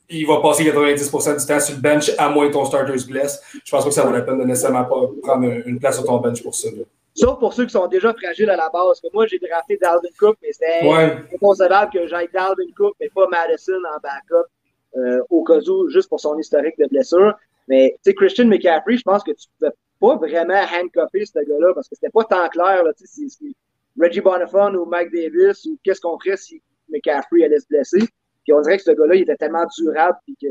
il 0.08 0.26
va 0.26 0.40
passer 0.40 0.64
90% 0.64 1.40
du 1.40 1.46
temps 1.46 1.60
sur 1.60 1.74
le 1.74 1.80
bench 1.80 2.12
à 2.18 2.28
moins 2.28 2.48
que 2.48 2.52
ton 2.52 2.64
starter 2.64 2.98
se 2.98 3.06
blesse. 3.06 3.40
Je 3.64 3.70
pense 3.70 3.84
pas 3.84 3.88
que 3.88 3.94
ça 3.94 4.04
vaut 4.04 4.12
la 4.12 4.22
peine 4.22 4.38
de 4.38 4.44
nécessairement 4.44 4.84
pas 4.84 5.08
prendre 5.22 5.48
une 5.66 5.78
place 5.78 5.96
sur 5.96 6.04
ton 6.04 6.18
bench 6.18 6.42
pour 6.42 6.54
ça. 6.54 6.68
Là. 6.70 6.82
Sauf 7.14 7.38
pour 7.38 7.52
ceux 7.52 7.66
qui 7.66 7.72
sont 7.72 7.86
déjà 7.88 8.14
fragiles 8.14 8.50
à 8.50 8.56
la 8.56 8.70
base. 8.70 9.00
Que 9.00 9.08
moi, 9.12 9.26
j'ai 9.26 9.38
drafté 9.38 9.76
Dalvin 9.76 10.08
Cook, 10.18 10.36
mais 10.42 10.52
c'était 10.52 10.86
ouais. 10.86 11.16
inconcevable 11.34 11.92
que 11.92 12.06
j'aille 12.06 12.28
Dalvin 12.32 12.72
Cook, 12.76 12.94
mais 13.00 13.08
pas 13.14 13.26
Madison 13.28 13.80
en 13.94 14.00
backup 14.02 14.48
euh, 14.96 15.22
au 15.30 15.44
cas 15.44 15.60
où, 15.68 15.88
juste 15.90 16.08
pour 16.08 16.20
son 16.20 16.38
historique 16.38 16.78
de 16.78 16.86
blessure. 16.88 17.34
Mais 17.68 17.94
tu 17.96 18.10
sais, 18.10 18.14
Christian 18.14 18.46
McCaffrey, 18.46 18.96
je 18.96 19.02
pense 19.02 19.22
que 19.22 19.32
tu 19.32 19.46
peux 19.60 19.70
pas 20.02 20.16
vraiment 20.16 20.60
handcuffer 20.74 21.24
ce 21.24 21.38
gars-là 21.38 21.72
parce 21.74 21.88
que 21.88 21.94
c'était 21.94 22.10
pas 22.10 22.24
tant 22.24 22.48
clair 22.48 22.82
là, 22.82 22.90
si, 22.96 23.30
si 23.30 23.56
Reggie 24.00 24.20
Bonifon 24.20 24.74
ou 24.74 24.84
Mike 24.84 25.12
Davis 25.12 25.64
ou 25.66 25.78
qu'est-ce 25.84 26.00
qu'on 26.00 26.18
ferait 26.18 26.36
si 26.36 26.60
McCaffrey 26.88 27.44
allait 27.44 27.60
se 27.60 27.68
blesser. 27.68 28.00
Puis 28.42 28.52
on 28.52 28.60
dirait 28.62 28.78
que 28.78 28.82
ce 28.82 28.90
gars-là, 28.90 29.14
il 29.14 29.22
était 29.22 29.36
tellement 29.36 29.64
durable 29.78 30.18
puis 30.24 30.36
que 30.42 30.48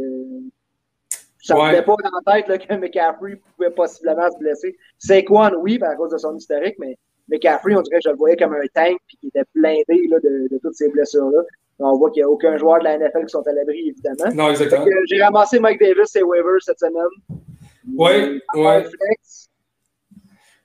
ça 1.43 1.55
ne 1.55 1.59
ouais. 1.59 1.81
pas 1.81 1.95
dans 2.01 2.11
la 2.25 2.33
tête 2.33 2.47
là, 2.47 2.57
que 2.57 2.73
McCaffrey 2.75 3.41
pouvait 3.57 3.71
possiblement 3.71 4.31
se 4.31 4.37
blesser. 4.37 4.77
Saquon, 4.97 5.51
oui, 5.59 5.77
à 5.81 5.95
cause 5.95 6.11
de 6.11 6.17
son 6.17 6.37
historique, 6.37 6.75
mais 6.79 6.97
McCaffrey, 7.27 7.75
on 7.75 7.81
dirait 7.81 7.97
que 7.97 8.03
je 8.05 8.09
le 8.09 8.15
voyais 8.15 8.37
comme 8.37 8.53
un 8.53 8.65
tank 8.73 8.97
puis 9.07 9.17
qu'il 9.17 9.29
était 9.29 9.43
blindé 9.53 10.07
là, 10.07 10.19
de, 10.19 10.47
de 10.49 10.59
toutes 10.59 10.75
ces 10.75 10.87
blessures-là. 10.89 11.41
On 11.79 11.97
voit 11.97 12.11
qu'il 12.11 12.21
n'y 12.21 12.25
a 12.25 12.29
aucun 12.29 12.55
joueur 12.57 12.79
de 12.79 12.85
la 12.85 12.97
NFL 12.99 13.25
qui 13.25 13.31
sont 13.31 13.45
à 13.45 13.51
l'abri, 13.51 13.89
évidemment. 13.89 14.33
Non, 14.33 14.51
exactement. 14.51 14.85
J'ai 15.07 15.21
ramassé 15.21 15.59
Mike 15.59 15.79
Davis 15.81 16.15
et 16.15 16.23
waivers 16.23 16.61
cette 16.61 16.79
semaine. 16.79 17.41
Oui, 17.87 18.41
oui. 18.55 18.71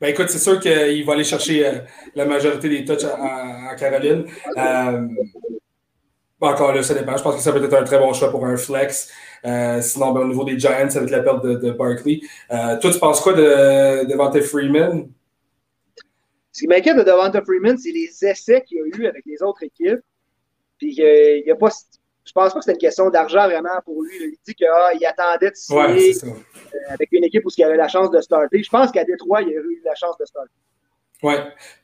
Ben 0.01 0.09
écoute, 0.09 0.29
c'est 0.29 0.39
sûr 0.39 0.61
qu'il 0.61 1.05
va 1.07 1.15
aller 1.15 1.25
chercher 1.25 1.67
euh, 1.67 1.79
la 2.15 2.27
majorité 2.27 2.69
des 2.69 2.85
touches 2.85 3.05
à 3.05 3.75
Caroline. 3.77 4.27
Euh, 4.57 5.09
encore 6.41 6.73
là, 6.75 6.83
ça 6.83 6.95
dépend. 6.95 7.17
Je 7.17 7.23
pense 7.23 7.37
que 7.37 7.41
ça 7.41 7.53
peut 7.53 7.65
être 7.65 7.75
un 7.75 7.85
très 7.85 7.99
bon 7.99 8.13
choix 8.13 8.31
pour 8.31 8.45
un 8.45 8.57
flex. 8.57 9.11
Euh, 9.45 9.81
sinon, 9.81 10.13
ben, 10.13 10.23
au 10.23 10.29
niveau 10.29 10.45
des 10.45 10.59
Giants, 10.59 10.89
avec 10.95 11.11
la 11.11 11.21
perte 11.21 11.45
de, 11.45 11.55
de 11.55 11.71
Barkley. 11.71 12.21
Euh, 12.51 12.79
toi, 12.79 12.91
tu 12.91 12.99
penses 12.99 13.21
quoi 13.21 13.33
de, 13.33 14.05
de 14.05 14.11
Devante 14.11 14.41
Freeman? 14.43 15.09
Ce 16.53 16.61
qui 16.61 16.69
m'inquiète 16.69 16.97
de 16.97 17.03
Devante 17.03 17.43
Freeman, 17.45 17.77
c'est 17.79 17.93
les 17.93 18.11
essais 18.25 18.63
qu'il 18.63 18.79
y 18.79 18.81
a 18.81 18.85
eu 18.99 19.07
avec 19.07 19.25
les 19.27 19.43
autres 19.43 19.63
équipes. 19.63 20.01
Puis 20.79 20.95
il 20.99 21.45
y 21.47 21.51
a 21.51 21.57
pas. 21.57 21.71
Je 22.27 22.33
pense 22.33 22.53
pas 22.53 22.59
que 22.59 22.65
c'était 22.65 22.73
une 22.73 22.79
question 22.79 23.09
d'argent 23.09 23.45
vraiment 23.45 23.81
pour 23.85 24.03
lui. 24.03 24.13
Il 24.21 24.37
dit 24.45 24.55
qu'il 24.55 24.67
ah, 24.69 24.91
attendait 25.09 25.51
de 25.51 25.55
signer 25.55 25.81
ouais, 25.81 26.13
euh, 26.25 26.31
avec 26.89 27.09
une 27.13 27.25
équipe 27.25 27.47
où 27.47 27.51
il 27.57 27.65
avait 27.65 27.77
la 27.77 27.89
chance 27.89 28.11
de 28.11 28.21
starter. 28.21 28.63
Je 28.63 28.69
pense 28.69 28.91
qu'à 28.91 29.05
Détroit, 29.05 29.43
il 29.43 29.49
a 29.49 29.61
eu 29.61 29.81
la 29.85 29.95
chance 29.95 30.19
de 30.19 30.25
starter. 30.25 30.51
Oui. 31.23 31.35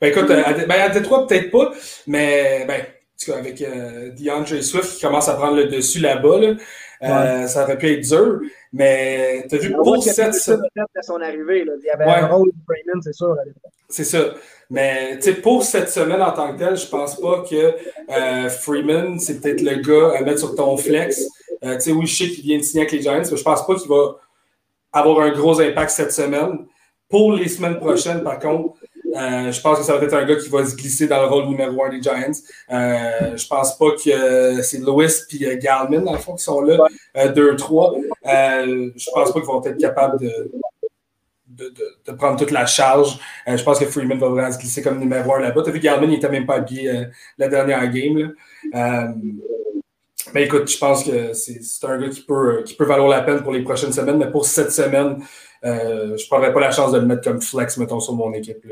Ben 0.00 0.08
écoute, 0.08 0.30
à, 0.30 0.52
ben, 0.52 0.70
à 0.70 0.88
Détroit, 0.88 1.26
peut-être 1.26 1.50
pas, 1.50 1.72
mais 2.06 2.64
ben, 2.66 2.84
avec 3.30 3.62
euh, 3.62 4.10
DeAndre 4.10 4.62
Swift 4.62 4.96
qui 4.96 5.00
commence 5.00 5.28
à 5.28 5.34
prendre 5.34 5.56
le 5.56 5.66
dessus 5.66 6.00
là-bas, 6.00 6.38
là, 6.38 6.54
euh, 7.02 7.46
ça 7.46 7.64
aurait 7.64 7.78
pu 7.78 7.92
être 7.92 8.00
dur. 8.00 8.40
Mais 8.72 9.46
tu 9.48 9.56
as 9.56 9.58
vu 9.58 9.72
pour 9.72 10.02
cette 10.02 10.34
semaine. 10.34 10.62
à 10.94 11.02
son 11.02 11.20
arrivée, 11.20 11.64
là. 11.64 11.72
il 11.78 11.84
y 11.84 11.90
avait 11.90 12.04
ouais. 12.04 12.12
un 12.12 12.26
rôle 12.26 12.48
de 12.48 12.56
Freeman, 12.66 13.02
c'est 13.02 13.14
sûr. 13.14 13.36
C'est 13.88 14.04
ça. 14.04 14.34
Mais 14.70 15.18
pour 15.42 15.62
cette 15.64 15.90
semaine 15.90 16.22
en 16.22 16.32
tant 16.32 16.54
que 16.54 16.58
telle, 16.58 16.76
je 16.76 16.86
pense 16.86 17.20
pas 17.20 17.44
que 17.48 17.74
euh, 18.10 18.48
Freeman, 18.48 19.18
c'est 19.18 19.40
peut-être 19.40 19.60
le 19.60 19.82
gars 19.82 20.18
à 20.18 20.22
mettre 20.22 20.38
sur 20.38 20.54
ton 20.54 20.76
flex. 20.76 21.26
Euh, 21.64 21.78
oui, 21.88 22.06
je 22.06 22.16
sais 22.16 22.30
qu'il 22.30 22.44
vient 22.44 22.58
de 22.58 22.62
signer 22.62 22.82
avec 22.82 22.92
les 22.92 23.02
Giants, 23.02 23.18
mais 23.30 23.36
je 23.36 23.42
pense 23.42 23.66
pas 23.66 23.74
qu'il 23.74 23.88
va 23.88 24.16
avoir 24.92 25.20
un 25.20 25.30
gros 25.32 25.60
impact 25.60 25.90
cette 25.90 26.12
semaine. 26.12 26.66
Pour 27.08 27.34
les 27.34 27.48
semaines 27.48 27.78
prochaines, 27.78 28.22
par 28.22 28.38
contre, 28.38 28.78
euh, 29.14 29.52
je 29.52 29.60
pense 29.60 29.78
que 29.78 29.84
ça 29.84 29.96
va 29.96 30.04
être 30.04 30.14
un 30.14 30.24
gars 30.24 30.36
qui 30.36 30.48
va 30.48 30.64
se 30.64 30.74
glisser 30.76 31.06
dans 31.06 31.20
le 31.20 31.28
rôle 31.28 31.46
numéro 31.46 31.84
un 31.84 31.90
des 31.90 32.02
Giants. 32.02 32.32
Euh, 32.70 33.36
je 33.36 33.46
pense 33.46 33.76
pas 33.76 33.90
que 33.92 34.10
euh, 34.10 34.62
c'est 34.62 34.78
Lewis 34.78 35.22
et 35.40 35.58
Galman, 35.58 36.04
dans 36.04 36.12
le 36.12 36.18
fond, 36.18 36.34
qui 36.34 36.44
sont 36.44 36.60
là, 36.60 36.78
2-3. 37.16 38.02
je 38.24 39.10
pense 39.12 39.32
pas 39.32 39.40
qu'ils 39.40 39.46
vont 39.46 39.64
être 39.64 39.78
capables 39.78 40.18
de, 41.56 42.12
prendre 42.12 42.38
toute 42.38 42.50
la 42.50 42.66
charge. 42.66 43.18
Euh, 43.48 43.56
je 43.56 43.62
pense 43.62 43.78
que 43.78 43.86
Freeman 43.86 44.18
va 44.18 44.28
vraiment 44.28 44.52
se 44.52 44.58
glisser 44.58 44.82
comme 44.82 44.98
numéro 44.98 45.34
un 45.34 45.40
là-bas. 45.40 45.62
Tu 45.62 45.70
as 45.70 45.72
vu, 45.72 45.80
Garmin, 45.80 46.06
il 46.06 46.10
n'était 46.10 46.28
même 46.28 46.46
pas 46.46 46.56
habillé 46.56 46.88
euh, 46.88 47.04
la 47.38 47.48
dernière 47.48 47.88
game. 47.90 48.34
Euh, 48.74 49.08
mais 50.34 50.44
écoute, 50.44 50.70
je 50.70 50.78
pense 50.78 51.04
que 51.04 51.32
c'est 51.32 51.60
un 51.84 51.98
gars 51.98 52.08
qui 52.08 52.22
peut, 52.22 52.62
qui 52.64 52.74
peut 52.74 52.84
valoir 52.84 53.08
la 53.08 53.22
peine 53.22 53.42
pour 53.42 53.52
les 53.52 53.62
prochaines 53.62 53.92
semaines, 53.92 54.18
mais 54.18 54.30
pour 54.30 54.46
cette 54.46 54.72
semaine, 54.72 55.18
euh, 55.64 56.16
je 56.16 56.24
ne 56.24 56.28
prendrais 56.28 56.52
pas 56.52 56.60
la 56.60 56.70
chance 56.70 56.92
de 56.92 56.98
le 56.98 57.06
mettre 57.06 57.22
comme 57.22 57.40
flex, 57.40 57.76
mettons, 57.78 58.00
sur 58.00 58.14
mon 58.14 58.32
équipe, 58.32 58.66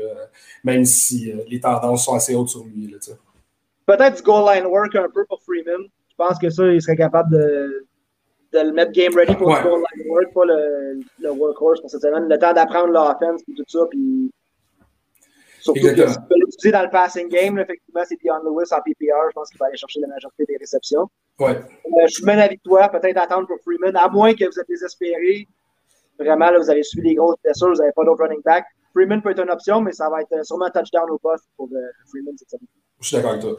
même 0.63 0.85
si 0.85 1.33
les 1.47 1.59
tendances 1.59 2.05
sont 2.05 2.15
assez 2.15 2.35
hautes 2.35 2.49
sur 2.49 2.63
lui. 2.65 2.95
Peut-être 3.85 4.17
du 4.17 4.21
goal 4.23 4.53
line 4.53 4.65
work 4.65 4.95
un 4.95 5.09
peu 5.13 5.25
pour 5.25 5.41
Freeman. 5.43 5.81
Je 6.09 6.15
pense 6.15 6.37
que 6.39 6.49
ça, 6.49 6.65
il 6.67 6.81
serait 6.81 6.95
capable 6.95 7.31
de, 7.31 7.85
de 8.53 8.59
le 8.59 8.71
mettre 8.73 8.91
game 8.91 9.13
ready 9.15 9.35
pour 9.35 9.47
du 9.55 9.61
goal 9.63 9.81
line 9.95 10.07
work, 10.09 10.33
pas 10.33 10.45
le, 10.45 10.99
le 11.19 11.31
workhorse 11.31 11.81
pour 11.81 11.89
cette 11.89 12.01
semaine. 12.01 12.27
Le 12.29 12.37
temps 12.37 12.53
d'apprendre 12.53 12.87
l'offense 12.93 13.41
et 13.49 13.53
tout 13.55 13.63
ça. 13.67 13.79
Puis 13.89 14.31
Surtout 15.61 15.79
que 15.81 15.89
tu 15.89 16.19
peux 16.27 16.35
l'utiliser 16.39 16.71
dans 16.71 16.81
le 16.83 16.89
passing 16.89 17.29
game. 17.29 17.57
effectivement, 17.59 18.01
c'est 18.07 18.17
Dion 18.19 18.35
Lewis 18.43 18.67
en 18.71 18.81
PPR. 18.81 19.29
Je 19.29 19.33
pense 19.33 19.49
qu'il 19.49 19.59
va 19.59 19.67
aller 19.67 19.77
chercher 19.77 19.99
la 19.99 20.07
majorité 20.07 20.45
des 20.47 20.57
réceptions. 20.57 21.07
Ouais. 21.39 21.51
Euh, 21.51 22.07
je 22.07 22.13
suis 22.13 22.25
même 22.25 22.39
avec 22.39 22.61
toi. 22.63 22.89
Peut-être 22.89 23.17
attendre 23.17 23.47
pour 23.47 23.57
Freeman, 23.63 23.95
à 23.95 24.09
moins 24.09 24.33
que 24.33 24.45
vous 24.45 24.59
êtes 24.59 24.67
désespéré. 24.67 25.47
Vraiment, 26.21 26.51
là, 26.51 26.59
vous 26.59 26.69
avez 26.69 26.83
suivi 26.83 27.09
des 27.09 27.15
grosses 27.15 27.35
blessures, 27.43 27.69
vous 27.69 27.75
n'avez 27.75 27.91
pas 27.93 28.03
d'autres 28.03 28.23
running 28.23 28.41
back. 28.43 28.65
Freeman 28.93 29.21
peut 29.21 29.31
être 29.31 29.41
une 29.41 29.49
option, 29.49 29.81
mais 29.81 29.91
ça 29.91 30.09
va 30.09 30.21
être 30.21 30.45
sûrement 30.45 30.65
un 30.65 30.69
touchdown 30.69 31.09
au 31.09 31.17
poste 31.17 31.45
pour 31.57 31.67
euh, 31.73 31.79
Freeman 32.09 32.35
cette 32.37 32.49
semaine. 32.49 32.67
Je 32.99 33.07
suis 33.07 33.15
d'accord 33.15 33.31
avec 33.31 33.41
toi. 33.41 33.57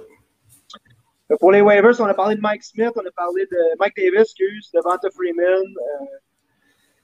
Euh, 1.31 1.37
pour 1.41 1.53
les 1.53 1.61
waivers, 1.61 1.99
on 2.01 2.05
a 2.05 2.15
parlé 2.15 2.37
de 2.37 2.41
Mike 2.41 2.63
Smith, 2.63 2.93
on 2.97 3.01
a 3.07 3.11
parlé 3.17 3.47
de 3.47 3.59
Mike 3.81 3.95
Davis, 3.97 4.21
excuse, 4.21 4.71
de 4.75 4.81
Vanta 4.85 5.09
Freeman, 5.11 5.65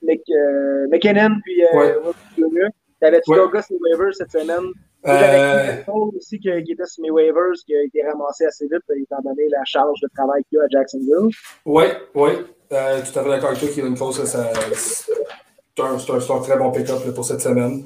euh, 0.02 0.86
McKinnon, 0.90 1.36
puis 1.44 1.64
euh, 1.64 1.76
ouais. 1.76 2.68
T'avais-tu 3.00 3.30
ouais. 3.30 3.36
Douglas 3.38 3.66
les 3.70 3.78
waivers 3.78 4.14
cette 4.14 4.32
semaine? 4.32 4.72
J'avais 5.04 5.82
euh... 5.88 5.92
aussi 6.16 6.40
qui, 6.40 6.48
était 6.48 6.84
sur 6.84 7.02
mes 7.02 7.10
waivers, 7.10 7.52
qui 7.64 7.74
a 7.74 7.82
été 7.82 8.02
ramassé 8.02 8.44
assez 8.44 8.66
vite, 8.66 8.82
étant 8.96 9.22
donné 9.22 9.48
la 9.48 9.64
charge 9.64 10.00
de 10.02 10.08
travail 10.14 10.42
qu'il 10.48 10.58
y 10.58 10.60
a 10.60 10.64
à 10.64 10.68
Jacksonville. 10.68 11.34
Oui, 11.64 11.84
oui. 12.14 12.30
Euh, 12.72 13.00
tout 13.00 13.18
à 13.18 13.22
fait 13.22 13.28
d'accord 13.28 13.50
avec 13.50 13.60
toi, 13.60 13.68
Kevin 13.74 13.94
Close, 13.94 14.24
ça, 14.24 14.50
c'est 14.74 15.12
un, 15.82 15.96
un, 15.96 16.36
un, 16.36 16.40
très 16.40 16.56
bon 16.56 16.70
pick-up 16.72 17.14
pour 17.14 17.24
cette 17.24 17.40
semaine. 17.40 17.84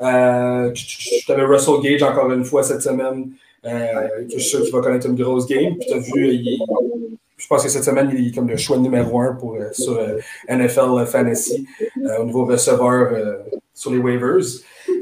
Euh, 0.00 0.70
tu 0.72 1.30
avais 1.30 1.44
Russell 1.44 1.80
Gage 1.82 2.02
encore 2.02 2.30
une 2.32 2.44
fois 2.44 2.62
cette 2.62 2.82
semaine, 2.82 3.32
euh, 3.64 4.24
je 4.28 4.38
suis 4.38 4.42
sûr 4.42 4.62
qu'il 4.62 4.72
va 4.72 4.80
connaître 4.80 5.06
une 5.06 5.14
grosse 5.14 5.46
game. 5.46 5.76
Puis 5.78 5.88
tu 5.88 5.94
as 5.94 5.98
vu, 5.98 6.34
il, 6.34 6.58
je 7.36 7.46
pense 7.46 7.62
que 7.62 7.68
cette 7.68 7.84
semaine, 7.84 8.10
il 8.12 8.28
est 8.28 8.34
comme 8.34 8.48
le 8.48 8.56
choix 8.56 8.78
numéro 8.78 9.20
un 9.20 9.34
pour, 9.34 9.54
euh, 9.54 9.70
sur 9.72 9.98
euh, 9.98 10.18
NFL 10.48 11.06
Fantasy 11.06 11.66
au 12.18 12.24
niveau 12.24 12.44
receveur 12.44 13.38
sur 13.74 13.90
les 13.90 13.98
waivers. 13.98 14.44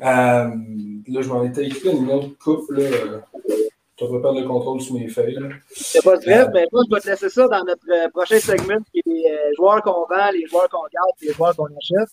là, 0.01 0.53
je 1.07 1.29
m'en 1.29 1.45
étais 1.45 1.67
écrit 1.67 1.91
une 1.91 2.11
autre 2.11 2.31
coupe. 2.43 2.71
Là, 2.71 2.85
je 3.99 4.05
devrais 4.05 4.23
perdre 4.23 4.41
le 4.41 4.47
contrôle 4.47 4.81
sur 4.81 4.95
mes 4.95 5.09
feuilles. 5.09 5.39
C'est 5.71 6.03
pas 6.03 6.17
grave, 6.17 6.51
mais 6.55 6.67
moi, 6.73 6.83
je 6.89 6.95
vais 6.95 7.01
te 7.01 7.09
laisser 7.09 7.29
ça 7.29 7.49
dans 7.49 7.65
notre 7.65 8.11
prochain 8.11 8.39
segment 8.39 8.79
qui 8.93 9.01
est 9.01 9.03
les 9.07 9.55
joueurs 9.57 9.83
qu'on 9.83 10.07
vend, 10.07 10.31
les 10.33 10.47
joueurs 10.47 10.69
qu'on 10.71 10.87
garde 10.93 11.11
et 11.23 11.27
les 11.27 11.33
joueurs 11.33 11.55
qu'on 11.57 11.67
achète. 11.67 12.09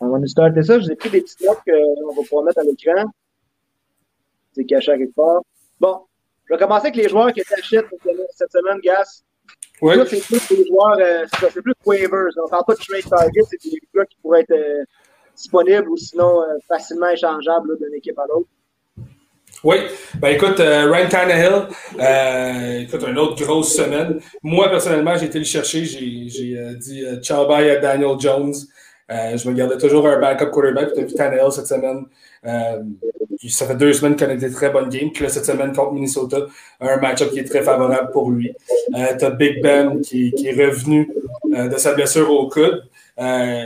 On 0.00 0.08
va 0.08 0.18
nous 0.18 0.26
starter 0.26 0.62
ça. 0.62 0.78
Je 0.78 0.84
vous 0.84 0.92
ai 0.92 0.96
pris 0.96 1.10
des 1.10 1.20
petites 1.22 1.40
notes 1.40 1.58
qu'on 1.64 2.14
va 2.14 2.22
pouvoir 2.22 2.44
mettre 2.44 2.60
à 2.60 2.62
l'écran. 2.62 3.10
C'est 4.52 4.64
caché 4.64 4.92
à 4.92 4.98
quelque 4.98 5.14
part. 5.14 5.42
Bon, 5.80 6.00
je 6.44 6.54
vais 6.54 6.58
commencer 6.58 6.86
avec 6.86 6.96
les 6.96 7.08
joueurs 7.08 7.32
qui 7.32 7.42
t'achètent 7.42 7.86
cette 8.34 8.52
semaine, 8.52 8.78
Gas. 8.80 9.22
Oui. 9.80 9.94
c'est 10.08 10.20
plus 10.24 10.48
des 10.48 10.66
joueurs, 10.66 10.96
euh, 10.98 11.24
c'est 11.52 11.62
plus 11.62 11.74
waivers. 11.84 12.30
On 12.36 12.44
ne 12.44 12.50
parle 12.50 12.64
pas 12.66 12.74
de 12.74 12.80
trade 12.80 13.08
target, 13.08 13.42
c'est 13.48 13.70
des 13.70 13.78
gars 13.94 14.04
qui 14.06 14.16
pourraient 14.20 14.40
être 14.40 14.50
euh, 14.50 14.84
disponibles 15.36 15.88
ou 15.88 15.96
sinon 15.96 16.42
euh, 16.42 16.56
facilement 16.66 17.08
échangeables 17.10 17.78
d'une 17.78 17.94
équipe 17.94 18.18
à 18.18 18.24
l'autre. 18.28 18.48
Oui, 19.64 19.76
ben 20.20 20.28
écoute, 20.28 20.58
Ryan 20.58 21.08
Tannehill, 21.08 21.66
écoute, 22.84 23.04
une 23.08 23.18
autre 23.18 23.44
grosse 23.44 23.74
semaine. 23.74 24.20
Moi, 24.40 24.68
personnellement, 24.68 25.16
j'ai 25.16 25.26
été 25.26 25.40
le 25.40 25.44
chercher, 25.44 25.84
j'ai 25.84 26.76
dit 26.76 27.04
ciao 27.22 27.48
bye 27.48 27.68
à 27.68 27.76
Daniel 27.76 28.16
Jones. 28.20 28.54
Je 29.08 29.48
me 29.48 29.54
gardais 29.54 29.78
toujours 29.78 30.06
un 30.06 30.18
backup 30.18 30.50
quarterback, 30.50 30.92
tu 30.92 31.00
as 31.00 31.04
vu 31.04 31.14
Tannehill 31.14 31.52
cette 31.52 31.66
semaine. 31.66 32.04
Euh, 32.46 32.82
ça 33.48 33.66
fait 33.66 33.76
deux 33.76 33.92
semaines 33.92 34.16
qu'on 34.16 34.28
a 34.28 34.34
des 34.34 34.50
très 34.50 34.70
bonnes 34.70 34.88
games. 34.88 35.10
Puis 35.12 35.24
là, 35.24 35.30
cette 35.30 35.44
semaine 35.44 35.72
contre 35.72 35.92
Minnesota, 35.92 36.46
un 36.80 36.96
match-up 36.96 37.30
qui 37.30 37.40
est 37.40 37.44
très 37.44 37.62
favorable 37.62 38.10
pour 38.10 38.30
lui. 38.30 38.52
Euh, 38.94 39.16
tu 39.18 39.24
as 39.24 39.30
Big 39.30 39.62
Ben 39.62 40.00
qui, 40.00 40.32
qui 40.32 40.48
est 40.48 40.66
revenu 40.66 41.10
euh, 41.54 41.68
de 41.68 41.76
sa 41.76 41.94
blessure 41.94 42.30
au 42.30 42.48
coude, 42.48 42.84
euh, 43.20 43.64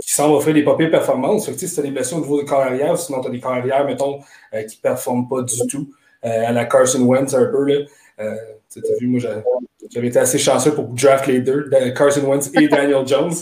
qui 0.00 0.12
semble 0.12 0.34
offrir 0.34 0.54
des 0.54 0.64
papiers 0.64 0.88
performances. 0.88 1.46
Fait 1.46 1.52
que, 1.52 1.58
tu 1.58 1.80
as 1.80 1.82
des 1.82 1.90
blessures 1.90 2.18
au 2.18 2.20
niveau 2.20 2.40
des 2.40 2.46
carrières, 2.46 2.96
sinon 2.98 3.20
tu 3.20 3.28
as 3.28 3.30
des 3.30 3.40
carrières, 3.40 3.84
mettons, 3.84 4.20
euh, 4.54 4.62
qui 4.62 4.78
ne 4.78 4.82
performent 4.82 5.28
pas 5.28 5.42
du 5.42 5.66
tout, 5.66 5.90
à 6.22 6.52
la 6.52 6.64
Carson 6.64 7.02
Wentz 7.02 7.34
un 7.34 7.44
peu. 7.46 7.64
Là. 7.64 7.84
Tu 8.80 8.92
as 8.92 8.96
vu, 8.98 9.06
moi, 9.06 9.20
j'avais 9.90 10.08
été 10.08 10.18
assez 10.18 10.38
chanceux 10.38 10.74
pour 10.74 10.84
draft 10.84 11.26
les 11.26 11.40
deux, 11.40 11.68
Carson 11.96 12.22
Wentz 12.22 12.50
et 12.54 12.68
Daniel 12.68 13.06
Jones. 13.06 13.32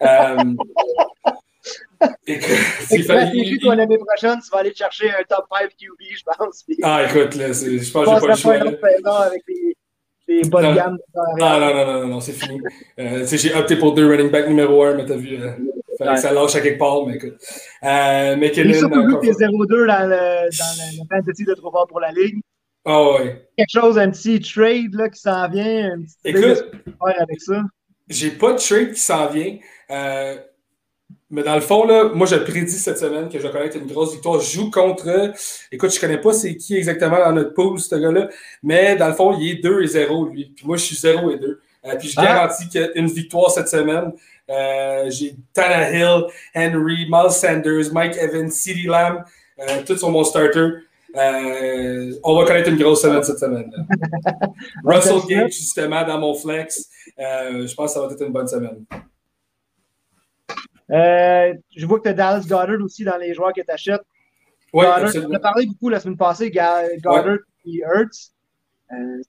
Et 2.26 2.38
que, 2.38 2.44
s'il 2.86 3.04
fallait. 3.04 3.58
toi, 3.58 3.74
l'année 3.74 3.98
prochaine, 3.98 4.38
tu 4.42 4.50
vas 4.50 4.58
aller 4.58 4.74
chercher 4.74 5.10
un 5.10 5.22
top 5.28 5.46
5 5.50 5.68
QB, 5.70 6.16
je 6.16 6.22
pense. 6.24 6.64
Ah, 6.82 7.04
écoute, 7.04 7.34
là, 7.36 7.52
je 7.52 7.90
pense 7.90 8.04
que 8.04 8.14
j'ai 8.14 8.20
pas 8.20 8.26
le 8.26 8.36
choix. 8.36 8.58
Pas 9.02 9.26
avec 9.26 9.42
les, 9.48 9.76
les 10.28 10.42
bonnes 10.48 10.74
gammes. 10.74 10.98
Ah, 11.40 11.48
non, 11.58 11.60
non, 11.60 11.74
non, 11.74 12.00
non, 12.00 12.06
non 12.08 12.20
c'est 12.20 12.32
fini. 12.32 12.60
Euh, 12.98 13.26
j'ai 13.26 13.54
opté 13.54 13.76
pour 13.76 13.94
deux 13.94 14.08
running 14.08 14.30
back 14.30 14.48
numéro 14.48 14.82
1, 14.84 14.94
mais 14.94 15.06
t'as 15.06 15.16
vu, 15.16 15.36
euh, 15.36 15.52
fallait 15.98 16.10
ouais. 16.10 16.16
que 16.16 16.22
ça 16.22 16.32
lâche 16.32 16.54
à 16.54 16.60
quelque 16.60 16.78
part, 16.78 17.06
mais 17.06 17.14
écoute. 17.14 17.36
Euh, 17.82 18.36
mais 18.36 18.52
J'ai 18.52 18.74
surtout 18.74 19.06
vu 19.06 19.16
que 19.16 19.20
t'es 19.20 19.32
0-2 19.32 19.86
dans 19.86 20.08
le, 20.08 20.50
dans 20.50 20.50
le 20.50 21.06
fantasy 21.08 21.44
de 21.44 21.54
trop 21.54 21.70
fort 21.70 21.86
pour 21.86 22.00
la 22.00 22.12
ligue. 22.12 22.40
Ah 22.88 23.00
oh, 23.00 23.18
ouais. 23.18 23.48
Quelque 23.58 23.80
chose, 23.80 23.98
un 23.98 24.10
petit 24.10 24.38
trade 24.38 24.94
là, 24.94 25.08
qui 25.08 25.20
s'en 25.20 25.48
vient, 25.48 25.92
un 25.92 26.02
petit 26.02 26.14
Écoute, 26.24 26.70
faire 26.84 27.20
avec 27.20 27.40
ça. 27.40 27.64
J'ai 28.08 28.30
pas 28.30 28.52
de 28.52 28.58
trade 28.58 28.92
qui 28.92 29.00
s'en 29.00 29.26
vient. 29.26 29.58
Euh, 29.90 30.36
mais 31.28 31.42
dans 31.42 31.56
le 31.56 31.60
fond, 31.60 31.84
là, 31.84 32.10
moi, 32.14 32.28
je 32.28 32.36
prédis 32.36 32.78
cette 32.78 32.98
semaine 32.98 33.28
que 33.28 33.40
je 33.40 33.42
vais 33.42 33.50
connaître 33.50 33.76
une 33.76 33.88
grosse 33.88 34.12
victoire. 34.12 34.40
Je 34.40 34.52
joue 34.52 34.70
contre. 34.70 35.32
Écoute, 35.72 35.92
je 35.92 35.98
connais 35.98 36.20
pas 36.20 36.32
c'est 36.32 36.56
qui 36.56 36.76
exactement 36.76 37.18
dans 37.18 37.32
notre 37.32 37.54
pool, 37.54 37.80
ce 37.80 37.96
gars-là. 37.96 38.28
Mais 38.62 38.94
dans 38.94 39.08
le 39.08 39.14
fond, 39.14 39.36
il 39.36 39.50
est 39.50 39.62
2 39.62 39.82
et 39.82 39.86
0, 39.88 40.26
lui. 40.26 40.52
Puis 40.54 40.64
moi, 40.64 40.76
je 40.76 40.84
suis 40.84 40.96
0 40.96 41.32
et 41.32 41.38
2. 41.38 41.60
Euh, 41.86 41.96
puis 41.96 42.08
je 42.08 42.14
ah. 42.18 42.24
garantis 42.24 42.68
qu'une 42.68 43.08
victoire 43.08 43.50
cette 43.50 43.68
semaine. 43.68 44.12
Euh, 44.48 45.10
j'ai 45.10 45.34
Tannehill, 45.52 46.26
Henry, 46.54 47.06
Miles 47.10 47.32
Sanders, 47.32 47.92
Mike 47.92 48.16
Evans, 48.16 48.48
CeeDee 48.48 48.86
Lamb, 48.86 49.24
tous 49.84 49.96
sur 49.96 50.10
mon 50.10 50.22
starter. 50.22 50.85
Euh, 51.16 52.12
on 52.22 52.38
va 52.38 52.46
connaître 52.46 52.68
une 52.68 52.76
grosse 52.76 53.02
semaine 53.02 53.22
cette 53.22 53.38
semaine. 53.38 53.72
Russell 54.84 55.20
Gage, 55.28 55.52
justement, 55.52 56.04
dans 56.04 56.18
mon 56.18 56.34
flex. 56.34 56.90
je 57.16 57.74
pense 57.74 57.94
que 57.94 58.00
ça 58.00 58.06
va 58.06 58.12
être 58.12 58.22
une 58.22 58.32
bonne 58.32 58.48
semaine. 58.48 58.84
Euh, 60.90 61.54
je 61.76 61.86
vois 61.86 61.98
que 61.98 62.04
tu 62.04 62.08
as 62.10 62.14
Dallas 62.14 62.44
Goddard 62.48 62.80
aussi 62.80 63.04
dans 63.04 63.16
les 63.16 63.34
joueurs 63.34 63.52
que 63.52 63.60
tu 63.60 63.70
achètes. 63.70 64.02
Oui, 64.72 64.84
on 64.86 65.34
a 65.34 65.38
parlé 65.38 65.66
beaucoup 65.66 65.88
la 65.88 66.00
semaine 66.00 66.16
passée, 66.16 66.50
Goddard 66.50 67.38
et 67.64 67.82
Hurts. 67.82 68.32
Euh, 68.92 69.22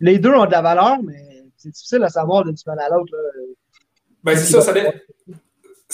les 0.00 0.18
deux 0.18 0.34
ont 0.34 0.46
de 0.46 0.50
la 0.50 0.62
valeur, 0.62 1.02
mais 1.02 1.44
c'est 1.56 1.70
difficile 1.70 2.02
à 2.02 2.08
savoir 2.08 2.44
d'une 2.44 2.56
semaine 2.56 2.80
à 2.80 2.88
l'autre. 2.88 3.14
Ben, 4.22 4.36
c'est 4.36 4.52
ça, 4.52 4.60
ça, 4.60 4.72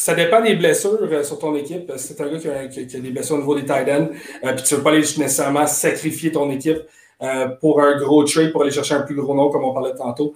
ça, 0.03 0.15
dépend 0.15 0.41
des 0.43 0.55
blessures 0.55 0.99
euh, 1.03 1.23
sur 1.23 1.39
ton 1.39 1.55
équipe. 1.57 1.93
C'est 1.97 2.21
un 2.21 2.29
gars 2.29 2.39
qui 2.39 2.49
a, 2.49 3.01
des 3.01 3.11
blessures 3.11 3.37
au 3.37 3.41
niveau 3.41 3.55
des 3.55 3.65
tight 3.65 3.89
ends, 3.89 4.09
euh, 4.45 4.53
puis 4.55 4.63
tu 4.65 4.75
ne 4.75 4.79
veux 4.79 4.85
pas 4.85 4.91
aller 4.91 5.01
nécessairement 5.01 5.67
sacrifier 5.67 6.33
ton 6.33 6.51
équipe 6.51 6.79
euh, 7.23 7.49
pour 7.49 7.81
un 7.83 7.99
gros 7.99 8.25
trade, 8.25 8.53
pour 8.53 8.63
aller 8.63 8.71
chercher 8.71 8.95
un 8.95 9.03
plus 9.03 9.15
gros 9.15 9.35
nom, 9.35 9.51
comme 9.51 9.65
on 9.65 9.73
parlait 9.73 9.95
tantôt 9.95 10.35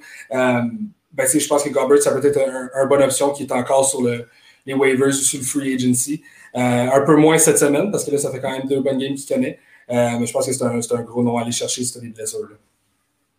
ben, 1.17 1.27
je 1.29 1.47
pense 1.47 1.63
que 1.63 1.69
Gobbert, 1.69 2.03
ça 2.03 2.13
peut 2.13 2.27
être 2.27 2.39
une 2.39 2.69
un 2.75 2.87
bonne 2.87 3.03
option 3.03 3.31
qui 3.31 3.45
est 3.45 3.53
encore 3.53 3.89
sur 3.89 4.03
le, 4.03 4.27
les 4.67 4.75
waivers 4.75 5.09
ou 5.09 5.13
sur 5.13 5.39
le 5.39 5.45
free 5.45 5.75
agency. 5.75 6.23
Euh, 6.57 6.61
un 6.61 7.01
peu 7.03 7.17
moins 7.17 7.39
cette 7.39 7.59
semaine, 7.59 7.91
parce 7.91 8.05
que 8.05 8.11
là, 8.11 8.19
ça 8.19 8.31
fait 8.31 8.41
quand 8.41 8.51
même 8.51 8.67
deux 8.69 8.81
bonnes 8.81 8.99
games 8.99 9.15
qu'il 9.15 9.35
connaît. 9.35 9.59
Euh, 9.91 10.19
mais 10.19 10.27
je 10.27 10.33
pense 10.33 10.47
que 10.47 10.53
c'est 10.53 10.95
un, 10.95 11.03
gros 11.03 11.23
nom 11.23 11.37
à 11.37 11.43
aller 11.43 11.53
chercher 11.53 11.85
si 11.85 11.93
tu 11.93 11.99
as 11.99 12.01
des 12.01 12.09
blessures. 12.09 12.49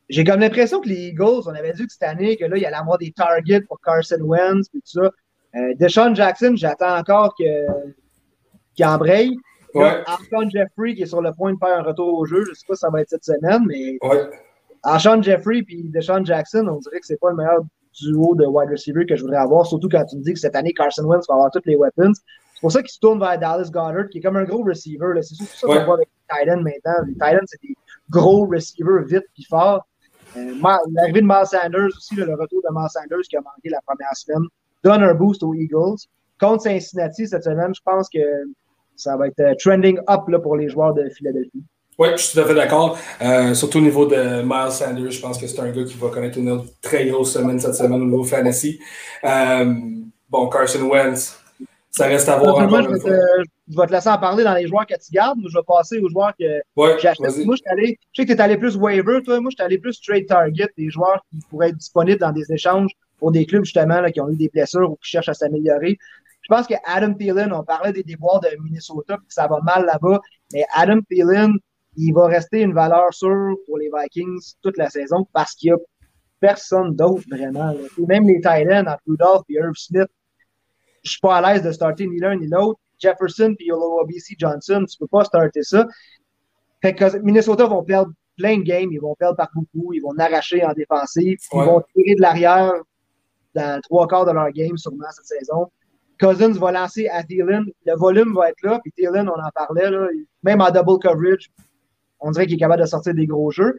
J'ai 0.10 0.24
comme 0.24 0.40
l'impression 0.40 0.82
que 0.82 0.88
les 0.88 1.08
Eagles, 1.08 1.42
on 1.46 1.56
avait 1.56 1.74
dit 1.74 1.86
que 1.86 1.92
cette 1.92 2.04
année, 2.04 2.38
que 2.38 2.46
là, 2.46 2.58
il 2.58 2.66
allait 2.66 2.76
avoir 2.76 2.98
des 2.98 3.12
targets 3.12 3.62
pour 3.62 3.80
Carson 3.82 4.20
Wentz 4.22 4.68
et 4.76 4.80
tout 4.80 5.02
ça. 5.02 5.12
Euh, 5.56 5.74
Deshaun 5.76 6.16
Jackson, 6.16 6.54
j'attends 6.56 6.98
encore 6.98 7.36
qu'il 7.36 8.86
embraye. 8.86 9.38
Ouais. 9.74 10.04
Antoine 10.08 10.50
Jeffrey 10.52 10.96
qui 10.96 11.04
est 11.04 11.06
sur 11.06 11.22
le 11.22 11.34
point 11.34 11.54
de 11.54 11.58
faire 11.58 11.80
un 11.80 11.84
retour 11.84 12.18
au 12.18 12.26
jeu. 12.26 12.44
Je 12.46 12.50
ne 12.50 12.56
sais 12.56 12.66
pas 12.68 12.76
si 12.76 12.80
ça 12.80 12.90
va 12.90 13.02
être 13.02 13.10
cette 13.10 13.26
semaine, 13.26 13.64
mais 13.68 13.98
ouais. 14.02 14.30
Sean 15.00 15.22
Jeffrey 15.22 15.64
et 15.68 15.84
Deshaun 15.90 16.26
Jackson, 16.26 16.68
on 16.70 16.80
dirait 16.80 17.00
que 17.00 17.06
c'est 17.06 17.20
pas 17.20 17.32
le 17.32 17.36
meilleur 17.36 17.60
duo 18.00 18.36
de 18.36 18.46
wide 18.46 18.70
receiver 18.70 19.06
que 19.06 19.16
je 19.16 19.22
voudrais 19.24 19.38
avoir, 19.38 19.66
surtout 19.66 19.90
quand 19.90 20.06
tu 20.06 20.18
me 20.18 20.22
dis 20.22 20.34
que 20.34 20.40
cette 20.40 20.56
année, 20.56 20.74
Carson 20.74 21.04
Wentz 21.06 21.26
va 21.28 21.36
avoir 21.36 21.52
toutes 21.52 21.66
les 21.66 21.76
weapons. 21.76 22.14
C'est 22.14 22.62
pour 22.62 22.72
ça 22.72 22.82
qu'il 22.82 22.92
se 22.92 23.00
tourne 23.00 23.20
vers 23.20 23.38
Dallas 23.38 23.70
Goddard, 23.72 24.10
qui 24.10 24.20
est 24.20 24.22
comme 24.22 24.38
un 24.38 24.44
gros 24.44 24.64
receiver. 24.64 25.14
C'est 25.22 25.36
surtout 25.36 25.56
ça 25.56 25.68
qu'on 25.68 25.86
voit 25.86 25.96
avec 25.96 26.08
les 26.30 26.40
Titans 26.40 26.64
maintenant. 26.64 27.06
Les 27.06 27.14
Titans, 27.14 27.46
c'est 27.48 27.62
des 27.62 27.76
gros 28.10 28.46
receivers 28.46 29.04
vite 29.04 29.26
et 29.38 29.44
forts. 29.50 29.86
Euh, 30.38 30.54
L'arrivée 30.94 31.22
de 31.22 31.28
Miles 31.28 31.46
Sanders 31.46 31.88
aussi, 31.88 32.16
le 32.16 32.34
retour 32.34 32.62
de 32.62 32.74
Miles 32.74 32.90
Sanders 32.90 33.22
qui 33.30 33.38
a 33.38 33.42
manqué 33.42 33.70
la 33.70 33.82
première 33.86 34.16
semaine, 34.16 34.44
donne 34.86 35.04
un 35.04 35.14
boost 35.14 35.44
aux 35.44 35.54
Eagles. 35.54 35.98
Contre 36.40 36.64
Cincinnati 36.64 37.28
cette 37.28 37.44
semaine, 37.44 37.74
je 37.76 37.82
pense 37.84 38.08
que 38.08 38.20
ça 38.96 39.18
va 39.18 39.28
être 39.28 39.40
euh, 39.40 39.54
trending 39.60 39.98
up 40.10 40.28
là, 40.28 40.40
pour 40.40 40.56
les 40.56 40.70
joueurs 40.70 40.94
de 40.94 41.10
Philadelphie. 41.10 41.64
Oui, 41.98 42.10
je 42.12 42.22
suis 42.22 42.34
tout 42.34 42.44
à 42.44 42.48
fait 42.48 42.56
d'accord. 42.56 42.98
Euh, 43.22 43.54
surtout 43.54 43.78
au 43.78 43.82
niveau 43.82 44.06
de 44.06 44.42
Miles 44.44 44.72
Sanders, 44.72 45.12
je 45.12 45.22
pense 45.22 45.38
que 45.38 45.48
c'est 45.48 45.60
un 45.60 45.72
gars 45.72 45.84
qui 45.84 45.98
va 45.98 46.10
connaître 46.10 46.38
une 46.38 46.50
autre 46.50 46.66
très 46.82 47.06
grosse 47.06 47.34
semaine 47.34 47.60
cette 47.60 47.76
semaine 47.76 48.02
au 48.02 48.06
niveau 48.06 48.24
fantasy. 48.24 48.80
Euh, 49.24 49.74
bon, 50.30 50.50
Carson 50.50 50.82
Wentz, 50.90 51.40
ça 51.90 52.08
reste 52.08 52.28
à 52.28 52.38
voir. 52.38 52.68
Moi, 52.68 52.82
je, 52.82 52.90
vais 52.90 53.00
te, 53.00 53.16
je 53.70 53.80
vais 53.80 53.88
te 53.88 53.92
laisser 53.94 54.10
en 54.10 54.18
parler 54.18 54.44
dans 54.44 54.54
les 54.54 54.68
joueurs 54.68 54.86
que 54.86 54.94
tu 54.96 55.14
gardes. 55.14 55.40
je 55.48 55.58
vais 55.58 55.64
passer 55.66 56.00
aux 56.00 56.10
joueurs 56.10 56.34
que 56.38 56.46
j'ai 57.02 57.08
achetés. 57.08 57.46
Moi, 57.46 57.56
je, 57.56 57.72
allé, 57.72 57.98
je 58.12 58.22
sais 58.22 58.28
que 58.28 58.34
tu 58.34 58.38
es 58.38 58.42
allé 58.42 58.58
plus 58.58 58.76
waiver, 58.76 59.22
toi. 59.24 59.40
Moi, 59.40 59.52
je 59.52 59.56
suis 59.56 59.66
allé 59.66 59.78
plus 59.78 60.00
trade 60.02 60.26
target, 60.26 60.68
des 60.78 60.90
joueurs 60.90 61.24
qui 61.32 61.40
pourraient 61.50 61.70
être 61.70 61.78
disponibles 61.78 62.20
dans 62.20 62.34
des 62.34 62.52
échanges 62.52 62.92
pour 63.18 63.32
des 63.32 63.46
clubs, 63.46 63.64
justement, 63.64 64.02
là, 64.02 64.12
qui 64.12 64.22
ont 64.22 64.30
eu 64.30 64.36
des 64.36 64.50
blessures 64.50 64.92
ou 64.92 64.96
qui 64.96 65.10
cherchent 65.10 65.30
à 65.30 65.34
s'améliorer. 65.34 65.98
Je 66.42 66.48
pense 66.54 66.68
que 66.68 66.76
Adam 66.86 67.14
Thielen, 67.14 67.52
on 67.54 67.64
parlait 67.64 67.92
des 67.92 68.04
déboires 68.04 68.40
de 68.40 68.50
Minnesota, 68.62 69.18
puis 69.18 69.28
ça 69.30 69.48
va 69.48 69.60
mal 69.62 69.86
là-bas. 69.86 70.20
Mais 70.54 70.64
Adam 70.76 71.00
Thielen, 71.10 71.54
il 71.98 72.14
va 72.14 72.28
rester 72.28 72.62
une 72.62 72.74
valeur 72.74 73.14
sûre 73.14 73.56
pour 73.66 73.78
les 73.78 73.90
Vikings 73.94 74.54
toute 74.62 74.78
la 74.78 74.90
saison 74.90 75.28
parce 75.34 75.56
qu'il 75.56 75.72
n'y 75.72 75.76
a 75.76 75.78
personne 76.40 76.96
d'autre 76.96 77.24
vraiment. 77.30 77.72
Et 77.72 78.06
même 78.06 78.28
les 78.28 78.36
Titans, 78.36 78.88
entre 78.88 79.02
Rudolph 79.08 79.44
et 79.50 79.54
Irv 79.54 79.74
Smith, 79.76 80.10
je 81.04 81.12
suis 81.12 81.20
pas 81.20 81.38
à 81.38 81.54
l'aise 81.54 81.64
de 81.64 81.72
starter 81.72 82.06
ni 82.08 82.20
l'un 82.20 82.36
ni 82.36 82.48
l'autre. 82.48 82.80
Jefferson 83.00 83.56
puis 83.58 83.70
BC 84.08 84.36
Johnson, 84.38 84.86
tu 84.90 84.98
peux 84.98 85.08
pas 85.08 85.24
starter 85.24 85.64
ça. 85.64 85.88
Fait 86.82 86.94
que 86.94 87.18
Minnesota 87.20 87.66
vont 87.66 87.84
perdre 87.84 88.12
plein 88.38 88.58
de 88.58 88.64
games, 88.64 88.90
ils 88.92 89.00
vont 89.00 89.16
perdre 89.16 89.38
par 89.38 89.50
beaucoup, 89.56 89.94
ils 89.94 90.02
vont 90.02 90.18
arracher 90.18 90.64
en 90.64 90.74
défensive, 90.74 91.38
ils 91.54 91.60
vont 91.60 91.82
tirer 91.94 92.16
de 92.16 92.22
l'arrière 92.22 92.74
dans 93.56 93.80
trois 93.82 94.08
quarts 94.08 94.26
de 94.26 94.32
leur 94.32 94.52
game 94.52 94.78
sûrement 94.78 95.06
cette 95.12 95.26
saison. 95.26 95.72
Cousins 96.20 96.52
va 96.52 96.72
lancer 96.72 97.08
à 97.10 97.24
Thielen, 97.24 97.66
le 97.86 97.96
volume 97.98 98.34
va 98.34 98.50
être 98.50 98.62
là, 98.64 98.80
puis 98.82 98.92
Thielen, 98.94 99.28
on 99.28 99.34
en 99.34 99.50
parlait, 99.54 99.90
là, 99.90 100.08
même 100.44 100.62
en 100.62 100.72
double 100.72 101.00
coverage, 101.00 101.52
on 102.20 102.32
dirait 102.32 102.46
qu'il 102.46 102.56
est 102.56 102.60
capable 102.60 102.82
de 102.82 102.88
sortir 102.88 103.14
des 103.14 103.28
gros 103.28 103.52
jeux. 103.52 103.78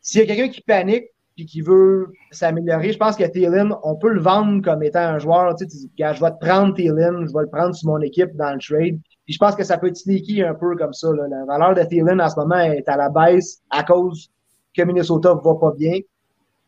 S'il 0.00 0.20
y 0.20 0.24
a 0.24 0.26
quelqu'un 0.26 0.52
qui 0.52 0.60
panique, 0.60 1.06
puis 1.34 1.46
qui 1.46 1.62
veut 1.62 2.12
s'améliorer, 2.30 2.92
je 2.92 2.98
pense 2.98 3.16
que 3.16 3.24
Thielen, 3.24 3.74
on 3.84 3.96
peut 3.96 4.10
le 4.10 4.20
vendre 4.20 4.62
comme 4.62 4.82
étant 4.82 5.00
un 5.00 5.18
joueur. 5.18 5.54
Tu 5.56 5.66
dis, 5.66 5.90
je 5.96 6.20
vais 6.20 6.30
te 6.30 6.38
prendre 6.38 6.74
Thielen, 6.74 7.26
je 7.26 7.32
vais 7.32 7.42
le 7.42 7.48
prendre 7.50 7.74
sur 7.74 7.88
mon 7.88 8.00
équipe 8.00 8.36
dans 8.36 8.52
le 8.52 8.58
trade. 8.60 8.98
Puis 9.24 9.34
je 9.34 9.38
pense 9.38 9.54
que 9.54 9.64
ça 9.64 9.78
peut 9.78 9.86
être 9.86 9.96
sneaky 9.96 10.42
un 10.42 10.54
peu 10.54 10.76
comme 10.76 10.92
ça. 10.92 11.08
La 11.12 11.44
valeur 11.46 11.74
de 11.74 11.82
Thielen 11.84 12.20
en 12.20 12.28
ce 12.28 12.36
moment 12.36 12.58
est 12.58 12.86
à 12.88 12.96
la 12.96 13.08
baisse 13.08 13.62
à 13.70 13.82
cause 13.82 14.30
que 14.76 14.82
Minnesota 14.82 15.34
va 15.34 15.54
pas 15.54 15.72
bien. 15.72 16.00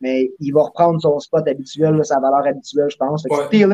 Mais 0.05 0.31
il 0.39 0.53
va 0.53 0.63
reprendre 0.63 1.01
son 1.01 1.19
spot 1.19 1.49
habituel, 1.49 2.05
sa 2.05 2.21
valeur 2.21 2.47
habituelle, 2.47 2.89
je 2.91 2.97
pense. 2.97 3.25
Ouais. 3.31 3.67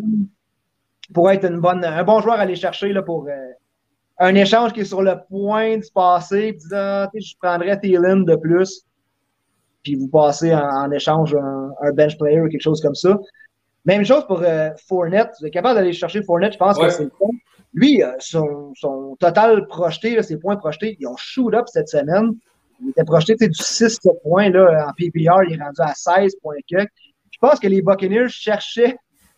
Pourrait 1.12 1.34
être 1.34 1.50
une 1.50 1.60
bonne, 1.60 1.84
un 1.84 2.04
bon 2.04 2.20
joueur 2.20 2.36
à 2.36 2.42
aller 2.42 2.54
chercher 2.54 2.92
là, 2.92 3.02
pour 3.02 3.26
euh, 3.26 3.32
un 4.18 4.34
échange 4.36 4.72
qui 4.72 4.80
est 4.80 4.84
sur 4.84 5.02
le 5.02 5.16
point 5.28 5.78
de 5.78 5.82
se 5.82 5.90
passer. 5.90 6.52
Puis, 6.52 6.68
ah, 6.72 7.10
je 7.12 7.34
prendrais 7.40 7.78
Thielen 7.80 8.24
de 8.24 8.36
plus 8.36 8.84
puis 9.82 9.94
vous 9.94 10.08
passez 10.08 10.54
en, 10.54 10.90
échange 10.90 11.34
un, 11.34 11.92
bench 11.92 12.18
player 12.18 12.40
ou 12.40 12.48
quelque 12.48 12.60
chose 12.60 12.80
comme 12.80 12.94
ça. 12.94 13.18
Même 13.84 14.04
chose 14.04 14.26
pour 14.26 14.42
euh, 14.42 14.70
Fournette. 14.88 15.30
Vous 15.40 15.46
êtes 15.46 15.52
capable 15.52 15.76
d'aller 15.76 15.92
chercher 15.92 16.22
Fournette, 16.22 16.52
je 16.52 16.58
pense 16.58 16.78
que 16.78 16.88
c'est 16.90 17.04
le 17.04 17.10
point. 17.10 17.30
Lui, 17.72 18.02
euh, 18.02 18.10
son, 18.18 18.72
son, 18.74 19.16
total 19.18 19.66
projeté, 19.68 20.22
ses 20.22 20.38
points 20.38 20.56
projetés, 20.56 20.96
ils 21.00 21.06
ont 21.06 21.16
shoot 21.16 21.54
up 21.54 21.66
cette 21.68 21.88
semaine. 21.88 22.34
Il 22.82 22.90
était 22.90 23.04
projeté 23.04 23.48
du 23.48 23.54
6 23.54 24.00
points 24.22 24.50
là, 24.50 24.86
en 24.88 24.92
PPR, 24.92 25.44
il 25.48 25.58
est 25.58 25.62
rendu 25.62 25.80
à 25.80 25.94
16 25.94 26.36
points 26.42 26.56
Je 26.68 27.38
pense 27.40 27.60
que 27.60 27.68
les 27.68 27.82
Buccaneers 27.82 28.28
cherchaient 28.28 28.96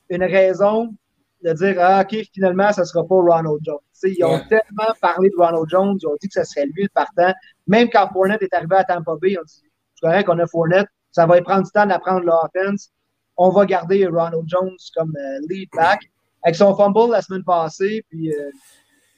une 0.08 0.22
raison 0.22 0.94
de 1.42 1.52
dire 1.52 1.76
ah, 1.80 2.02
OK, 2.02 2.16
finalement, 2.32 2.72
ça 2.72 2.82
ne 2.82 2.86
sera 2.86 3.04
pas 3.04 3.14
Ronald 3.14 3.58
Jones. 3.62 3.78
ils 4.04 4.24
ont 4.24 4.40
tellement 4.48 4.92
parlé 5.00 5.28
de 5.30 5.36
Ronald 5.36 5.68
Jones, 5.68 5.98
ils 6.00 6.06
ont 6.06 6.16
dit 6.20 6.28
que 6.28 6.34
ce 6.34 6.44
serait 6.44 6.66
lui 6.66 6.84
le 6.84 6.88
partant. 6.94 7.32
Même 7.66 7.88
quand 7.90 8.08
Fournette 8.12 8.42
est 8.42 8.54
arrivé 8.54 8.76
à 8.76 8.84
Tampa 8.84 9.16
Bay, 9.20 9.32
ils 9.32 9.38
ont 9.38 9.44
dit 9.44 9.62
correct, 10.00 10.28
on 10.28 10.38
a 10.38 10.46
Fournette. 10.46 10.86
Ça 11.10 11.26
va 11.26 11.40
prendre 11.42 11.64
du 11.64 11.70
temps 11.70 11.86
d'apprendre 11.86 12.24
l'offense. 12.24 12.90
On 13.36 13.50
va 13.50 13.66
garder 13.66 14.06
Ronald 14.06 14.44
Jones 14.46 14.76
comme 14.94 15.14
euh, 15.16 15.46
lead 15.48 15.68
back. 15.74 16.00
Avec 16.44 16.56
son 16.56 16.74
fumble 16.74 17.12
la 17.12 17.22
semaine 17.22 17.44
passée, 17.44 18.04
puis 18.08 18.32
euh, 18.32 18.50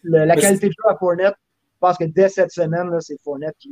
la 0.03 0.37
qualité 0.37 0.67
de 0.69 0.73
jeu 0.73 0.91
à 0.91 0.97
Fournette, 0.97 1.35
pense 1.85 1.99
que 1.99 2.05
dès 2.05 2.29
cette 2.29 2.51
semaine, 2.51 2.91
c'est 3.01 3.17
Fournette 3.23 3.57
qui, 3.59 3.71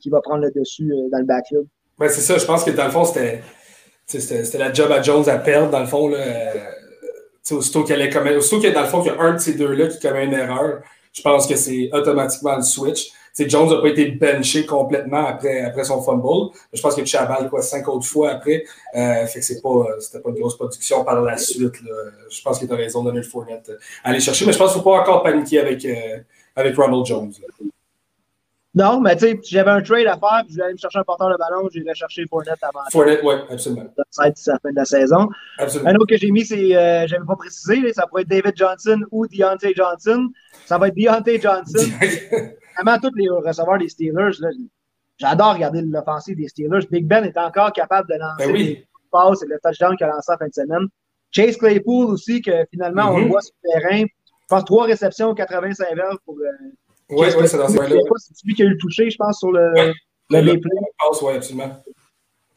qui, 0.00 0.10
va 0.10 0.20
prendre 0.20 0.42
le 0.42 0.50
dessus 0.50 0.92
euh, 0.92 1.08
dans 1.10 1.18
le 1.18 1.24
backfield. 1.24 1.66
Ouais, 1.98 2.08
c'est 2.08 2.20
ça. 2.20 2.36
Je 2.36 2.44
pense 2.44 2.62
que 2.62 2.70
dans 2.70 2.84
le 2.84 2.90
fond, 2.90 3.04
c'était 3.04 4.58
la 4.58 4.72
job 4.72 4.92
à 4.92 5.00
Jones 5.02 5.28
à 5.28 5.38
perdre, 5.38 5.70
dans 5.70 5.80
le 5.80 5.86
fond. 5.86 6.08
Là, 6.08 6.18
aussitôt 7.50 7.82
qu'il 7.82 7.98
y 7.98 8.36
aussitôt 8.36 8.60
qu'il 8.60 8.68
y 8.68 8.72
a, 8.72 8.74
dans 8.74 8.82
le 8.82 8.88
fond, 8.88 9.02
qu'il 9.02 9.12
y 9.12 9.16
a 9.16 9.20
un 9.20 9.32
de 9.32 9.38
ces 9.38 9.54
deux-là 9.54 9.86
qui 9.86 9.98
commet 9.98 10.26
une 10.26 10.34
erreur, 10.34 10.82
je 11.12 11.22
pense 11.22 11.46
que 11.46 11.56
c'est 11.56 11.88
automatiquement 11.92 12.56
le 12.56 12.62
switch. 12.62 13.10
Jones 13.46 13.70
n'a 13.70 13.80
pas 13.80 13.88
été 13.88 14.10
benché 14.10 14.66
complètement 14.66 15.24
après, 15.24 15.60
après 15.60 15.84
son 15.84 16.02
fumble. 16.02 16.52
Je 16.72 16.82
pense 16.82 16.96
qu'il 16.96 17.04
a 17.16 17.44
quoi, 17.48 17.62
cinq 17.62 17.86
autres 17.86 18.06
fois 18.06 18.32
après. 18.32 18.64
Euh, 18.96 19.26
fait 19.26 19.38
que 19.38 19.44
c'est 19.44 19.62
pas, 19.62 19.86
c'était 20.00 20.18
pas 20.18 20.30
une 20.30 20.40
grosse 20.40 20.56
production 20.56 21.04
par 21.04 21.22
la 21.22 21.36
suite. 21.36 21.72
Je 22.30 22.42
pense 22.42 22.58
qu'il 22.58 22.70
a 22.72 22.74
raison 22.74 23.02
de 23.02 23.10
donner 23.10 23.20
le 23.20 23.24
Fournette 23.24 23.70
aller 24.02 24.18
chercher. 24.18 24.44
Mais 24.44 24.52
je 24.52 24.58
pense 24.58 24.72
qu'il 24.72 24.80
ne 24.80 24.82
faut 24.82 24.90
pas 24.90 25.00
encore 25.00 25.22
paniquer 25.22 25.60
avec, 25.60 25.84
euh, 25.84 26.18
avec 26.58 26.76
Ronald 26.76 27.06
Jones. 27.06 27.32
Non, 28.74 29.00
mais 29.00 29.16
tu 29.16 29.26
sais, 29.26 29.38
si 29.42 29.54
j'avais 29.54 29.70
un 29.70 29.82
trade 29.82 30.06
à 30.06 30.18
faire, 30.18 30.42
je 30.46 30.52
voulais 30.52 30.64
aller 30.64 30.74
me 30.74 30.78
chercher 30.78 30.98
un 30.98 31.02
porteur 31.02 31.30
de 31.30 31.36
ballon, 31.36 31.68
j'irais 31.72 31.94
chercher 31.94 32.26
Fournette 32.28 32.62
avant. 32.62 32.80
Fournette, 32.92 33.20
oui, 33.24 33.34
absolument. 33.50 33.86
Ça 34.10 34.22
va 34.22 34.28
être 34.28 34.40
la 34.46 34.58
fin 34.58 34.70
de 34.70 34.76
la 34.76 34.84
saison. 34.84 35.28
Absolument. 35.58 35.90
Un 35.90 35.94
autre 35.94 36.06
que 36.06 36.16
j'ai 36.16 36.30
mis, 36.30 36.44
c'est, 36.44 36.76
euh, 36.76 37.06
j'avais 37.06 37.24
pas 37.24 37.36
précisé, 37.36 37.92
ça 37.92 38.06
pourrait 38.06 38.22
être 38.22 38.28
David 38.28 38.52
Johnson 38.54 39.00
ou 39.10 39.26
Deontay 39.26 39.72
Johnson. 39.74 40.28
Ça 40.66 40.78
va 40.78 40.88
être 40.88 40.96
Deontay 40.96 41.40
Johnson. 41.40 41.78
vraiment 42.76 42.98
tous 43.00 43.14
les 43.16 43.28
receveurs 43.28 43.78
des 43.78 43.88
Steelers, 43.88 44.32
j'adore 45.16 45.54
regarder 45.54 45.82
l'offensive 45.82 46.36
des 46.36 46.48
Steelers. 46.48 46.86
Big 46.90 47.06
Ben 47.06 47.24
est 47.24 47.38
encore 47.38 47.72
capable 47.72 48.08
de 48.08 48.18
lancer 48.18 48.46
ben 48.46 48.52
oui. 48.52 48.86
passes 49.10 49.42
et 49.42 49.46
le 49.46 49.58
touchdown 49.62 49.96
qu'il 49.96 50.06
a 50.06 50.10
lancé 50.10 50.30
en 50.32 50.36
fin 50.36 50.46
de 50.46 50.54
semaine. 50.54 50.86
Chase 51.30 51.56
Claypool 51.56 52.06
aussi, 52.10 52.42
que 52.42 52.64
finalement, 52.70 53.10
on 53.12 53.18
le 53.18 53.24
mm-hmm. 53.24 53.28
voit 53.28 53.40
sur 53.40 53.54
le 53.64 53.80
terrain. 53.80 54.04
Je 54.48 54.54
pense 54.56 54.64
trois 54.64 54.86
réceptions, 54.86 55.34
85 55.34 55.94
verges 55.94 56.16
pour. 56.24 56.36
Euh, 56.38 56.50
oui, 57.10 57.26
oui, 57.38 57.48
c'est 57.48 57.58
dans 57.58 57.68
ce 57.68 57.76
là 57.76 58.00
C'est 58.16 58.46
lui 58.46 58.54
qui 58.54 58.62
a 58.62 58.66
eu 58.66 58.70
le 58.70 58.78
touché, 58.78 59.10
je 59.10 59.16
pense, 59.16 59.38
sur 59.38 59.52
le, 59.52 59.72
ouais. 59.74 60.42
le, 60.42 60.60
absolument 61.36 61.82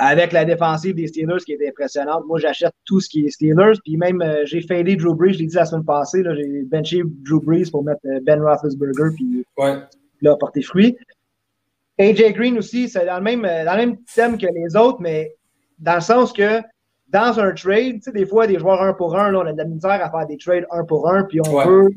avec 0.04 0.32
la 0.32 0.46
défensive 0.46 0.96
des 0.96 1.08
Steelers 1.08 1.44
qui 1.46 1.54
est 1.54 1.68
impressionnante. 1.68 2.26
Moi, 2.26 2.40
j'achète 2.40 2.74
tout 2.86 3.00
ce 3.00 3.08
qui 3.08 3.24
est 3.24 3.30
Steelers. 3.30 3.78
Puis 3.84 3.98
même, 3.98 4.20
euh, 4.24 4.44
j'ai 4.46 4.62
fadé 4.62 4.96
Drew 4.96 5.14
Brees, 5.14 5.34
je 5.34 5.40
l'ai 5.40 5.46
dit 5.46 5.56
la 5.56 5.66
semaine 5.66 5.86
passée. 5.86 6.24
J'ai 6.24 6.64
benché 6.64 7.04
Drew 7.06 7.40
Brees 7.40 7.70
pour 7.70 7.84
mettre 7.84 8.02
euh, 8.06 8.20
Ben 8.24 8.42
Roethlisberger. 8.42 9.16
Puis 9.16 9.46
ouais 9.58 9.78
là, 10.22 10.32
a 10.34 10.36
porté 10.38 10.62
fruit. 10.62 10.98
AJ 12.00 12.34
Green 12.34 12.58
aussi, 12.58 12.90
c'est 12.90 13.06
dans 13.06 13.18
le 13.18 13.24
même, 13.24 13.42
dans 13.42 13.74
le 13.74 13.86
même 13.86 13.98
thème 14.16 14.38
que 14.38 14.48
les 14.48 14.76
autres, 14.76 15.00
mais 15.02 15.36
dans 15.78 15.96
le 15.96 16.02
sens 16.02 16.34
que 16.34 16.62
dans 17.12 17.40
un 17.40 17.54
trade, 17.54 17.96
tu 17.96 18.02
sais, 18.04 18.12
des 18.12 18.26
fois, 18.26 18.48
des 18.48 18.58
joueurs 18.58 18.82
un 18.82 18.94
pour 18.94 19.18
un, 19.18 19.32
là, 19.32 19.40
on 19.40 19.46
a 19.46 19.52
de 19.52 19.58
la 19.58 19.66
misère 19.66 20.04
à 20.04 20.10
faire 20.10 20.26
des 20.28 20.38
trades 20.38 20.66
un 20.72 20.84
pour 20.84 21.10
un, 21.10 21.24
puis 21.24 21.40
on 21.42 21.64
peut 21.64 21.90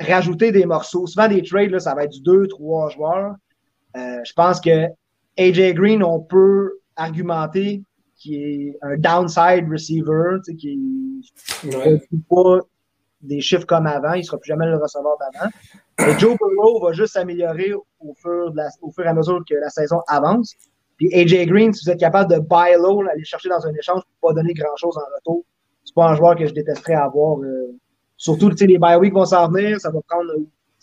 rajouter 0.00 0.52
des 0.52 0.64
morceaux. 0.64 1.06
Souvent, 1.06 1.28
des 1.28 1.42
trades, 1.42 1.70
là, 1.70 1.80
ça 1.80 1.94
va 1.94 2.04
être 2.04 2.12
du 2.12 2.20
deux, 2.22 2.46
trois 2.46 2.88
joueurs. 2.90 3.34
Euh, 3.96 4.18
je 4.24 4.32
pense 4.32 4.60
que 4.60 4.86
AJ 5.38 5.74
Green, 5.74 6.02
on 6.02 6.20
peut 6.20 6.78
argumenter 6.96 7.82
qui 8.16 8.34
est 8.36 8.78
un 8.82 8.96
downside 8.98 9.66
receiver, 9.70 10.36
tu 10.44 10.52
sais, 10.52 10.54
qui 10.54 10.78
ne 11.64 12.20
pas 12.28 12.60
des 13.22 13.40
chiffres 13.40 13.66
comme 13.66 13.86
avant, 13.86 14.12
il 14.12 14.18
ne 14.18 14.24
sera 14.24 14.38
plus 14.38 14.48
jamais 14.48 14.66
le 14.66 14.76
receveur 14.76 15.16
d'avant. 15.18 16.18
Joe 16.18 16.36
Burrow 16.38 16.80
va 16.82 16.92
juste 16.92 17.14
s'améliorer 17.14 17.72
au, 17.72 18.14
fur 18.14 18.52
au 18.82 18.90
fur 18.90 19.04
et 19.04 19.08
à 19.08 19.14
mesure 19.14 19.42
que 19.48 19.54
la 19.54 19.70
saison 19.70 20.00
avance. 20.06 20.54
Puis 21.00 21.08
AJ 21.14 21.46
Green, 21.46 21.72
si 21.72 21.86
vous 21.86 21.90
êtes 21.90 21.98
capable 21.98 22.30
de 22.30 22.38
buy 22.38 22.74
low, 22.76 23.00
aller 23.08 23.24
chercher 23.24 23.48
dans 23.48 23.66
un 23.66 23.72
échange 23.72 24.02
pour 24.20 24.28
pas 24.28 24.34
donner 24.34 24.52
grand-chose 24.52 24.98
en 24.98 25.16
retour, 25.16 25.44
c'est 25.82 25.94
pas 25.94 26.08
un 26.10 26.14
joueur 26.14 26.36
que 26.36 26.46
je 26.46 26.52
détesterais 26.52 26.92
avoir. 26.92 27.38
Euh, 27.38 27.74
surtout, 28.18 28.50
les 28.50 28.78
bye 28.78 28.96
week 28.96 29.14
vont 29.14 29.24
s'en 29.24 29.48
venir, 29.48 29.80
ça 29.80 29.90
va 29.90 30.00
prendre, 30.06 30.30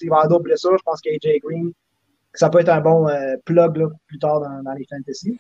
il 0.01 0.09
va 0.09 0.25
d'autres 0.27 0.43
blessures. 0.43 0.75
Je 0.75 0.83
pense 0.83 0.99
qu'AJ 1.01 1.39
Green, 1.43 1.71
ça 2.33 2.49
peut 2.49 2.59
être 2.59 2.69
un 2.69 2.81
bon 2.81 3.07
euh, 3.07 3.35
plug 3.45 3.77
là, 3.77 3.89
plus 4.07 4.17
tard 4.17 4.41
dans, 4.41 4.63
dans 4.63 4.73
les 4.73 4.87
fantasy. 4.89 5.37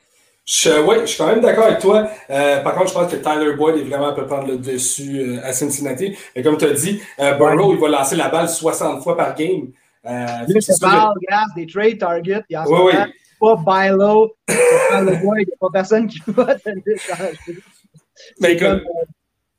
Oui, 0.85 0.95
je 1.01 1.05
suis 1.07 1.17
quand 1.17 1.27
même 1.27 1.41
d'accord 1.41 1.65
avec 1.65 1.79
toi. 1.79 2.07
Euh, 2.29 2.61
par 2.61 2.75
contre, 2.75 2.89
je 2.89 2.93
pense 2.93 3.11
que 3.11 3.17
Tyler 3.17 3.53
Boyd 3.57 3.77
est 3.77 3.83
vraiment 3.83 4.13
peut 4.13 4.25
prendre 4.25 4.47
le 4.47 4.57
dessus 4.57 5.19
euh, 5.19 5.39
à 5.43 5.51
Cincinnati. 5.51 6.15
Et 6.35 6.41
comme 6.41 6.55
tu 6.55 6.65
as 6.65 6.71
dit, 6.71 7.01
euh, 7.19 7.33
Burrow, 7.33 7.73
il 7.73 7.79
va 7.79 7.89
lancer 7.89 8.15
la 8.15 8.29
balle 8.29 8.47
60 8.47 9.03
fois 9.03 9.17
par 9.17 9.35
game. 9.35 9.71
Euh, 10.05 10.61
c'est 10.61 10.79
pas 10.79 11.11
des 11.55 11.67
trade 11.67 11.97
targets. 11.97 12.43
Oui, 12.49 12.79
oui. 12.85 12.93
Pas 13.39 13.55
buy 13.55 13.89
low. 13.89 14.35
Tyler 14.47 15.17
Boyd, 15.17 15.47
il 15.47 15.47
n'y 15.47 15.53
a 15.53 15.57
pas 15.59 15.69
personne 15.73 16.07
qui 16.07 16.19
va 16.27 16.55
te 16.59 16.69
changer. 16.97 17.61
C'est 18.39 18.57
comme, 18.57 18.81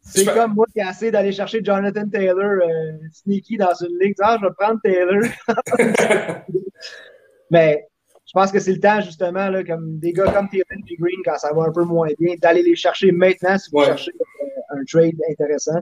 c'est 0.01 0.25
comme 0.25 0.55
moi 0.55 0.67
qui 0.73 0.81
ai 0.81 0.89
essayé 0.89 1.11
d'aller 1.11 1.33
chercher 1.33 1.63
Jonathan 1.63 2.09
Taylor 2.09 2.61
sneaky 3.13 3.57
dans 3.57 3.75
une 3.75 3.99
ligue. 4.01 4.15
Ah, 4.21 4.37
je 4.41 4.47
vais 4.47 4.53
prendre 4.59 4.81
Taylor. 4.83 5.23
Mais 7.51 7.87
je 8.29 8.33
pense 8.33 8.53
que 8.53 8.59
c'est 8.59 8.73
le 8.73 8.81
temps, 8.81 9.01
justement, 9.01 9.49
là, 9.49 9.65
comme 9.65 9.99
des 9.99 10.13
gars 10.13 10.31
comme 10.33 10.49
Thielen 10.51 10.83
et 10.87 10.97
Green, 10.97 11.21
quand 11.25 11.39
ça 11.39 11.53
va 11.55 11.63
un 11.63 11.73
peu 11.73 11.85
moins 11.85 12.09
bien, 12.19 12.35
d'aller 12.41 12.63
les 12.63 12.77
chercher 12.77 13.11
maintenant 13.11 13.57
si 13.57 13.71
vous 13.73 13.83
cherchez 13.85 14.13
euh, 14.13 14.77
un 14.79 14.85
trade 14.85 15.17
intéressant 15.31 15.81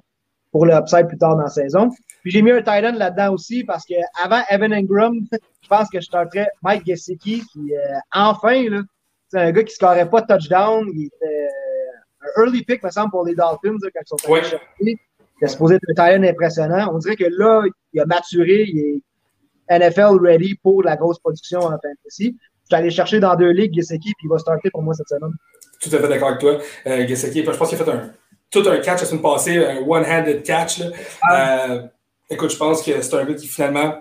pour 0.53 0.67
le 0.67 0.75
upside 0.75 1.09
plus 1.09 1.19
tard 1.19 1.37
dans 1.37 1.43
la 1.43 1.49
saison. 1.49 1.91
Puis 2.23 2.31
j'ai 2.31 2.43
mis 2.43 2.51
un 2.51 2.63
tight 2.63 2.85
end 2.85 2.97
là-dedans 2.97 3.35
aussi 3.35 3.65
parce 3.65 3.85
qu'avant 3.85 4.43
Evan 4.51 4.73
Ingram, 4.73 5.15
je 5.63 5.69
pense 5.69 5.89
que 5.91 6.01
je 6.01 6.07
starterais 6.07 6.49
Mike 6.63 6.87
Gesicki 6.87 7.43
qui, 7.53 7.75
euh, 7.75 7.99
enfin, 8.13 8.69
là, 8.69 8.83
c'est 9.29 9.39
un 9.39 9.53
gars 9.53 9.63
qui 9.63 9.73
ne 9.73 9.75
scorait 9.75 10.09
pas 10.09 10.21
de 10.23 10.27
touchdown. 10.27 10.87
Il 10.95 11.07
était 11.07 11.27
euh, 11.27 12.29
un 12.39 12.43
early 12.43 12.63
pick, 12.63 12.83
me 12.83 12.91
semble, 12.91 13.11
pour 13.11 13.25
les 13.25 13.35
Dolphins 13.35 13.77
quand 13.81 14.01
ils 14.01 14.07
sont 14.07 14.33
allés 14.33 14.43
chercher. 14.43 14.67
Il 14.81 15.45
est 15.45 15.49
supposé 15.49 15.75
être 15.75 15.85
un 15.91 15.95
talent 15.95 16.23
impressionnant. 16.23 16.91
On 16.95 16.99
dirait 16.99 17.17
que 17.17 17.27
là, 17.29 17.63
il 17.93 18.01
a 18.01 18.07
maturé, 18.07 18.65
il 18.69 18.79
est 18.79 19.79
NFL 19.79 20.19
ready 20.21 20.55
pour 20.63 20.83
la 20.83 20.97
grosse 20.97 21.19
production 21.19 21.61
en 21.61 21.71
fantasy. 21.71 22.37
Je 22.69 22.75
suis 22.75 22.83
allé 22.83 22.91
chercher 22.91 23.21
dans 23.21 23.35
deux 23.37 23.51
ligues 23.51 23.75
Gesicki, 23.75 24.13
puis 24.17 24.27
il 24.27 24.29
va 24.29 24.39
starter 24.39 24.71
pour 24.71 24.83
moi 24.83 24.95
cette 24.95 25.09
semaine. 25.09 25.33
Tout 25.81 25.91
à 25.95 25.99
fait 25.99 26.09
d'accord 26.09 26.29
avec 26.29 26.41
toi. 26.41 26.59
Euh, 26.87 27.07
Gesicki, 27.07 27.45
je 27.45 27.51
pense 27.51 27.69
qu'il 27.69 27.81
a 27.81 27.85
fait 27.85 27.91
un, 27.91 28.11
tout 28.51 28.63
un 28.67 28.79
catch 28.79 29.01
la 29.01 29.07
semaine 29.07 29.23
passée, 29.23 29.65
un 29.65 29.79
one-handed 29.79 30.43
catch. 30.43 30.79
Là. 30.79 30.87
Ah. 31.23 31.69
Euh, 31.69 31.83
écoute, 32.31 32.51
je 32.51 32.57
pense 32.57 32.83
que 32.83 33.01
c'est 33.01 33.15
un 33.15 33.25
gars 33.25 33.35
qui 33.35 33.47
finalement 33.47 34.01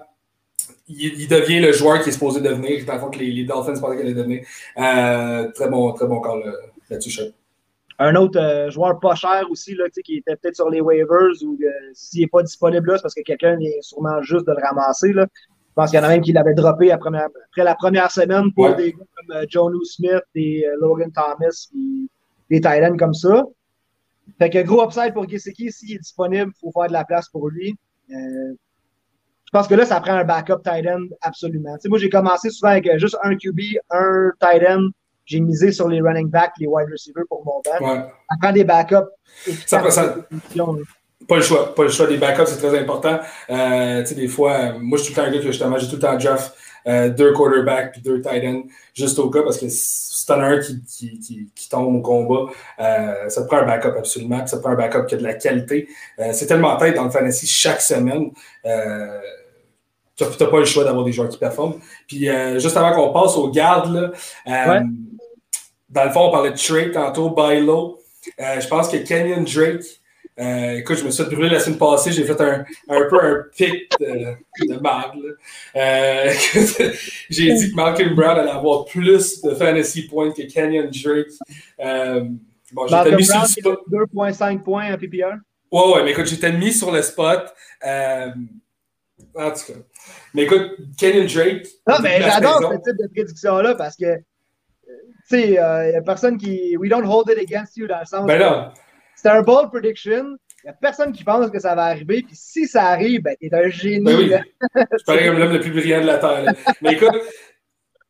il, 0.88 1.28
devient 1.28 1.60
le 1.60 1.72
joueur 1.72 2.02
qui 2.02 2.10
est 2.10 2.14
supposé 2.14 2.42
devenir, 2.42 2.86
dans 2.86 2.94
le 2.94 3.00
fond 3.00 3.10
que 3.10 3.20
les, 3.20 3.32
les 3.32 3.44
Dolphins 3.44 3.80
pensaient 3.80 3.98
qu'il 3.98 4.06
allait 4.06 4.14
devenir. 4.14 4.46
Euh, 4.78 5.52
très 5.52 5.70
bon, 5.70 5.92
très 5.94 6.08
bon 6.08 6.22
call 6.22 6.44
là-dessus, 6.90 7.34
un 7.98 8.16
autre 8.16 8.40
euh, 8.40 8.70
joueur 8.70 9.00
pas 9.00 9.16
cher 9.16 9.46
aussi, 9.50 9.74
là, 9.76 9.86
qui 9.90 10.18
était 10.18 10.36
peut-être 10.36 10.56
sur 10.56 10.70
les 10.70 10.82
waivers 10.82 11.32
ou 11.44 11.58
euh, 11.62 11.70
s'il 11.94 12.22
n'est 12.22 12.28
pas 12.28 12.44
disponible 12.44 12.90
là, 12.90 12.98
c'est 12.98 13.04
parce 13.04 13.14
que 13.14 13.22
quelqu'un 13.22 13.56
vient 13.56 13.72
sûrement 13.82 14.22
juste 14.22 14.46
de 14.46 14.52
le 14.52 14.62
ramasser. 14.62 15.14
Là. 15.14 15.28
Je 15.34 15.74
pense 15.76 15.92
qu'il 15.92 16.00
y 16.00 16.02
en 16.02 16.06
a 16.06 16.10
même 16.10 16.22
qui 16.22 16.34
l'avait 16.34 16.54
droppé 16.54 16.92
après, 16.92 17.12
la 17.58 17.76
première 17.76 18.12
semaine 18.12 18.52
pour 18.54 18.76
des 18.76 18.92
gars 18.92 18.98
comme 18.98 19.38
euh, 19.38 19.46
John 19.48 19.74
Smith, 19.84 20.24
des 20.34 20.66
Logan 20.80 21.12
Thomas, 21.12 21.68
des 22.50 22.58
Titans 22.58 22.98
comme 22.98 23.14
ça. 23.14 23.46
Fait 24.40 24.50
que 24.50 24.62
gros 24.64 24.84
upside 24.84 25.14
pour 25.14 25.28
Gesicki, 25.28 25.72
s'il 25.72 25.96
est 25.96 26.00
disponible, 26.00 26.52
il 26.56 26.60
faut 26.60 26.72
faire 26.72 26.88
de 26.88 26.94
la 26.94 27.06
place 27.06 27.30
pour 27.30 27.50
lui. 27.50 27.76
je 28.10 28.56
pense 29.52 29.68
que 29.68 29.76
là, 29.76 29.86
ça 29.86 30.02
prend 30.02 30.14
un 30.14 30.24
backup 30.24 30.62
tight 30.64 30.86
end 30.88 31.08
absolument. 31.22 31.78
moi, 31.86 32.00
j'ai 32.00 32.10
commencé 32.10 32.50
souvent 32.50 32.72
avec 32.72 32.90
juste 32.98 33.18
un 33.24 33.36
QB, 33.36 33.60
un 33.92 34.32
tight 34.40 34.64
end, 34.68 34.90
j'ai 35.26 35.40
misé 35.40 35.72
sur 35.72 35.88
les 35.88 36.02
running 36.02 36.30
backs, 36.30 36.54
les 36.60 36.68
wide 36.68 36.88
receivers 36.92 37.24
pour 37.30 37.44
mon. 37.46 37.58
Ouais. 37.58 37.96
Ça 38.30 38.38
prend 38.42 38.52
des 38.52 38.64
backups. 38.64 39.10
Ça, 39.66 39.90
ça, 39.90 40.16
pas 41.28 41.38
le 41.38 41.42
choix. 41.42 41.74
Pas 41.74 41.84
le 41.84 41.90
choix. 41.90 42.08
Des 42.08 42.18
backups, 42.18 42.46
c'est 42.46 42.58
très 42.58 42.78
important. 42.78 43.20
Euh, 43.50 44.02
tu 44.02 44.08
sais, 44.08 44.16
des 44.16 44.28
fois, 44.28 44.54
euh, 44.54 44.80
moi, 44.80 44.98
je 44.98 45.04
suis 45.04 45.14
tout 45.14 45.20
le 45.20 45.26
temps 45.26 45.32
un 45.32 45.34
gars 45.34 45.42
que 45.42 45.48
justement, 45.48 45.78
j'ai 45.78 45.88
tout 45.88 45.96
le 45.96 46.02
temps 46.02 46.16
draft 46.18 46.56
euh, 46.88 47.10
deux 47.10 47.34
quarterbacks 47.34 47.94
puis 47.94 48.02
deux 48.02 48.22
tight 48.22 48.44
ends, 48.46 48.64
juste 48.94 49.20
au 49.20 49.30
cas, 49.30 49.42
parce 49.44 49.58
que 49.58 49.68
si 49.70 50.26
t'en 50.26 50.40
as 50.40 50.46
un 50.46 50.60
qui, 50.60 50.82
qui, 50.84 51.20
qui, 51.20 51.50
qui, 51.56 51.70
tombe 51.70 51.96
au 51.96 52.02
combat, 52.02 52.52
euh, 52.80 53.30
ça 53.30 53.44
te 53.44 53.48
prend 53.48 53.58
un 53.58 53.66
backup 53.66 53.98
absolument, 53.98 54.46
ça 54.48 54.58
te 54.58 54.62
prend 54.62 54.72
un 54.72 54.76
backup 54.76 55.06
qui 55.08 55.16
a 55.16 55.18
de 55.18 55.24
la 55.24 55.34
qualité. 55.34 55.88
Euh, 56.20 56.32
c'est 56.34 56.48
tellement 56.48 56.78
tête 56.78 56.96
dans 56.96 57.06
le 57.06 57.12
fantasy 57.12 57.48
chaque 57.48 57.82
semaine. 57.82 58.32
Tu 58.64 60.24
n'as 60.24 60.48
pas 60.48 60.60
le 60.60 60.66
choix 60.66 60.84
d'avoir 60.84 61.04
des 61.04 61.12
joueurs 61.12 61.30
qui 61.30 61.38
performent. 61.38 61.80
Puis 62.08 62.30
juste 62.58 62.78
avant 62.78 62.94
qu'on 62.94 63.12
passe 63.12 63.36
aux 63.36 63.50
gardes, 63.50 63.94
là, 63.94 64.82
dans 65.90 66.04
le 66.04 66.10
fond, 66.12 66.28
on 66.28 66.32
parlait 66.32 66.52
de 66.52 66.58
Drake 66.58 66.92
tantôt. 66.92 67.34
Euh, 68.40 68.60
je 68.60 68.68
pense 68.68 68.90
que 68.90 68.98
Kenyon 68.98 69.44
Drake, 69.44 69.86
écoute, 70.38 70.98
je 70.98 71.04
me 71.06 71.12
suis 71.12 71.24
brûlé 71.24 71.50
la 71.50 71.60
semaine 71.60 71.78
passée, 71.78 72.12
j'ai 72.12 72.24
fait 72.24 72.40
un, 72.42 72.66
un, 72.90 73.10
peu 73.10 73.24
un 73.24 73.46
pic 73.56 73.90
de, 74.00 74.36
de 74.68 75.38
j'ai 77.30 77.54
dit 77.54 77.72
que 77.72 77.76
Malcolm 77.76 78.16
Brown 78.16 78.38
allait 78.40 78.50
avoir 78.50 78.86
plus 78.86 79.42
de 79.42 79.54
fantasy 79.56 80.08
points 80.08 80.32
que 80.32 80.44
Kenyon 80.44 80.90
Drake. 80.92 81.32
bon, 82.72 82.88
j'étais 82.88 83.16
mis 83.16 83.26
sur 83.26 83.42
le 83.42 83.48
spot. 83.48 83.80
2,5 83.92 84.64
points 84.64 84.94
en 84.94 84.98
PPR. 84.98 85.36
Ouais, 85.72 85.94
ouais, 85.94 86.04
mais 86.04 86.12
écoute, 86.12 86.28
j'étais 86.28 86.52
mis 86.52 86.74
sur 86.74 86.92
le 86.92 87.02
spot. 87.02 87.54
En 89.36 89.52
tout 89.52 89.74
cas. 89.74 89.80
Mais 90.34 90.44
écoute, 90.44 90.78
Kenyon 90.98 91.28
Drake. 91.34 91.68
Non, 91.88 91.96
mais 92.02 92.22
j'adore 92.22 92.60
ce 92.62 92.90
type 92.90 93.02
de 93.02 93.08
prédiction-là 93.14 93.76
parce 93.76 93.96
que, 93.96 94.18
tu 94.18 94.24
sais, 95.26 95.50
il 95.52 95.58
euh, 95.58 95.92
n'y 95.92 95.96
a 95.96 96.02
personne 96.02 96.38
qui. 96.38 96.76
We 96.78 96.90
don't 96.90 97.06
hold 97.06 97.30
it 97.30 97.38
against 97.38 97.78
you 97.78 97.88
dans 97.88 98.00
le 98.00 98.06
sens. 98.06 98.26
Ben 98.26 98.40
non. 98.40 98.72
C'est 99.16 99.30
un 99.30 99.42
bold 99.42 99.70
prediction. 99.72 100.38
Il 100.64 100.68
n'y 100.68 100.72
a 100.72 100.74
personne 100.74 101.12
qui 101.12 101.24
pense 101.24 101.50
que 101.52 101.60
ça 101.60 101.76
va 101.76 101.86
arriver. 101.86 102.24
Puis 102.24 102.36
si 102.36 102.68
ça 102.68 102.86
arrive, 102.86 103.22
ben, 103.22 103.36
t'es 103.40 103.50
un 103.54 103.70
génie. 103.70 104.04
Ben 104.04 104.18
oui. 104.18 104.32
Je 104.76 105.04
parais 105.06 105.28
comme 105.28 105.38
l'homme 105.38 105.54
le 105.54 105.60
plus 105.60 105.72
brillant 105.72 106.02
de 106.02 106.08
la 106.08 106.18
Terre. 106.18 106.54
Mais 106.82 106.94
écoute, 106.94 107.22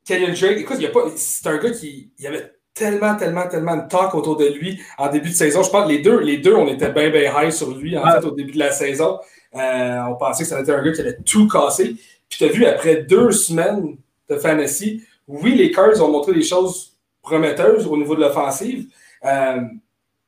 Kenyon 0.05 0.33
Drake, 0.33 0.57
écoute, 0.57 0.77
c'est 1.17 1.47
un 1.47 1.57
gars 1.57 1.71
qui 1.71 2.11
il 2.17 2.27
avait 2.27 2.53
tellement, 2.73 3.15
tellement, 3.15 3.47
tellement 3.47 3.77
de 3.77 3.87
talk 3.87 4.13
autour 4.13 4.37
de 4.37 4.45
lui 4.45 4.79
en 4.97 5.09
début 5.09 5.29
de 5.29 5.35
saison. 5.35 5.63
Je 5.63 5.69
pense 5.69 5.85
que 5.85 5.89
les 5.89 5.99
deux, 5.99 6.19
les 6.19 6.37
deux 6.37 6.53
on 6.53 6.67
était 6.67 6.91
bien, 6.91 7.09
bien 7.09 7.31
high 7.35 7.51
sur 7.51 7.75
lui, 7.75 7.97
en 7.97 8.09
fait, 8.11 8.25
au 8.25 8.31
début 8.31 8.51
de 8.51 8.59
la 8.59 8.71
saison. 8.71 9.19
Euh, 9.55 9.99
on 10.09 10.15
pensait 10.15 10.43
que 10.43 10.49
ça 10.49 10.57
allait 10.57 10.69
être 10.69 10.77
un 10.77 10.83
gars 10.83 10.91
qui 10.91 11.01
allait 11.01 11.17
tout 11.25 11.47
casser. 11.47 11.95
Puis 12.29 12.39
tu 12.39 12.43
as 12.43 12.49
vu, 12.49 12.65
après 12.65 12.97
deux 12.97 13.31
semaines 13.31 13.97
de 14.29 14.35
fantasy, 14.37 15.03
oui, 15.27 15.55
les 15.55 15.71
Cards 15.71 16.01
ont 16.01 16.09
montré 16.09 16.33
des 16.33 16.43
choses 16.43 16.97
prometteuses 17.21 17.87
au 17.87 17.97
niveau 17.97 18.15
de 18.15 18.21
l'offensive. 18.21 18.87
Euh, 19.23 19.61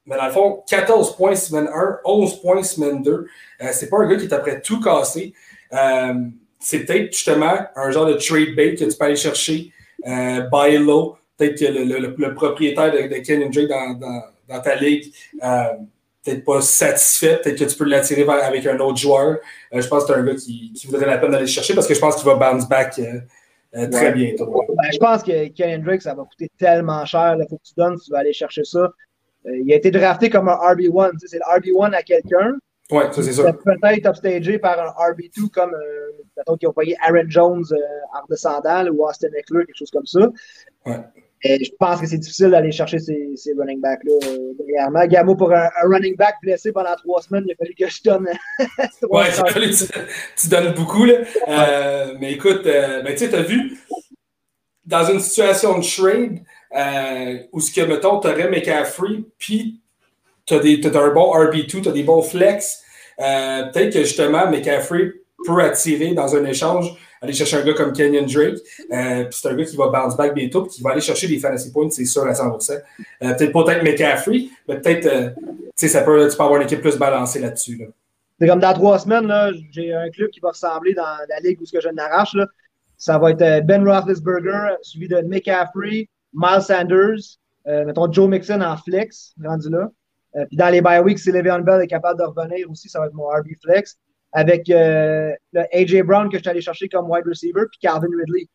mais 0.07 0.17
dans 0.17 0.25
le 0.25 0.31
fond, 0.31 0.63
14 0.67 1.15
points 1.15 1.35
semaine 1.35 1.69
1, 1.71 1.99
11 2.05 2.41
points 2.41 2.63
semaine 2.63 3.03
2. 3.03 3.11
Euh, 3.11 3.67
c'est 3.71 3.89
pas 3.89 3.97
un 3.97 4.07
gars 4.07 4.15
qui 4.15 4.25
est 4.25 4.33
après 4.33 4.61
tout 4.61 4.81
cassé. 4.81 5.33
c'est 6.59 6.79
peut-être 6.85 7.13
justement 7.13 7.57
un 7.75 7.91
genre 7.91 8.07
de 8.07 8.13
trade 8.13 8.55
bait 8.55 8.73
que 8.73 8.85
tu 8.85 8.97
peux 8.97 9.05
aller 9.05 9.15
chercher, 9.15 9.71
buy 10.03 10.77
low. 10.77 11.17
Peut-être 11.37 11.59
que 11.59 11.65
le, 11.65 12.33
propriétaire 12.33 12.91
de, 12.91 13.13
de 13.13 13.19
Ken 13.19 13.47
Drake 13.51 13.67
dans, 13.67 14.23
dans, 14.47 14.61
ta 14.61 14.75
ligue 14.75 15.11
peut-être 16.27 16.43
pas 16.43 16.61
satisfait, 16.61 17.39
peut-être 17.41 17.59
que 17.59 17.63
tu 17.63 17.75
peux 17.75 17.85
l'attirer 17.85 18.25
avec 18.27 18.65
un 18.65 18.77
autre 18.79 18.97
joueur. 18.97 19.37
Euh, 19.73 19.81
je 19.81 19.87
pense 19.87 20.05
que 20.05 20.13
c'est 20.13 20.19
un 20.19 20.23
gars 20.23 20.35
qui, 20.35 20.73
qui, 20.73 20.87
voudrait 20.87 21.05
la 21.05 21.17
peine 21.17 21.31
d'aller 21.31 21.47
chercher 21.47 21.73
parce 21.73 21.87
que 21.87 21.93
je 21.93 21.99
pense 21.99 22.15
qu'il 22.15 22.25
va 22.25 22.35
bounce 22.35 22.67
back 22.67 22.99
euh, 22.99 23.19
euh, 23.75 23.89
très 23.89 24.11
bientôt. 24.11 24.45
Ben, 24.69 24.91
je 24.91 24.97
pense 24.97 25.23
que 25.23 25.47
Ken 25.49 25.79
Hendricks, 25.79 26.01
ça 26.01 26.13
va 26.13 26.23
coûter 26.23 26.49
tellement 26.57 27.05
cher. 27.05 27.37
Il 27.39 27.45
faut 27.49 27.57
que 27.57 27.63
tu 27.63 27.73
donnes, 27.77 27.97
tu 27.99 28.11
vas 28.11 28.19
aller 28.19 28.33
chercher 28.33 28.63
ça. 28.63 28.91
Il 29.53 29.71
a 29.71 29.75
été 29.75 29.91
drafté 29.91 30.29
comme 30.29 30.49
un 30.49 30.55
RB1. 30.55 31.11
c'est 31.25 31.37
le 31.37 31.59
RB1 31.59 31.93
à 31.93 32.03
quelqu'un. 32.03 32.55
Oui, 32.91 33.03
ça 33.11 33.21
c'est 33.21 33.33
sûr. 33.33 33.43
Peut-être 33.43 34.07
upstagé 34.07 34.59
par 34.59 34.79
un 34.79 35.11
RB2 35.11 35.49
comme, 35.49 35.75
mettons, 36.35 36.55
qui 36.55 36.67
ont 36.67 36.73
payé 36.73 36.95
Aaron 37.01 37.25
Jones, 37.27 37.65
Art 38.13 38.27
de 38.29 38.35
Sandal 38.35 38.91
ou 38.91 39.05
Austin 39.05 39.27
Eckler, 39.37 39.65
quelque 39.65 39.77
chose 39.77 39.91
comme 39.91 40.05
ça. 40.05 40.29
Ouais. 40.85 41.03
Et 41.43 41.63
je 41.63 41.71
pense 41.79 42.01
que 42.01 42.07
c'est 42.07 42.17
difficile 42.17 42.49
d'aller 42.49 42.71
chercher 42.71 42.97
ces, 42.97 43.33
ces 43.35 43.53
running 43.53 43.79
backs-là 43.79 44.27
euh, 44.27 44.53
dernièrement. 44.57 45.05
Gamo, 45.05 45.35
pour 45.35 45.53
un, 45.53 45.69
running 45.83 46.15
back 46.15 46.35
blessé 46.41 46.71
pendant 46.71 46.95
trois 46.95 47.21
semaines, 47.21 47.43
il 47.45 47.51
a 47.51 47.55
fallu 47.55 47.75
que 47.75 47.87
je 47.87 48.01
donne. 48.03 48.27
il 48.59 49.31
fallu 49.31 49.69
que 49.69 50.41
tu, 50.41 50.49
donnes 50.49 50.73
beaucoup. 50.73 51.05
Là. 51.05 51.13
Euh, 51.47 52.15
mais 52.19 52.33
écoute, 52.33 52.65
euh, 52.65 53.03
ben, 53.03 53.13
tu 53.13 53.19
sais, 53.19 53.29
tu 53.29 53.35
as 53.35 53.43
vu, 53.43 53.77
dans 54.85 55.05
une 55.05 55.19
situation 55.19 55.77
de 55.77 55.83
trade 55.83 56.39
euh, 56.75 57.37
où, 57.51 57.59
ce 57.59 57.71
que, 57.71 57.81
mettons, 57.81 58.19
tu 58.19 58.27
aurais 58.27 58.49
McCaffrey, 58.49 59.23
puis 59.37 59.81
tu 60.45 60.53
as, 60.53 60.57
un 60.57 61.09
bon 61.09 61.33
RB2, 61.33 61.81
tu 61.81 61.87
as 61.87 61.91
des 61.91 62.03
bons 62.03 62.21
flex. 62.21 62.83
Peut-être 63.17 63.93
que 63.93 63.99
justement, 63.99 64.49
McCaffrey 64.49 65.11
peut 65.45 65.61
attirer 65.61 66.13
dans 66.13 66.35
un 66.35 66.45
échange 66.45 66.97
aller 67.21 67.33
chercher 67.33 67.57
un 67.57 67.63
gars 67.63 67.73
comme 67.73 67.93
Kenyon 67.93 68.25
Drake. 68.25 68.57
Euh, 68.91 69.25
puis 69.25 69.39
c'est 69.41 69.47
un 69.49 69.55
gars 69.55 69.65
qui 69.65 69.75
va 69.75 69.87
bounce 69.87 70.15
back 70.15 70.33
bientôt, 70.33 70.63
puis 70.63 70.75
qui 70.75 70.81
va 70.81 70.91
aller 70.91 71.01
chercher 71.01 71.27
des 71.27 71.39
fantasy 71.39 71.71
points, 71.71 71.89
c'est 71.89 72.05
sûr 72.05 72.23
à 72.23 72.33
100%. 72.33 72.73
Euh, 73.23 73.33
peut-être 73.33 73.51
pas 73.51 73.63
peut-être 73.63 73.83
McCaffrey, 73.83 74.49
mais 74.67 74.79
peut-être, 74.79 75.05
euh, 75.05 75.29
tu 75.39 75.71
sais, 75.75 75.87
ça 75.87 76.01
peut, 76.01 76.27
tu 76.29 76.37
peux 76.37 76.43
avoir 76.43 76.59
une 76.59 76.65
équipe 76.65 76.81
plus 76.81 76.97
balancée 76.97 77.39
là-dessus. 77.39 77.77
Là. 77.77 77.85
C'est 78.39 78.47
comme 78.47 78.59
dans 78.59 78.73
trois 78.73 78.99
semaines, 78.99 79.31
j'ai 79.71 79.93
un 79.93 80.09
club 80.09 80.29
qui 80.29 80.39
va 80.39 80.49
ressembler 80.49 80.93
dans 80.93 81.17
la 81.27 81.39
ligue 81.39 81.59
où 81.61 81.65
ce 81.65 81.71
que 81.71 81.81
je 81.81 81.89
n'arrache. 81.89 82.35
Ça 82.95 83.17
va 83.17 83.31
être 83.31 83.65
Ben 83.65 83.87
Roethlisberger, 83.87 84.75
suivi 84.81 85.07
de 85.07 85.21
McCaffrey, 85.21 86.07
Miles 86.33 86.61
Sanders, 86.61 87.39
mettons 87.65 88.11
Joe 88.11 88.29
Mixon 88.29 88.61
en 88.61 88.77
flex, 88.77 89.33
rendu 89.43 89.69
là. 89.69 89.89
puis 90.47 90.57
dans 90.57 90.69
les 90.69 90.81
bye 90.81 91.01
weeks, 91.01 91.19
si 91.19 91.31
Le'Veon 91.31 91.61
Bell 91.61 91.81
est 91.81 91.87
capable 91.87 92.19
de 92.19 92.25
revenir 92.25 92.69
aussi, 92.69 92.89
ça 92.89 92.99
va 92.99 93.07
être 93.07 93.13
mon 93.13 93.27
RB 93.27 93.47
flex 93.61 93.97
avec 94.33 94.69
euh, 94.69 95.31
le 95.53 95.63
AJ 95.73 96.03
Brown 96.03 96.29
que 96.29 96.37
je 96.37 96.43
suis 96.43 96.49
allé 96.49 96.61
chercher 96.61 96.87
comme 96.89 97.09
wide 97.09 97.25
receiver, 97.25 97.63
puis 97.71 97.79
Calvin 97.81 98.07
Ridley. 98.07 98.47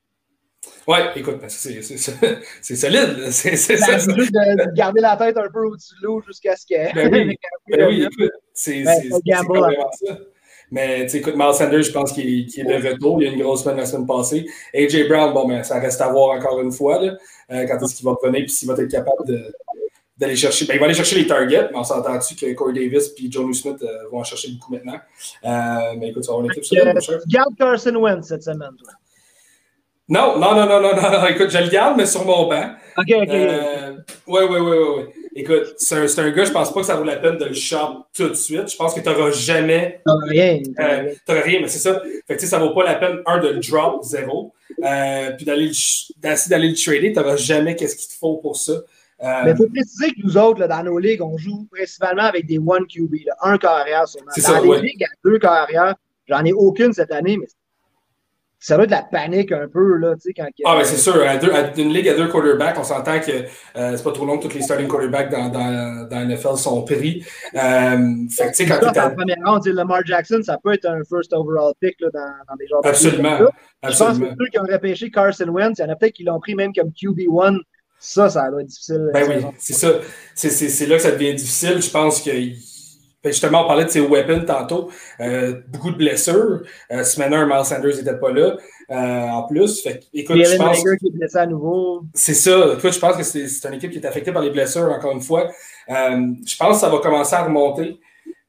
Ouais, 0.86 1.10
écoute, 1.16 1.40
ben, 1.40 1.48
c'est 1.48 1.82
solide. 1.82 3.30
C'est 3.30 3.50
ben, 3.50 3.98
juste 3.98 4.32
de, 4.32 4.74
garder 4.74 5.00
la 5.00 5.16
tête 5.16 5.36
un 5.36 5.48
peu 5.52 5.66
au-dessus 5.66 5.94
de 6.00 6.06
l'eau 6.06 6.22
jusqu'à 6.24 6.54
ce 6.54 6.66
que. 6.66 6.94
Ben 6.94 7.12
oui, 7.12 7.36
ben 7.68 7.88
oui 7.88 8.04
écoute, 8.04 8.32
c'est 8.54 8.84
vraiment 8.84 9.90
ça. 9.90 10.18
Mais 10.72 11.06
tu 11.06 11.18
écoute, 11.18 11.34
Miles 11.36 11.52
Sanders, 11.52 11.82
je 11.82 11.92
pense 11.92 12.12
qu'il 12.12 12.48
est 12.48 12.64
de 12.64 12.88
retour. 12.88 13.20
Il 13.20 13.26
y 13.26 13.30
a 13.30 13.32
une 13.34 13.42
grosse 13.42 13.62
semaine 13.62 13.76
la 13.76 13.84
semaine 13.84 14.06
passée. 14.06 14.46
AJ 14.74 15.06
Brown, 15.06 15.34
bon, 15.34 15.46
ben, 15.46 15.62
ça 15.62 15.78
reste 15.78 16.00
à 16.00 16.08
voir 16.08 16.34
encore 16.34 16.60
une 16.62 16.72
fois 16.72 16.98
là, 16.98 17.12
euh, 17.52 17.66
quand 17.66 17.84
est-ce 17.84 17.94
qu'il 17.94 18.06
va 18.06 18.12
revenir 18.12 18.40
puis 18.44 18.50
s'il 18.50 18.66
va 18.66 18.74
être 18.74 18.90
capable 18.90 19.52
d'aller 20.16 20.34
chercher. 20.34 20.64
Ben, 20.64 20.74
il 20.74 20.80
va 20.80 20.86
aller 20.86 20.94
chercher 20.94 21.16
les 21.16 21.26
targets, 21.26 21.68
mais 21.70 21.76
on 21.76 21.84
s'entend-tu 21.84 22.34
que 22.36 22.50
Corey 22.54 22.72
Davis 22.72 23.12
et 23.18 23.30
John 23.30 23.52
Smith 23.52 23.82
euh, 23.82 24.08
vont 24.10 24.20
en 24.20 24.24
chercher 24.24 24.48
beaucoup 24.52 24.72
maintenant? 24.72 24.98
Euh, 25.44 25.94
mais 25.98 26.08
écoute, 26.08 26.24
ça 26.24 26.32
va 26.32 26.38
avoir 26.38 26.46
une 26.46 26.52
équipe 26.52 26.64
solide, 26.64 26.86
euh, 26.86 27.18
Tu 27.22 27.28
gardes 27.28 27.54
Carson 27.54 27.94
Wentz 27.96 28.28
cette 28.28 28.42
semaine, 28.42 28.74
toi? 28.78 28.92
Non, 30.08 30.38
non, 30.38 30.54
non, 30.54 30.66
non, 30.66 30.80
non, 30.80 30.94
non, 30.94 31.26
Écoute, 31.26 31.50
je 31.50 31.58
le 31.58 31.68
garde, 31.68 31.98
mais 31.98 32.06
sur 32.06 32.24
mon 32.24 32.48
banc. 32.48 32.70
OK, 32.96 33.12
OK. 33.14 33.28
Oui, 34.26 34.40
oui, 34.48 34.58
oui, 34.58 34.76
oui. 34.96 35.21
Écoute, 35.34 35.74
c'est 35.78 35.94
un, 35.94 36.24
un, 36.24 36.30
gars, 36.30 36.44
je 36.44 36.52
pense 36.52 36.72
pas 36.72 36.80
que 36.80 36.86
ça 36.86 36.96
vaut 36.96 37.04
la 37.04 37.16
peine 37.16 37.38
de 37.38 37.46
le 37.46 37.54
shop 37.54 38.04
tout 38.14 38.28
de 38.28 38.34
suite. 38.34 38.70
Je 38.70 38.76
pense 38.76 38.92
que 38.94 39.00
tu 39.00 39.08
n'auras 39.08 39.30
jamais. 39.30 40.02
T'auras 40.04 40.26
rien. 40.26 40.62
Tu 40.62 40.72
n'auras 40.72 41.42
rien, 41.42 41.60
mais 41.60 41.68
c'est 41.68 41.78
ça. 41.78 42.02
Fait 42.26 42.36
que, 42.36 42.46
ça 42.46 42.58
vaut 42.58 42.74
pas 42.74 42.84
la 42.84 42.96
peine, 42.96 43.20
un, 43.26 43.38
de 43.38 43.48
le 43.48 43.60
drop, 43.60 44.02
zéro. 44.02 44.52
puis 44.76 45.46
d'aller 45.46 45.70
d'aller 46.20 46.68
le 46.68 46.74
trader, 46.74 47.12
tu 47.12 47.18
n'auras 47.18 47.36
jamais 47.36 47.76
qu'est-ce 47.76 47.96
qu'il 47.96 48.08
te 48.08 48.18
faut 48.18 48.36
pour 48.36 48.56
ça. 48.56 48.74
Mais 49.22 49.52
il 49.52 49.56
faut 49.56 49.68
préciser 49.68 50.10
que 50.10 50.20
nous 50.24 50.36
autres, 50.36 50.66
dans 50.66 50.82
nos 50.82 50.98
ligues, 50.98 51.22
on 51.22 51.38
joue 51.38 51.66
principalement 51.70 52.24
avec 52.24 52.46
des 52.46 52.58
one 52.58 52.86
QB, 52.86 53.14
un 53.40 53.56
carrière 53.56 54.08
seulement. 54.08 54.32
Dans 54.36 54.42
ça, 54.42 54.60
les 54.60 54.80
ligues, 54.80 54.96
il 54.96 55.00
y 55.00 55.04
a 55.04 55.08
deux 55.24 55.38
carrières. 55.38 55.94
J'en 56.26 56.44
ai 56.44 56.52
aucune 56.52 56.92
cette 56.92 57.12
année, 57.12 57.36
mais 57.38 57.46
ça 58.62 58.76
va 58.76 58.84
être 58.84 58.90
de 58.90 58.94
la 58.94 59.02
panique 59.02 59.50
un 59.50 59.66
peu, 59.66 59.96
là, 59.96 60.14
tu 60.14 60.20
sais, 60.20 60.32
quand... 60.34 60.46
Ah, 60.64 60.76
mais 60.78 60.84
c'est 60.84 60.96
sûr, 60.96 61.20
à 61.20 61.34
une 61.76 61.92
ligue 61.92 62.08
à 62.08 62.14
deux 62.14 62.28
quarterbacks, 62.28 62.78
on 62.78 62.84
s'entend 62.84 63.18
que 63.18 63.32
euh, 63.32 63.96
c'est 63.96 64.04
pas 64.04 64.12
trop 64.12 64.24
long 64.24 64.38
que 64.38 64.46
tous 64.46 64.54
les 64.54 64.62
starting 64.62 64.86
quarterbacks 64.86 65.30
dans, 65.32 65.48
dans, 65.48 66.08
dans 66.08 66.28
NFL 66.28 66.56
sont 66.56 66.84
pris. 66.84 67.24
Euh, 67.54 67.58
fait 68.30 68.52
tu 68.52 68.54
sais, 68.54 68.66
quand 68.66 68.78
tu 68.78 69.16
première 69.16 69.36
ronde, 69.44 69.66
Lamar 69.66 70.06
Jackson, 70.06 70.40
ça 70.44 70.58
peut 70.62 70.74
être 70.74 70.86
un 70.86 71.02
first 71.02 71.32
overall 71.32 71.74
pick, 71.80 71.96
là, 72.00 72.08
dans, 72.14 72.32
dans 72.48 72.56
des 72.56 72.68
genres 72.68 72.82
Absolument. 72.84 73.40
De 73.40 73.48
absolument. 73.82 74.14
Je 74.14 74.20
pense 74.20 74.30
que 74.30 74.44
ceux 74.44 74.50
qui 74.50 74.58
ont 74.60 74.72
repêché 74.72 75.10
Carson 75.10 75.48
Wentz, 75.48 75.78
il 75.78 75.82
y 75.82 75.84
en 75.84 75.88
a 75.88 75.96
peut-être 75.96 76.14
qui 76.14 76.22
l'ont 76.22 76.38
pris 76.38 76.54
même 76.54 76.72
comme 76.72 76.90
QB1. 76.90 77.58
Ça, 77.98 78.30
ça 78.30 78.48
doit 78.48 78.60
être 78.60 78.68
difficile. 78.68 79.10
Ben 79.12 79.28
oui, 79.28 79.44
c'est 79.58 79.74
ça. 79.74 79.88
C'est 80.34 80.86
là 80.86 80.96
que 80.96 81.02
ça 81.02 81.10
devient 81.10 81.34
difficile. 81.34 81.82
Je 81.82 81.90
pense 81.90 82.20
que 82.20 82.30
justement, 83.30 83.64
on 83.64 83.66
parlait 83.66 83.84
de 83.84 83.90
ses 83.90 84.00
weapons 84.00 84.44
tantôt. 84.46 84.90
Euh, 85.20 85.60
beaucoup 85.68 85.90
de 85.90 85.96
blessures. 85.96 86.62
Euh, 86.90 87.04
semaine 87.04 87.34
1, 87.34 87.46
Miles 87.46 87.64
Sanders 87.64 87.96
n'était 87.96 88.18
pas 88.18 88.32
là. 88.32 88.56
Euh, 88.90 89.28
en 89.28 89.44
plus, 89.44 89.82
fait, 89.82 90.02
écoute, 90.12 90.36
je 90.36 90.56
pense. 90.56 90.82
qui 90.82 91.06
est 91.06 91.10
blessé 91.16 91.38
à 91.38 91.46
nouveau. 91.46 92.02
C'est 92.14 92.34
ça. 92.34 92.74
Écoute, 92.76 92.92
je 92.92 92.98
pense 92.98 93.16
que 93.16 93.22
c'est 93.22 93.68
une 93.68 93.74
équipe 93.74 93.90
qui 93.90 93.98
est 93.98 94.06
affectée 94.06 94.32
par 94.32 94.42
les 94.42 94.50
blessures, 94.50 94.90
encore 94.90 95.12
une 95.12 95.22
fois. 95.22 95.50
Euh, 95.88 96.32
je 96.46 96.56
pense 96.56 96.76
que 96.76 96.80
ça 96.80 96.88
va 96.88 96.98
commencer 96.98 97.34
à 97.34 97.44
remonter 97.44 97.98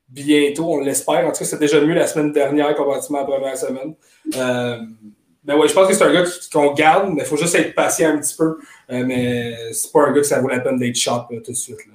bientôt, 0.09 0.73
on 0.73 0.79
l'espère. 0.79 1.25
En 1.25 1.31
tout 1.31 1.39
cas, 1.39 1.45
c'était 1.45 1.65
déjà 1.65 1.81
mieux 1.81 1.93
la 1.93 2.07
semaine 2.07 2.31
dernière 2.31 2.75
comparativement 2.75 3.19
à 3.19 3.21
la 3.21 3.27
première 3.27 3.57
semaine. 3.57 3.95
Euh, 4.35 4.77
mais 5.45 5.55
ouais, 5.55 5.67
je 5.67 5.73
pense 5.73 5.87
que 5.87 5.93
c'est 5.93 6.03
un 6.03 6.13
gars 6.13 6.23
qu'on 6.51 6.73
garde, 6.73 7.13
mais 7.13 7.23
il 7.23 7.25
faut 7.25 7.37
juste 7.37 7.55
être 7.55 7.73
patient 7.73 8.09
un 8.09 8.17
petit 8.19 8.35
peu. 8.35 8.57
Euh, 8.91 9.03
mais 9.05 9.55
c'est 9.71 9.91
pas 9.91 10.07
un 10.07 10.13
gars 10.13 10.21
que 10.21 10.27
ça 10.27 10.39
vaut 10.39 10.49
la 10.49 10.59
peine 10.59 10.77
d'être 10.77 10.95
shot 10.95 11.27
tout 11.43 11.51
de 11.51 11.57
suite. 11.57 11.85
Là. 11.87 11.92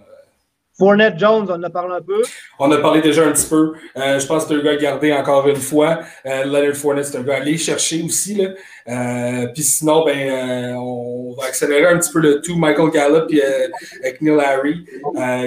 Fournette 0.79 1.19
Jones, 1.19 1.47
on 1.49 1.55
en 1.55 1.63
a 1.65 1.71
parlé 1.71 1.97
un 1.97 2.03
peu. 2.03 2.23
On 2.61 2.71
a 2.71 2.79
parlé 2.79 3.01
déjà 3.01 3.27
un 3.27 3.33
petit 3.33 3.49
peu. 3.49 3.73
Euh, 3.97 4.21
je 4.21 4.27
pense 4.27 4.45
que 4.45 4.55
c'est 4.55 4.61
un 4.61 4.63
gars 4.63 4.71
à 4.71 4.77
garder 4.77 5.13
encore 5.13 5.49
une 5.49 5.57
fois. 5.57 5.99
Euh, 6.25 6.45
Leonard 6.45 6.77
Fournette, 6.77 7.07
c'est 7.07 7.19
un 7.19 7.23
gars 7.23 7.35
à 7.35 7.37
aller 7.39 7.59
chercher 7.59 8.01
aussi. 8.03 8.37
Là. 8.37 8.51
Euh, 8.89 9.49
puis 9.53 9.65
sinon, 9.65 10.05
ben, 10.05 10.17
euh, 10.17 10.75
on 10.75 11.35
va 11.37 11.47
accélérer 11.47 11.87
un 11.87 11.99
petit 11.99 12.13
peu 12.13 12.21
le 12.21 12.41
tout. 12.41 12.57
Michael 12.57 12.91
Gallup 12.91 13.27
et 13.33 13.43
avec 13.43 14.23
Neil 14.23 14.39
Harry. 14.39 14.85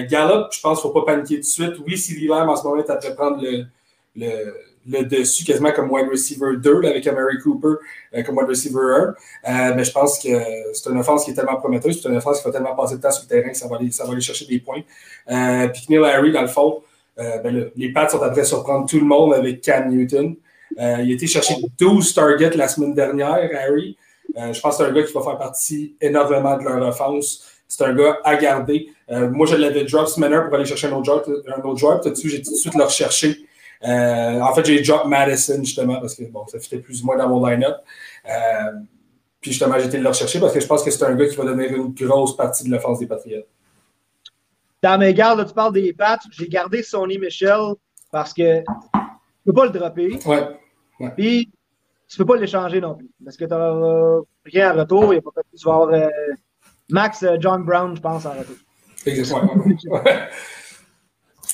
Gallup, 0.09 0.47
je 0.51 0.59
pense 0.59 0.81
qu'il 0.81 0.89
ne 0.89 0.93
faut 0.93 1.01
pas 1.01 1.13
paniquer 1.13 1.35
tout 1.35 1.41
de 1.41 1.45
suite. 1.45 1.73
Oui, 1.87 1.97
si 1.97 2.13
l'hiver 2.13 2.47
en 2.49 2.55
ce 2.57 2.63
moment 2.63 2.83
est 2.83 2.89
après 2.89 3.15
prendre 3.15 3.41
le, 3.41 3.63
le 4.17 4.53
le 4.87 5.03
dessus 5.03 5.43
quasiment 5.43 5.71
comme 5.71 5.91
wide 5.91 6.09
receiver 6.09 6.57
2 6.57 6.83
avec 6.85 7.05
Amari 7.07 7.37
Cooper 7.39 7.75
euh, 8.15 8.23
comme 8.23 8.37
wide 8.37 8.47
receiver 8.47 8.79
1. 8.79 9.51
Euh, 9.71 9.73
mais 9.75 9.83
je 9.83 9.91
pense 9.91 10.19
que 10.19 10.29
c'est 10.73 10.89
une 10.89 10.97
offense 10.99 11.25
qui 11.25 11.31
est 11.31 11.33
tellement 11.33 11.57
prometteuse, 11.57 12.01
c'est 12.01 12.09
une 12.09 12.17
offense 12.17 12.39
qui 12.39 12.45
va 12.45 12.51
tellement 12.51 12.75
passer 12.75 12.97
de 12.97 13.01
temps 13.01 13.11
sur 13.11 13.23
le 13.23 13.29
terrain 13.29 13.49
que 13.49 13.57
ça 13.57 13.67
va 13.67 13.77
aller, 13.77 13.91
ça 13.91 14.05
va 14.05 14.13
aller 14.13 14.21
chercher 14.21 14.45
des 14.45 14.59
points. 14.59 14.81
Euh, 15.29 15.67
puis 15.67 15.85
Neil 15.89 16.03
Harry, 16.03 16.31
dans 16.31 16.41
le 16.41 16.47
fond, 16.47 16.81
ben, 17.17 17.69
les 17.75 17.93
Pats 17.93 18.09
sont 18.09 18.21
après 18.23 18.43
surprendre 18.43 18.89
tout 18.89 18.97
le 18.97 19.05
monde 19.05 19.35
avec 19.35 19.61
Cam 19.61 19.91
Newton. 19.91 20.35
il 20.75 20.81
a 20.81 21.01
été 21.03 21.27
chercher 21.27 21.53
12 21.79 22.15
targets 22.15 22.57
la 22.57 22.67
semaine 22.67 22.95
dernière, 22.95 23.47
Harry. 23.53 23.95
je 24.35 24.59
pense 24.59 24.77
que 24.77 24.83
c'est 24.83 24.89
un 24.89 24.93
gars 24.93 25.03
qui 25.03 25.13
va 25.13 25.21
faire 25.21 25.37
partie 25.37 25.95
énormément 26.01 26.57
de 26.57 26.63
leur 26.63 26.81
offense. 26.87 27.45
C'est 27.67 27.83
un 27.83 27.93
gars 27.93 28.17
à 28.23 28.37
garder. 28.37 28.87
moi, 29.07 29.45
je 29.45 29.55
l'avais 29.55 29.83
drop 29.83 30.07
ce 30.07 30.19
manner 30.19 30.39
pour 30.45 30.55
aller 30.55 30.65
chercher 30.65 30.87
un 30.87 30.93
autre 30.93 31.23
drop. 31.23 31.29
Un 31.45 31.61
autre 31.61 32.17
suite, 32.17 32.31
j'ai 32.31 32.41
tout 32.41 32.51
de 32.51 32.55
suite 32.55 32.73
le 32.73 32.85
recherché. 32.85 33.45
Euh, 33.83 34.39
en 34.39 34.53
fait, 34.53 34.65
j'ai 34.65 34.81
drop 34.81 35.07
Madison 35.07 35.63
justement 35.63 35.99
parce 35.99 36.15
que 36.15 36.23
bon, 36.25 36.45
ça 36.47 36.59
fitait 36.59 36.77
plus 36.77 37.01
ou 37.01 37.05
moins 37.05 37.17
dans 37.17 37.29
mon 37.29 37.45
line-up. 37.45 37.77
Euh, 38.29 38.71
puis 39.39 39.51
justement, 39.51 39.75
j'ai 39.79 39.87
été 39.87 39.97
le 39.97 40.07
rechercher 40.07 40.39
parce 40.39 40.53
que 40.53 40.59
je 40.59 40.67
pense 40.67 40.83
que 40.83 40.91
c'est 40.91 41.03
un 41.03 41.15
gars 41.15 41.27
qui 41.27 41.35
va 41.35 41.45
devenir 41.45 41.73
une 41.73 41.93
grosse 41.93 42.37
partie 42.37 42.63
de 42.63 42.69
l'offense 42.69 42.99
des 42.99 43.07
Patriots. 43.07 43.45
Dans 44.83 44.99
mes 44.99 45.13
gardes, 45.13 45.47
tu 45.47 45.53
parles 45.53 45.73
des 45.73 45.93
Pats. 45.93 46.19
J'ai 46.31 46.47
gardé 46.47 46.83
Sonny 46.83 47.17
Michel 47.17 47.73
parce 48.11 48.33
que 48.33 48.59
tu 48.59 48.65
ne 48.65 49.51
peux 49.51 49.53
pas 49.53 49.65
le 49.65 49.71
dropper. 49.71 50.19
Ouais. 50.25 51.11
Puis 51.17 51.51
tu 52.07 52.19
ne 52.19 52.23
peux 52.23 52.33
pas 52.33 52.39
l'échanger 52.39 52.81
non 52.81 52.95
plus. 52.95 53.09
Parce 53.23 53.37
que 53.37 53.45
tu 53.45 53.51
n'as 53.51 54.21
rien 54.45 54.75
en 54.75 54.79
retour. 54.79 55.13
Il 55.13 55.17
a 55.17 55.21
pas 55.21 55.31
tu 55.57 55.65
vas 55.65 55.73
avoir 55.73 55.89
euh, 55.89 56.09
Max 56.89 57.25
John 57.39 57.63
Brown, 57.63 57.95
je 57.95 58.01
pense, 58.01 58.25
en 58.25 58.33
retour. 58.33 58.57
Exactement. 59.05 59.55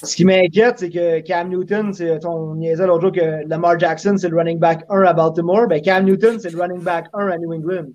Ce 0.03 0.15
qui 0.15 0.25
m'inquiète, 0.25 0.79
c'est 0.79 0.89
que 0.89 1.19
Cam 1.21 1.49
Newton, 1.49 1.93
c'est, 1.93 2.23
on 2.25 2.55
niaisait 2.55 2.85
l'autre 2.85 3.01
jour 3.01 3.11
que 3.11 3.47
Lamar 3.47 3.79
Jackson, 3.79 4.15
c'est 4.17 4.29
le 4.29 4.37
running 4.37 4.59
back 4.59 4.83
1 4.89 5.01
à 5.01 5.13
Baltimore. 5.13 5.67
Ben, 5.67 5.81
Cam 5.81 6.05
Newton, 6.05 6.39
c'est 6.39 6.51
le 6.51 6.61
running 6.61 6.83
back 6.83 7.07
1 7.13 7.27
à 7.29 7.37
New 7.37 7.53
England. 7.53 7.87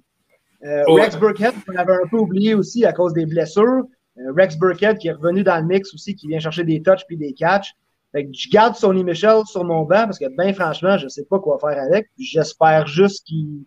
Euh, 0.64 0.84
Rex 0.86 1.16
Burkhead, 1.16 1.54
on 1.68 1.76
avait 1.76 1.92
un 1.92 2.08
peu 2.10 2.18
oublié 2.18 2.54
aussi 2.54 2.84
à 2.84 2.92
cause 2.92 3.12
des 3.12 3.26
blessures. 3.26 3.84
Euh, 4.18 4.32
Rex 4.36 4.56
Burkhead 4.56 4.98
qui 4.98 5.08
est 5.08 5.12
revenu 5.12 5.42
dans 5.42 5.56
le 5.56 5.66
mix 5.66 5.92
aussi, 5.94 6.14
qui 6.14 6.28
vient 6.28 6.38
chercher 6.38 6.64
des 6.64 6.82
touches 6.82 7.04
puis 7.06 7.16
des 7.16 7.32
catches. 7.32 7.74
Fait 8.12 8.26
que 8.26 8.30
je 8.32 8.48
garde 8.50 8.74
Sonny 8.74 9.04
Michel 9.04 9.42
sur 9.46 9.64
mon 9.64 9.82
banc 9.82 10.04
parce 10.04 10.18
que, 10.18 10.26
ben 10.36 10.52
franchement, 10.54 10.98
je 10.98 11.04
ne 11.04 11.08
sais 11.08 11.24
pas 11.24 11.38
quoi 11.38 11.58
faire 11.58 11.82
avec. 11.82 12.10
J'espère 12.18 12.86
juste 12.86 13.26
qu'il 13.26 13.64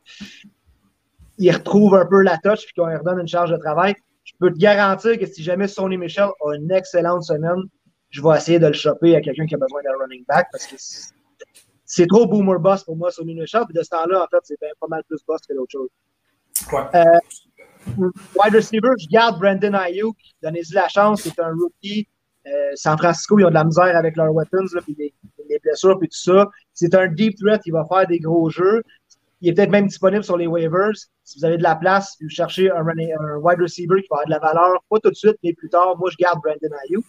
il 1.37 1.51
retrouve 1.51 1.95
un 1.95 2.05
peu 2.05 2.21
la 2.21 2.37
touch 2.37 2.65
puis 2.65 2.73
qu'on 2.77 2.87
lui 2.87 2.95
redonne 2.95 3.19
une 3.19 3.27
charge 3.27 3.51
de 3.51 3.57
travail. 3.57 3.95
Je 4.23 4.33
peux 4.39 4.51
te 4.51 4.57
garantir 4.57 5.17
que 5.19 5.25
si 5.25 5.43
jamais 5.43 5.67
Sonny 5.67 5.97
Michel 5.97 6.29
a 6.41 6.55
une 6.55 6.71
excellente 6.71 7.23
semaine, 7.23 7.63
je 8.09 8.21
vais 8.21 8.37
essayer 8.37 8.59
de 8.59 8.67
le 8.67 8.73
choper 8.73 9.15
à 9.15 9.21
quelqu'un 9.21 9.45
qui 9.45 9.55
a 9.55 9.57
besoin 9.57 9.81
d'un 9.83 9.97
running 9.99 10.23
back 10.27 10.47
parce 10.51 10.67
que 10.67 10.75
c'est 11.85 12.07
trop 12.07 12.25
boomer 12.25 12.59
boss 12.59 12.83
pour 12.83 12.95
moi 12.95 13.11
sur 13.11 13.23
Shop. 13.45 13.65
Puis 13.65 13.73
de 13.73 13.83
ce 13.83 13.89
temps-là, 13.89 14.23
en 14.23 14.27
fait, 14.27 14.39
c'est 14.43 14.57
pas 14.79 14.87
mal 14.87 15.03
plus 15.07 15.19
boss 15.27 15.41
que 15.47 15.53
d'autres 15.53 15.71
choses. 15.71 15.89
Euh, 16.73 17.03
wide 17.97 18.55
receiver, 18.55 18.89
je 18.97 19.07
garde 19.09 19.39
Brandon 19.39 19.73
Ayuk. 19.73 20.15
Donnez-y 20.41 20.73
la 20.73 20.87
chance, 20.87 21.21
c'est 21.21 21.39
un 21.39 21.51
rookie. 21.53 22.07
Euh, 22.47 22.71
San 22.75 22.97
Francisco, 22.97 23.39
ils 23.39 23.45
ont 23.45 23.49
de 23.49 23.53
la 23.55 23.63
misère 23.63 23.95
avec 23.95 24.15
leurs 24.15 24.33
weapons, 24.33 24.67
là, 24.73 24.81
puis 24.81 24.95
les, 24.97 25.59
blessures, 25.63 25.97
puis 25.97 26.07
tout 26.09 26.17
ça. 26.17 26.49
C'est 26.73 26.93
un 26.93 27.07
deep 27.07 27.37
threat, 27.37 27.61
il 27.65 27.71
va 27.71 27.85
faire 27.85 28.07
des 28.07 28.19
gros 28.19 28.49
jeux. 28.49 28.83
Il 29.41 29.49
est 29.49 29.53
peut-être 29.53 29.71
même 29.71 29.87
disponible 29.87 30.23
sur 30.23 30.37
les 30.37 30.47
waivers. 30.47 30.95
Si 31.23 31.39
vous 31.39 31.45
avez 31.45 31.57
de 31.57 31.63
la 31.63 31.75
place, 31.75 32.15
vous 32.21 32.29
cherchez 32.29 32.69
un, 32.71 32.85
un 32.85 33.37
wide 33.37 33.59
receiver 33.59 34.01
qui 34.01 34.07
va 34.09 34.17
avoir 34.17 34.25
de 34.25 34.31
la 34.31 34.39
valeur, 34.39 34.83
pas 34.89 34.99
tout 34.99 35.09
de 35.09 35.15
suite, 35.15 35.37
mais 35.43 35.53
plus 35.53 35.69
tard, 35.69 35.97
moi, 35.97 36.09
je 36.11 36.17
garde 36.17 36.39
Brandon 36.41 36.75
Ayuk. 36.87 37.03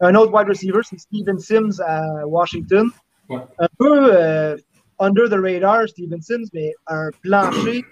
Un 0.00 0.14
autre 0.14 0.32
wide 0.32 0.48
receiver, 0.48 0.80
c'est 0.82 0.98
Steven 0.98 1.38
Sims 1.38 1.80
à 1.84 2.26
Washington. 2.26 2.88
Un 3.30 3.68
peu 3.78 4.14
euh, 4.14 4.56
under 4.98 5.28
the 5.28 5.38
radar, 5.40 5.88
Steven 5.88 6.22
Sims, 6.22 6.48
mais 6.52 6.72
un 6.86 7.10
plancher. 7.22 7.84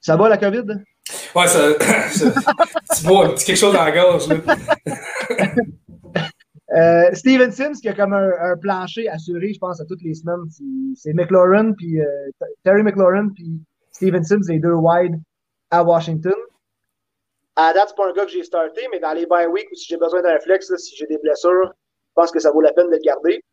Ça 0.00 0.16
va 0.16 0.28
la 0.28 0.36
COVID? 0.36 0.64
Ouais, 1.34 1.46
ça, 1.46 1.74
tu 2.96 3.06
vois 3.06 3.26
un 3.26 3.28
petit 3.30 3.44
quelque 3.46 3.56
chose 3.56 3.72
dans 3.72 3.84
la 3.84 3.92
gorge. 3.92 4.28
euh, 6.76 7.10
Steven 7.12 7.52
Sims 7.52 7.80
qui 7.80 7.88
a 7.88 7.92
comme 7.92 8.12
un, 8.12 8.56
plancher 8.60 9.08
assuré, 9.08 9.52
je 9.52 9.58
pense, 9.58 9.80
à 9.80 9.84
toutes 9.84 10.02
les 10.02 10.14
semaines. 10.14 10.48
C'est 10.96 11.12
McLaurin, 11.12 11.72
puis 11.72 12.00
euh, 12.00 12.04
Terry 12.64 12.82
McLaurin, 12.82 13.28
puis 13.28 13.60
Steven 13.92 14.24
Sims, 14.24 14.48
les 14.48 14.58
deux 14.58 14.74
wide 14.74 15.20
à 15.70 15.84
Washington. 15.84 16.34
À 17.62 17.74
date, 17.74 17.88
c'est 17.90 17.94
pas 17.94 18.08
un 18.08 18.12
gars 18.12 18.24
que 18.24 18.30
j'ai 18.30 18.42
starté, 18.42 18.88
mais 18.90 19.00
dans 19.00 19.12
les 19.12 19.26
bye 19.26 19.46
week 19.46 19.70
ou 19.70 19.74
si 19.74 19.84
j'ai 19.86 19.98
besoin 19.98 20.22
d'un 20.22 20.40
flex, 20.40 20.74
si 20.76 20.96
j'ai 20.96 21.06
des 21.06 21.18
blessures, 21.18 21.66
je 21.66 22.12
pense 22.14 22.30
que 22.30 22.40
ça 22.40 22.50
vaut 22.50 22.62
la 22.62 22.72
peine 22.72 22.86
de 22.86 22.92
le 22.92 23.02
garder. 23.04 23.44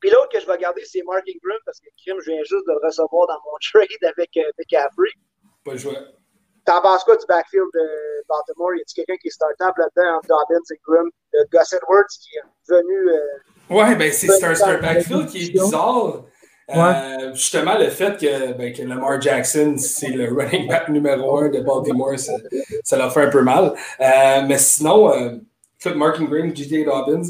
Puis 0.00 0.10
l'autre 0.10 0.30
que 0.30 0.40
je 0.40 0.46
vais 0.46 0.58
garder, 0.58 0.82
c'est 0.84 1.02
Mark 1.06 1.22
Ingram, 1.28 1.58
parce 1.64 1.78
que 1.78 1.86
Krim, 2.02 2.16
je 2.18 2.32
viens 2.32 2.42
juste 2.42 2.66
de 2.66 2.72
le 2.72 2.80
recevoir 2.84 3.28
dans 3.28 3.38
mon 3.44 3.56
trade 3.72 4.12
avec 4.16 4.36
euh, 4.36 4.50
McCaffrey. 4.58 5.10
Pas 5.64 5.76
joué. 5.76 5.94
T'en 6.64 6.82
penses 6.82 7.04
quoi 7.04 7.16
du 7.16 7.26
backfield 7.26 7.68
de 7.72 8.24
Baltimore? 8.28 8.74
Y 8.74 8.80
a-t-il 8.80 8.94
quelqu'un 8.94 9.16
qui 9.22 9.28
est 9.28 9.30
startable 9.30 9.78
là-dedans 9.78 10.16
entre 10.16 10.26
Dobbins 10.26 10.66
et 10.68 10.80
Grimm? 10.84 11.10
Le 11.32 11.44
Gus 11.52 11.72
Edwards 11.72 12.08
qui 12.08 12.36
est 12.36 12.74
venu. 12.74 13.10
Euh, 13.10 13.76
ouais, 13.76 13.94
ben 13.94 14.12
c'est 14.12 14.42
un 14.42 14.78
backfield 14.78 15.28
qui 15.28 15.46
est 15.46 15.52
bizarre. 15.52 16.24
Euh, 16.74 17.34
justement, 17.34 17.78
le 17.78 17.88
fait 17.88 18.18
que, 18.18 18.52
ben, 18.52 18.72
que, 18.72 18.82
Lamar 18.82 19.20
Jackson, 19.20 19.74
c'est 19.78 20.08
le 20.08 20.32
running 20.32 20.68
back 20.68 20.88
numéro 20.88 21.38
un 21.38 21.48
de 21.48 21.60
Baltimore, 21.60 22.18
ça, 22.18 22.34
ça 22.84 22.96
leur 22.96 23.12
fait 23.12 23.22
un 23.22 23.30
peu 23.30 23.42
mal. 23.42 23.72
Euh, 24.00 24.42
mais 24.46 24.58
sinon, 24.58 25.12
euh, 25.12 25.36
Mark 25.94 26.20
Ingram, 26.20 26.54
J.J. 26.54 26.84
Dobbins, 26.84 27.22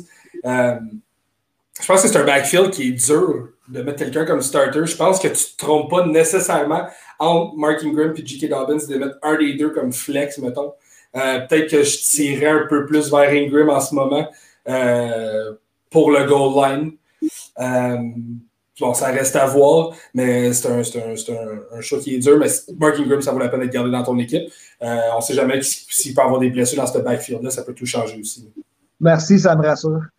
je 0.45 1.87
pense 1.87 2.03
que 2.03 2.09
c'est 2.09 2.17
un 2.17 2.25
backfield 2.25 2.71
qui 2.71 2.89
est 2.89 3.07
dur 3.07 3.51
de 3.69 3.83
mettre 3.83 3.99
quelqu'un 4.01 4.25
comme 4.25 4.43
starter. 4.43 4.85
Je 4.85 4.97
pense 4.97 5.19
que 5.19 5.29
tu 5.29 5.33
ne 5.33 5.57
te 5.57 5.57
trompes 5.57 5.91
pas 5.91 6.05
nécessairement 6.07 6.87
entre 7.19 7.57
Mark 7.57 7.83
Ingram 7.85 8.13
et 8.17 8.27
J.K. 8.27 8.49
Dobbins 8.51 8.87
de 8.89 8.97
mettre 8.97 9.17
un 9.23 9.37
des 9.37 9.55
deux 9.55 9.71
comme 9.71 9.93
flex, 9.93 10.39
mettons. 10.39 10.75
Peut-être 11.13 11.71
que 11.71 11.83
je 11.83 11.99
tirerais 11.99 12.51
un 12.51 12.67
peu 12.69 12.87
plus 12.87 13.11
vers 13.11 13.31
Ingram 13.31 13.71
en 13.71 13.81
ce 13.81 13.95
moment 13.95 14.29
pour 15.91 16.11
le 16.11 16.25
goal 16.25 16.55
line. 16.57 16.93
Bon, 18.81 18.95
ça 18.95 19.09
reste 19.09 19.37
à 19.37 19.47
voir, 19.47 19.91
mais 20.15 20.53
c'est 20.53 20.69
un, 20.69 20.81
un, 20.81 21.77
un, 21.77 21.81
choix 21.81 21.99
qui 21.99 22.15
est 22.15 22.19
dur. 22.19 22.39
Mais 22.39 22.49
Mark 22.79 22.99
Ingram, 22.99 23.21
ça 23.21 23.33
vaut 23.33 23.39
la 23.39 23.49
peine 23.49 23.61
d'être 23.61 23.73
gardé 23.73 23.91
dans 23.91 24.03
ton 24.03 24.19
équipe. 24.19 24.51
Euh, 24.83 24.99
on 25.13 25.17
ne 25.19 25.23
sait 25.23 25.35
jamais 25.35 25.61
s'il 25.63 26.15
peut 26.15 26.23
avoir 26.23 26.41
des 26.41 26.51
blessures 26.51 26.81
dans 26.81 26.87
ce 26.87 26.99
backfield-là, 26.99 27.51
ça 27.51 27.63
peut 27.63 27.75
tout 27.75 27.87
changer 27.87 28.19
aussi. 28.19 28.51
Merci, 28.99 29.39
ça 29.39 29.55
me 29.55 29.63
rassure. 29.63 30.01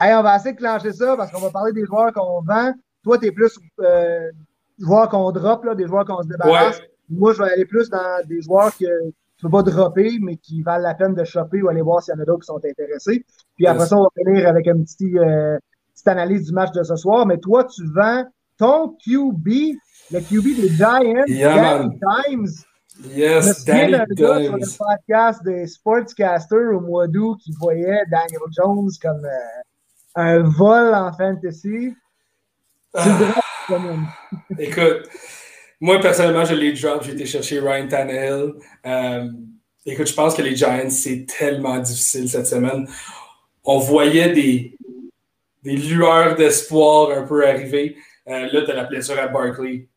hey, 0.00 0.14
on 0.14 0.22
va 0.22 0.36
essayer 0.36 0.52
de 0.52 0.58
clencher 0.58 0.92
ça 0.92 1.16
parce 1.16 1.30
qu'on 1.32 1.40
va 1.40 1.50
parler 1.50 1.72
des 1.72 1.84
joueurs 1.84 2.12
qu'on 2.12 2.40
vend. 2.42 2.72
Toi, 3.02 3.18
tu 3.18 3.26
es 3.26 3.32
plus 3.32 3.58
euh, 3.80 4.30
joueurs 4.78 5.08
qu'on 5.08 5.30
drop, 5.32 5.64
là, 5.64 5.74
des 5.74 5.86
joueurs 5.86 6.04
qu'on 6.04 6.22
se 6.22 6.28
débarrasse. 6.28 6.80
Moi, 7.10 7.32
je 7.32 7.42
vais 7.42 7.50
aller 7.50 7.66
plus 7.66 7.90
dans 7.90 8.26
des 8.26 8.40
joueurs 8.40 8.72
que, 8.76 8.86
tu 9.36 9.46
peux 9.46 9.50
pas 9.50 9.62
dropper, 9.62 10.18
mais 10.20 10.36
qui 10.36 10.62
valent 10.62 10.82
la 10.82 10.94
peine 10.94 11.14
de 11.14 11.24
choper 11.24 11.60
ou 11.62 11.68
aller 11.68 11.82
voir 11.82 12.02
s'il 12.02 12.14
y 12.14 12.16
en 12.16 12.20
a 12.20 12.24
d'autres 12.24 12.40
qui 12.40 12.46
sont 12.46 12.60
intéressés. 12.64 13.24
Puis 13.56 13.66
après 13.66 13.86
ça, 13.86 13.96
on 13.96 14.04
va 14.04 14.08
finir 14.16 14.48
avec 14.48 14.66
une 14.66 14.84
petite, 14.84 15.16
euh, 15.16 15.58
petite 15.94 16.08
analyse 16.08 16.46
du 16.46 16.52
match 16.52 16.72
de 16.72 16.82
ce 16.82 16.96
soir. 16.96 17.26
Mais 17.26 17.38
toi, 17.38 17.64
tu 17.64 17.82
vends 17.94 18.24
ton 18.58 18.96
QB, 19.04 19.48
le 20.10 20.20
QB 20.20 20.60
des 20.60 20.68
Giants, 20.68 21.24
yeah, 21.26 21.88
Times. 22.26 22.48
Yes, 23.10 23.64
Danny 23.64 23.94
Dimes. 24.10 24.26
sur 24.46 24.56
le 24.56 24.78
podcast 24.78 25.42
des 25.42 25.66
Sportscasters 25.66 26.76
au 26.76 26.80
mois 26.80 27.08
d'août 27.08 27.38
qui 27.42 27.52
voyait 27.58 28.02
Daniel 28.10 28.40
Jones 28.56 28.90
comme 29.02 29.24
euh, 29.24 29.62
un 30.14 30.38
vol 30.42 30.94
en 30.94 31.12
fantasy. 31.12 31.94
Ah. 32.94 33.18
Écoute, 34.58 35.08
moi, 35.80 36.00
personnellement, 36.00 36.44
je 36.44 36.54
l'ai 36.54 36.72
drop. 36.72 37.02
J'ai 37.02 37.12
été 37.12 37.26
chercher 37.26 37.60
Ryan 37.60 37.88
Tannehill. 37.88 38.54
Euh, 38.86 39.28
écoute, 39.84 40.06
je 40.06 40.14
pense 40.14 40.34
que 40.34 40.42
les 40.42 40.54
Giants, 40.54 40.88
c'est 40.90 41.26
tellement 41.26 41.78
difficile 41.78 42.28
cette 42.28 42.46
semaine. 42.46 42.86
On 43.64 43.78
voyait 43.78 44.32
des, 44.32 44.76
des 45.64 45.76
lueurs 45.76 46.36
d'espoir 46.36 47.10
un 47.10 47.22
peu 47.22 47.46
arriver. 47.46 47.96
Euh, 48.28 48.48
là, 48.52 48.62
tu 48.62 48.70
as 48.70 48.74
la 48.74 48.84
blessure 48.84 49.18
à 49.18 49.28
Barkley. 49.28 49.88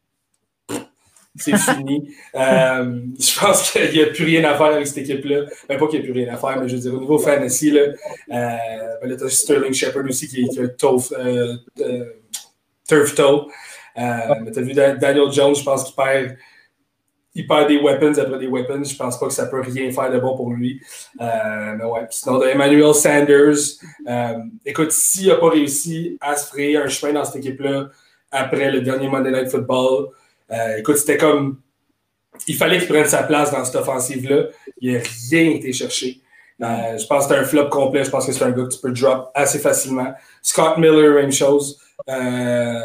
C'est 1.36 1.57
fini. 1.57 2.15
euh, 2.36 3.01
je 3.20 3.39
pense 3.39 3.72
qu'il 3.72 3.91
n'y 3.91 4.01
a 4.01 4.07
plus 4.07 4.26
rien 4.26 4.43
à 4.45 4.57
faire 4.57 4.68
avec 4.68 4.88
cette 4.88 4.97
équipe-là. 4.97 5.45
Ben, 5.70 5.78
pas 5.78 5.88
qu'il 5.88 5.99
n'y 5.99 6.05
a 6.07 6.11
plus 6.11 6.24
rien 6.24 6.34
à 6.34 6.38
faire, 6.38 6.59
mais 6.59 6.68
je 6.68 6.76
veux 6.76 6.82
dire, 6.82 6.93
au 6.93 6.99
niveau 6.99 7.20
fantasy, 7.20 7.72
là, 7.72 7.82
euh, 7.82 7.93
ben, 9.01 9.09
là 9.09 9.15
as 9.24 9.30
Sterling 9.30 9.74
Shepard 9.74 10.05
aussi 10.05 10.28
qui, 10.28 10.47
qui 10.47 10.59
a 10.59 10.68
turf, 10.70 11.13
euh, 11.18 11.55
turf 12.88 13.13
toe. 13.13 13.47
Mais 13.95 14.51
tu 14.51 14.59
as 14.59 14.61
vu 14.61 14.74
Daniel 14.74 15.32
Jones, 15.32 15.55
je 15.55 15.63
pense 15.63 15.84
qu'il 15.84 15.95
perd, 15.95 16.38
il 17.38 17.45
perd 17.45 17.67
des 17.67 17.77
weapons 17.77 18.17
après 18.17 18.39
des 18.39 18.47
weapons. 18.47 18.83
Je 18.83 18.95
pense 18.95 19.19
pas 19.19 19.27
que 19.27 19.33
ça 19.33 19.45
peut 19.45 19.61
rien 19.61 19.91
faire 19.91 20.11
de 20.11 20.17
bon 20.17 20.35
pour 20.35 20.51
lui. 20.51 20.81
Euh, 21.21 21.75
mais 21.77 21.83
ouais. 21.83 22.07
Sinon, 22.09 22.41
Emmanuel 22.41 22.95
Sanders, 22.95 23.77
euh, 24.07 24.38
écoute, 24.65 24.91
s'il 24.91 25.27
n'a 25.27 25.35
pas 25.35 25.49
réussi 25.49 26.17
à 26.19 26.35
se 26.35 26.47
frayer 26.47 26.77
un 26.77 26.88
chemin 26.88 27.13
dans 27.13 27.25
cette 27.25 27.35
équipe-là 27.35 27.89
après 28.31 28.71
le 28.71 28.81
dernier 28.81 29.07
Monday 29.07 29.31
Night 29.31 29.51
Football, 29.51 30.07
écoute, 30.79 30.97
c'était 30.97 31.17
comme. 31.17 31.59
Il 32.47 32.55
fallait 32.55 32.79
qu'il 32.79 32.88
prenne 32.88 33.05
sa 33.05 33.23
place 33.23 33.51
dans 33.51 33.63
cette 33.63 33.75
offensive-là. 33.75 34.47
Il 34.81 34.93
n'a 34.93 34.99
rien 35.29 35.51
été 35.51 35.71
cherché. 35.73 36.19
je 36.59 37.05
pense 37.05 37.27
que 37.27 37.33
c'est 37.33 37.39
un 37.39 37.43
flop 37.43 37.69
complet. 37.69 38.03
Je 38.03 38.09
pense 38.09 38.25
que 38.25 38.31
c'est 38.31 38.43
un 38.43 38.51
gars 38.51 38.63
que 38.63 38.73
tu 38.73 38.79
peux 38.81 38.91
drop 38.91 39.29
assez 39.35 39.59
facilement. 39.59 40.11
Scott 40.41 40.79
Miller, 40.79 41.13
même 41.13 41.31
chose. 41.31 41.79
Ah, 42.07 42.81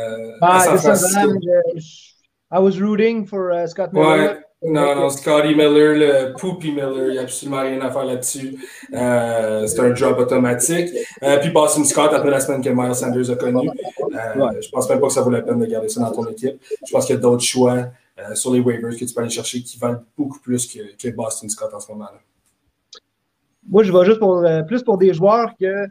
I 2.52 2.58
was 2.58 2.78
rooting 2.80 3.26
for 3.26 3.50
uh, 3.52 3.66
Scott 3.66 3.92
Miller. 3.92 4.34
Ouais. 4.34 4.42
Non, 4.64 4.94
non, 4.94 5.10
Scotty 5.10 5.56
Miller, 5.56 5.96
le 5.96 6.34
Poopy 6.34 6.70
Miller, 6.70 7.08
il 7.08 7.12
n'y 7.12 7.18
a 7.18 7.22
absolument 7.22 7.62
rien 7.62 7.80
à 7.80 7.90
faire 7.90 8.04
là-dessus. 8.04 8.56
Euh, 8.94 9.66
c'est 9.66 9.80
un 9.80 9.90
drop 9.90 10.18
automatique. 10.20 10.88
Euh, 11.22 11.38
puis 11.38 11.50
Boston 11.50 11.84
Scott, 11.84 12.12
après 12.12 12.30
la 12.30 12.38
semaine 12.38 12.62
que 12.62 12.68
Miles 12.70 12.94
Sanders 12.94 13.28
a 13.30 13.34
connu, 13.34 13.68
euh, 13.68 14.60
je 14.60 14.68
pense 14.70 14.88
même 14.88 15.00
pas 15.00 15.08
que 15.08 15.12
ça 15.12 15.22
vaut 15.22 15.30
la 15.30 15.42
peine 15.42 15.58
de 15.58 15.66
garder 15.66 15.88
ça 15.88 16.00
dans 16.00 16.12
ton 16.12 16.26
équipe. 16.28 16.62
Je 16.86 16.92
pense 16.92 17.06
qu'il 17.06 17.16
y 17.16 17.18
a 17.18 17.20
d'autres 17.20 17.42
choix 17.42 17.88
euh, 18.20 18.34
sur 18.34 18.52
les 18.52 18.60
waivers 18.60 18.92
que 18.92 19.04
tu 19.04 19.12
peux 19.12 19.20
aller 19.20 19.30
chercher 19.30 19.62
qui 19.62 19.78
valent 19.78 20.04
beaucoup 20.16 20.38
plus 20.38 20.64
que, 20.72 20.94
que 20.96 21.12
Boston 21.12 21.50
Scott 21.50 21.74
en 21.74 21.80
ce 21.80 21.90
moment-là. 21.90 22.20
Moi, 23.68 23.82
je 23.82 23.92
vais 23.92 24.04
juste 24.04 24.20
pour, 24.20 24.44
plus 24.68 24.84
pour 24.84 24.96
des 24.96 25.12
joueurs 25.12 25.54
que 25.60 25.86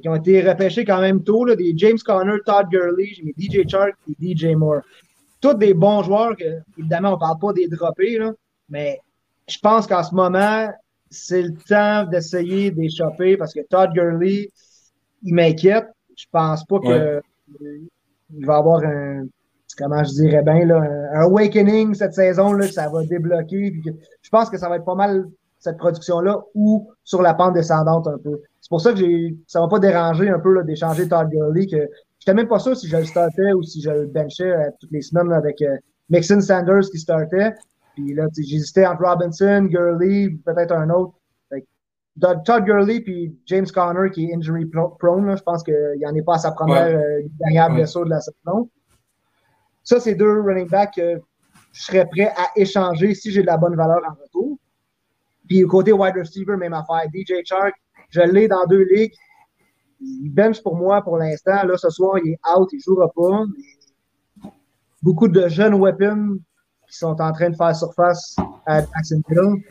qui 0.00 0.08
ont 0.08 0.14
été 0.14 0.40
repêchés 0.40 0.82
quand 0.82 1.02
même 1.02 1.22
tôt, 1.22 1.44
là, 1.44 1.54
des 1.56 1.74
James 1.76 1.98
Conner, 2.02 2.38
Todd 2.46 2.68
Gurley, 2.70 3.08
j'ai 3.12 3.22
mis 3.22 3.34
DJ 3.38 3.68
Chark 3.68 3.92
et 4.08 4.34
DJ 4.34 4.54
Moore. 4.54 4.80
Tous 5.44 5.52
des 5.52 5.74
bons 5.74 6.02
joueurs 6.02 6.34
que, 6.36 6.62
évidemment, 6.78 7.10
on 7.10 7.16
ne 7.16 7.20
parle 7.20 7.38
pas 7.38 7.52
des 7.52 7.68
droppés, 7.68 8.16
là, 8.16 8.32
mais 8.70 8.98
je 9.46 9.58
pense 9.58 9.86
qu'en 9.86 10.02
ce 10.02 10.14
moment, 10.14 10.72
c'est 11.10 11.42
le 11.42 11.52
temps 11.68 12.08
d'essayer 12.10 12.70
d'échapper 12.70 13.36
parce 13.36 13.52
que 13.52 13.60
Todd 13.68 13.92
Gurley, 13.92 14.48
il 15.22 15.34
m'inquiète. 15.34 15.84
Je 16.16 16.24
pense 16.32 16.64
pas 16.64 16.78
que 16.78 17.20
il 17.60 18.46
va 18.46 18.56
avoir 18.56 18.82
un, 18.84 19.26
comment 19.76 20.02
je 20.02 20.12
dirais 20.12 20.42
bien, 20.42 20.64
là, 20.64 20.80
un 21.12 21.20
awakening 21.24 21.92
cette 21.92 22.14
saison, 22.14 22.54
là, 22.54 22.66
que 22.66 22.72
ça 22.72 22.88
va 22.88 23.04
débloquer. 23.04 23.82
je 24.22 24.30
pense 24.30 24.48
que 24.48 24.56
ça 24.56 24.70
va 24.70 24.76
être 24.76 24.86
pas 24.86 24.94
mal 24.94 25.26
cette 25.58 25.76
production-là 25.76 26.40
ou 26.54 26.90
sur 27.04 27.20
la 27.20 27.34
pente 27.34 27.52
descendante 27.52 28.06
un 28.06 28.16
peu. 28.16 28.40
C'est 28.62 28.70
pour 28.70 28.80
ça 28.80 28.92
que 28.92 28.98
j'ai, 28.98 29.36
ça 29.46 29.60
m'a 29.60 29.68
pas 29.68 29.78
dérangé 29.78 30.30
un 30.30 30.38
peu 30.38 30.64
d'échanger 30.64 31.06
Todd 31.06 31.28
Gurley, 31.28 31.66
que 31.66 31.90
j'étais 32.24 32.34
même 32.34 32.48
pas 32.48 32.58
sûr 32.58 32.74
si 32.74 32.88
je 32.88 32.96
le 32.96 33.04
startais 33.04 33.52
ou 33.52 33.62
si 33.62 33.82
je 33.82 33.90
le 33.90 34.06
benchais 34.06 34.50
euh, 34.50 34.70
toutes 34.80 34.92
les 34.92 35.02
semaines 35.02 35.30
avec 35.30 35.60
euh, 35.60 35.76
Mixon 36.08 36.40
Sanders 36.40 36.88
qui 36.90 36.98
startait. 36.98 37.52
Puis 37.94 38.14
là, 38.14 38.26
j'hésitais 38.34 38.86
entre 38.86 39.02
Robinson, 39.04 39.68
Gurley, 39.70 40.30
peut-être 40.44 40.72
un 40.72 40.88
autre. 40.88 41.14
Todd 42.20 42.64
Gurley 42.64 43.00
puis 43.00 43.36
James 43.46 43.66
Conner 43.66 44.08
qui 44.10 44.30
est 44.30 44.34
injury 44.36 44.66
prone, 44.66 45.36
je 45.36 45.42
pense 45.42 45.64
qu'il 45.64 46.06
en 46.06 46.14
est 46.14 46.22
pas 46.22 46.36
à 46.36 46.38
sa 46.38 46.52
première 46.52 46.96
euh, 46.96 47.20
dernière 47.40 47.70
blessure 47.74 48.04
de 48.04 48.10
la 48.10 48.20
saison. 48.20 48.70
Ça, 49.82 50.00
c'est 50.00 50.14
deux 50.14 50.40
running 50.40 50.68
backs 50.68 50.94
que 50.94 51.20
je 51.72 51.82
serais 51.82 52.06
prêt 52.06 52.32
à 52.36 52.50
échanger 52.56 53.14
si 53.14 53.32
j'ai 53.32 53.42
de 53.42 53.46
la 53.46 53.58
bonne 53.58 53.74
valeur 53.74 54.00
en 54.08 54.14
retour. 54.14 54.56
Puis 55.48 55.60
côté 55.62 55.92
wide 55.92 56.14
receiver, 56.16 56.56
même 56.56 56.72
affaire. 56.72 57.02
DJ 57.12 57.44
Chark, 57.44 57.74
je 58.10 58.20
l'ai 58.20 58.48
dans 58.48 58.64
deux 58.66 58.84
ligues. 58.84 59.12
Il 60.22 60.30
bench 60.30 60.62
pour 60.62 60.76
moi 60.76 61.02
pour 61.02 61.16
l'instant. 61.16 61.64
Là, 61.64 61.76
ce 61.76 61.90
soir, 61.90 62.18
il 62.24 62.32
est 62.32 62.38
out, 62.56 62.68
il 62.72 62.76
ne 62.76 62.82
jouera 62.82 63.10
pas. 63.10 63.44
beaucoup 65.02 65.28
de 65.28 65.48
jeunes 65.48 65.74
weapons 65.74 66.38
qui 66.88 66.98
sont 66.98 67.20
en 67.20 67.32
train 67.32 67.50
de 67.50 67.56
faire 67.56 67.74
surface 67.74 68.36
à 68.66 68.80
Jacksonville. 68.80 69.62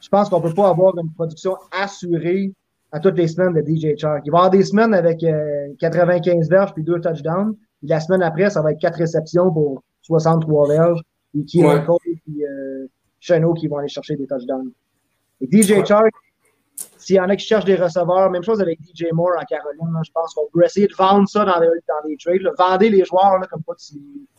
Je 0.00 0.08
pense 0.08 0.28
qu'on 0.28 0.40
ne 0.40 0.48
peut 0.48 0.54
pas 0.54 0.68
avoir 0.68 0.96
une 0.98 1.10
production 1.12 1.56
assurée 1.70 2.52
à 2.92 3.00
toutes 3.00 3.16
les 3.16 3.26
semaines 3.26 3.54
de 3.54 3.60
DJ 3.60 3.98
Chark. 3.98 4.22
Il 4.24 4.30
va 4.30 4.36
y 4.36 4.40
avoir 4.40 4.50
des 4.50 4.62
semaines 4.62 4.94
avec 4.94 5.24
95 5.80 6.34
euh, 6.34 6.48
verges 6.48 6.74
puis 6.74 6.84
deux 6.84 7.00
touchdowns. 7.00 7.56
Puis 7.80 7.88
la 7.88 8.00
semaine 8.00 8.22
après, 8.22 8.50
ça 8.50 8.62
va 8.62 8.72
être 8.72 8.78
quatre 8.78 8.98
réceptions 8.98 9.52
pour 9.52 9.82
63 10.02 10.68
verges. 10.68 11.00
Et 11.36 11.44
qui 11.44 11.64
ouais. 11.64 11.82
et 12.06 12.44
euh, 12.44 12.86
Chenot 13.18 13.54
qui 13.54 13.66
vont 13.66 13.78
aller 13.78 13.88
chercher 13.88 14.14
des 14.14 14.26
touchdowns. 14.26 14.70
Et 15.40 15.48
DJ 15.50 15.84
Chark, 15.84 16.12
s'il 17.04 17.16
y 17.16 17.20
en 17.20 17.28
a 17.28 17.36
qui 17.36 17.46
cherchent 17.46 17.64
des 17.64 17.76
receveurs, 17.76 18.30
même 18.30 18.42
chose 18.42 18.60
avec 18.60 18.78
DJ 18.80 19.06
Moore 19.12 19.32
en 19.38 19.44
Caroline, 19.44 20.00
je 20.04 20.10
pense 20.12 20.34
qu'on 20.34 20.48
peut 20.52 20.64
essayer 20.64 20.86
de 20.86 20.94
vendre 20.94 21.28
ça 21.28 21.44
dans 21.44 21.60
les, 21.60 21.66
dans 21.66 22.08
les 22.08 22.16
trades. 22.16 22.50
Vendez 22.58 22.88
les 22.90 23.04
joueurs 23.04 23.38
là, 23.38 23.46
comme 23.50 23.62
pas 23.62 23.74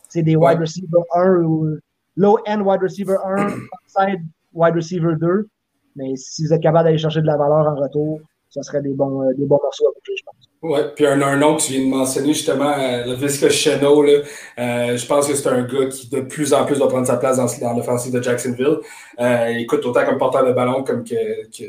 c'est 0.08 0.22
des 0.22 0.36
wide 0.36 0.58
receiver 0.58 1.02
1 1.14 1.42
ou 1.42 1.78
low-end 2.16 2.60
wide 2.62 2.82
receiver 2.82 3.16
1, 3.24 3.46
outside 3.46 4.22
wide 4.52 4.74
receiver 4.74 5.14
2. 5.20 5.48
Mais 5.96 6.16
si 6.16 6.44
vous 6.44 6.52
êtes 6.52 6.62
capable 6.62 6.84
d'aller 6.84 6.98
chercher 6.98 7.20
de 7.20 7.26
la 7.26 7.36
valeur 7.36 7.66
en 7.66 7.74
retour, 7.74 8.20
ça 8.50 8.62
serait 8.62 8.82
des 8.82 8.94
bons, 8.94 9.22
euh, 9.22 9.34
des 9.34 9.44
bons 9.44 9.60
morceaux 9.62 9.86
à 9.86 9.90
bouger, 9.90 10.14
je 10.16 10.24
pense. 10.24 10.46
Oui, 10.62 10.80
puis 10.94 11.06
un, 11.06 11.20
un 11.22 11.36
nom 11.36 11.56
que 11.56 11.62
tu 11.62 11.72
viens 11.72 11.84
de 11.84 11.90
mentionner 11.90 12.32
justement, 12.32 12.72
euh, 12.72 13.04
le 13.04 13.14
Visca 13.14 13.50
Cheno, 13.50 14.02
là, 14.02 14.12
euh, 14.58 14.96
je 14.96 15.06
pense 15.06 15.28
que 15.28 15.34
c'est 15.34 15.48
un 15.48 15.62
gars 15.62 15.86
qui 15.86 16.08
de 16.08 16.20
plus 16.20 16.52
en 16.54 16.64
plus 16.64 16.76
va 16.76 16.86
prendre 16.86 17.06
sa 17.06 17.18
place 17.18 17.36
dans, 17.36 17.68
dans 17.68 17.76
l'offensive 17.76 18.12
de 18.12 18.22
Jacksonville. 18.22 18.78
Euh, 19.20 19.50
il 19.52 19.60
écoute 19.60 19.84
autant 19.84 20.04
comme 20.04 20.18
porteur 20.18 20.46
de 20.46 20.52
ballon 20.52 20.82
comme 20.82 21.04
que, 21.04 21.46
que, 21.56 21.64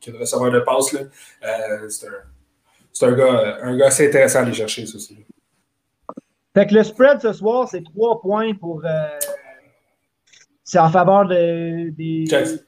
que 0.00 0.10
le 0.10 0.18
receveur 0.18 0.50
de 0.50 0.60
passe. 0.60 0.92
Là. 0.92 1.00
Euh, 1.44 1.88
c'est 1.88 2.06
un, 3.06 3.08
un, 3.08 3.16
gars, 3.16 3.58
un 3.62 3.76
gars 3.76 3.86
assez 3.86 4.08
intéressant 4.08 4.40
à 4.40 4.42
aller 4.42 4.52
chercher, 4.52 4.86
ça 4.86 4.96
aussi. 4.96 5.24
Fait 6.54 6.66
que 6.66 6.74
le 6.74 6.82
spread 6.82 7.20
ce 7.20 7.32
soir, 7.32 7.68
c'est 7.68 7.82
trois 7.82 8.20
points 8.20 8.54
pour. 8.54 8.82
Euh, 8.84 9.18
c'est 10.64 10.78
en 10.78 10.90
faveur 10.90 11.26
de, 11.26 11.90
des, 11.90 12.26
Jackson. 12.26 12.58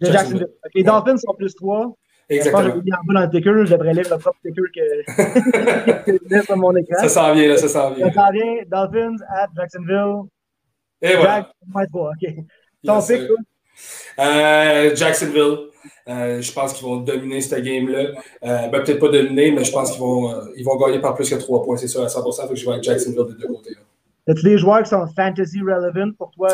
de 0.00 0.06
Jacksonville. 0.06 0.48
Les 0.74 0.82
Dolphins 0.82 1.16
sont 1.16 1.34
plus 1.34 1.54
trois. 1.54 1.94
Exactement. 2.28 2.62
Je 2.62 2.68
pense 2.68 2.80
que 2.80 2.84
j'ai 2.86 3.14
dans 3.14 3.20
le 3.20 3.30
ticker, 3.30 3.66
je 3.66 3.72
devrais 3.72 3.92
lire 3.92 4.08
le 4.10 4.18
propre 4.18 4.38
ticker 4.44 4.62
que, 4.74 6.18
que 6.28 6.42
sur 6.44 6.56
mon 6.56 6.76
écran. 6.76 7.00
Ça 7.00 7.08
s'en 7.08 7.34
vient, 7.34 7.48
là, 7.48 7.56
ça 7.56 7.68
s'en 7.68 7.92
vient. 7.92 8.06
Ça 8.12 8.14
s'en 8.14 8.30
vient. 8.30 8.62
Dolphins 8.70 9.16
at 9.28 9.48
Jacksonville. 9.56 10.28
Et 11.02 11.16
voilà. 11.16 11.50
Jack, 11.74 11.88
OK. 11.94 12.34
Ton 12.84 13.02
pick, 13.02 13.22
euh, 14.18 14.94
Jacksonville. 14.94 15.68
Euh, 16.08 16.42
je 16.42 16.52
pense 16.52 16.72
qu'ils 16.72 16.86
vont 16.86 16.96
dominer 16.96 17.40
cette 17.40 17.62
game-là. 17.62 18.10
Euh, 18.44 18.68
ben, 18.68 18.82
peut-être 18.82 18.98
pas 18.98 19.08
dominer, 19.08 19.52
mais 19.52 19.64
je 19.64 19.72
pense 19.72 19.92
qu'ils 19.92 20.00
vont, 20.00 20.34
ils 20.56 20.64
vont 20.64 20.76
gagner 20.76 20.98
par 20.98 21.14
plus 21.14 21.28
que 21.30 21.36
3 21.36 21.62
points, 21.62 21.76
c'est 21.76 21.88
sûr, 21.88 22.02
à 22.02 22.06
100%. 22.06 22.48
Donc 22.48 22.56
je 22.56 22.64
vais 22.64 22.72
avec 22.72 22.84
Jacksonville 22.84 23.34
de 23.34 23.40
deux 23.40 23.48
côtés. 23.48 23.76
As-tu 24.28 24.42
des 24.42 24.58
joueurs 24.58 24.82
qui 24.82 24.90
sont 24.90 25.06
fantasy 25.14 25.60
relevant 25.60 26.12
pour 26.18 26.30
toi? 26.32 26.48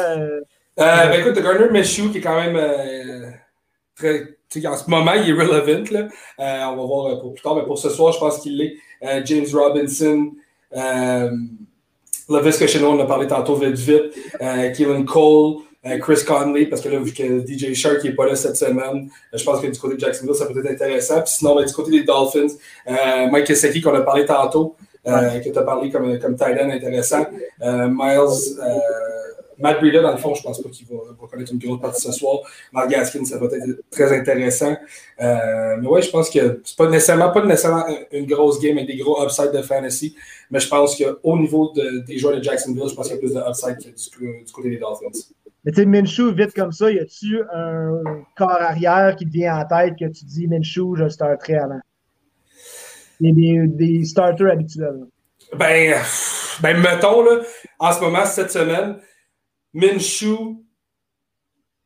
Ben, 0.77 1.13
écoute, 1.21 1.43
Garner 1.43 1.71
Minshew 1.71 2.11
qui 2.11 2.19
est 2.19 2.21
quand 2.21 2.41
même 2.41 2.57
très 3.99 4.37
en 4.65 4.77
ce 4.77 4.89
moment, 4.89 5.13
il 5.15 5.29
est 5.29 5.33
relevant. 5.33 5.85
Là. 5.91 6.09
Euh, 6.41 6.73
on 6.73 6.77
va 6.77 6.85
voir 6.85 7.21
pour 7.21 7.35
plus 7.35 7.43
tard, 7.43 7.57
mais 7.57 7.65
pour 7.65 7.79
ce 7.79 7.91
soir, 7.91 8.13
je 8.13 8.19
pense 8.19 8.39
qu'il 8.39 8.61
est. 8.63 8.77
Euh, 9.03 9.21
James 9.25 9.47
Robinson, 9.53 10.33
euh, 10.75 11.31
Levis 12.29 12.59
Cochino, 12.59 12.91
on 12.91 13.01
a 13.01 13.05
parlé 13.05 13.27
tantôt 13.27 13.57
vite 13.57 13.77
vite. 13.77 14.15
Keelan 14.75 15.05
Cole, 15.05 15.63
Chris 16.01 16.25
Conley, 16.27 16.67
parce 16.67 16.83
que 16.83 16.89
là, 16.89 16.99
vu 16.99 17.13
que 17.13 17.47
DJ 17.47 17.75
Shark 17.75 18.03
n'est 18.03 18.15
pas 18.15 18.27
là 18.27 18.35
cette 18.35 18.57
semaine, 18.57 19.09
je 19.33 19.45
pense 19.45 19.61
que 19.61 19.69
du 19.69 19.79
côté 19.79 19.95
de 19.95 20.01
Jacksonville, 20.01 20.35
ça 20.35 20.47
peut 20.47 20.59
être 20.59 20.73
intéressant. 20.73 21.21
Puis 21.23 21.35
sinon, 21.35 21.55
ben, 21.55 21.65
du 21.65 21.73
côté 21.73 21.91
des 21.93 22.03
Dolphins, 22.03 22.55
Mike 23.31 23.47
Keseki, 23.47 23.81
qu'on 23.81 23.95
a 23.95 24.01
parlé 24.01 24.27
tantôt, 24.27 24.75
que 25.05 25.53
tu 25.53 25.59
as 25.59 25.63
parlé 25.63 25.91
comme, 25.91 26.19
comme 26.19 26.35
Titan 26.35 26.71
intéressant. 26.71 27.27
Miles 27.61 28.57
Matt 29.59 29.81
Breida, 29.81 30.03
dans 30.03 30.13
le 30.13 30.19
fond, 30.19 30.35
je 30.35 30.43
pense 30.43 30.61
pas 30.61 30.69
qu'il 30.69 30.87
va, 30.87 30.97
connaître 31.31 31.53
une 31.53 31.59
grosse 31.59 31.81
partie 31.81 32.03
ce 32.03 32.13
soir. 32.13 32.41
Mark 32.73 32.91
Gaskin, 32.91 33.25
ça 33.25 33.39
va 33.39 33.47
être 33.47 33.81
très 33.91 34.17
intéressant. 34.17 34.77
Euh, 35.21 35.77
mais 35.81 35.89
ouais, 35.89 36.03
je 36.03 36.11
pense 36.11 36.29
que 36.29 36.61
c'est 36.63 36.77
pas 36.77 36.89
nécessairement, 36.89 37.31
pas 37.31 37.45
nécessairement 37.45 37.87
une 38.13 38.27
grosse 38.27 38.61
game 38.61 38.77
avec 38.77 38.89
des 38.89 38.97
gros 38.97 39.23
upsides 39.23 39.53
de 39.53 39.63
fantasy, 39.63 40.15
mais 40.51 40.61
je 40.61 40.69
pense 40.69 40.97
qu'au 40.97 41.39
niveau 41.39 41.73
des 41.75 42.19
joueurs 42.19 42.37
de 42.37 42.43
Jacksonville, 42.43 42.89
je 42.89 42.95
pense 42.95 43.07
qu'il 43.07 43.17
y 43.17 43.19
a 43.19 43.21
plus 43.21 43.35
de 43.35 43.41
upside 43.41 43.79
que 43.79 43.89
du, 43.89 44.45
du 44.45 44.53
côté 44.53 44.71
des 44.71 44.79
Dolphins. 44.79 45.35
Mais 45.67 45.73
tu 45.73 45.81
sais, 45.81 45.87
Minshew, 45.87 46.33
vite 46.33 46.55
comme 46.55 46.71
ça, 46.71 46.93
y 46.93 47.01
a-tu 47.01 47.43
un 47.53 48.01
corps 48.37 48.63
arrière 48.63 49.17
qui 49.17 49.27
te 49.27 49.33
vient 49.33 49.59
en 49.59 49.67
tête 49.67 49.95
que 49.99 50.05
tu 50.05 50.25
dis 50.25 50.47
Minshew, 50.47 50.95
je 50.95 51.03
le 51.03 51.11
starterai 51.11 51.57
avant? 51.57 51.81
Il 53.19 53.27
y 53.27 53.59
a 53.59 53.67
des, 53.67 53.67
des 53.67 54.05
starters 54.05 54.53
habituels. 54.53 55.07
Ben, 55.57 56.01
ben, 56.61 56.81
mettons, 56.81 57.21
là, 57.23 57.43
en 57.81 57.93
ce 57.93 58.01
moment, 58.01 58.25
cette 58.27 58.53
semaine, 58.53 59.01
Minshew, 59.75 60.65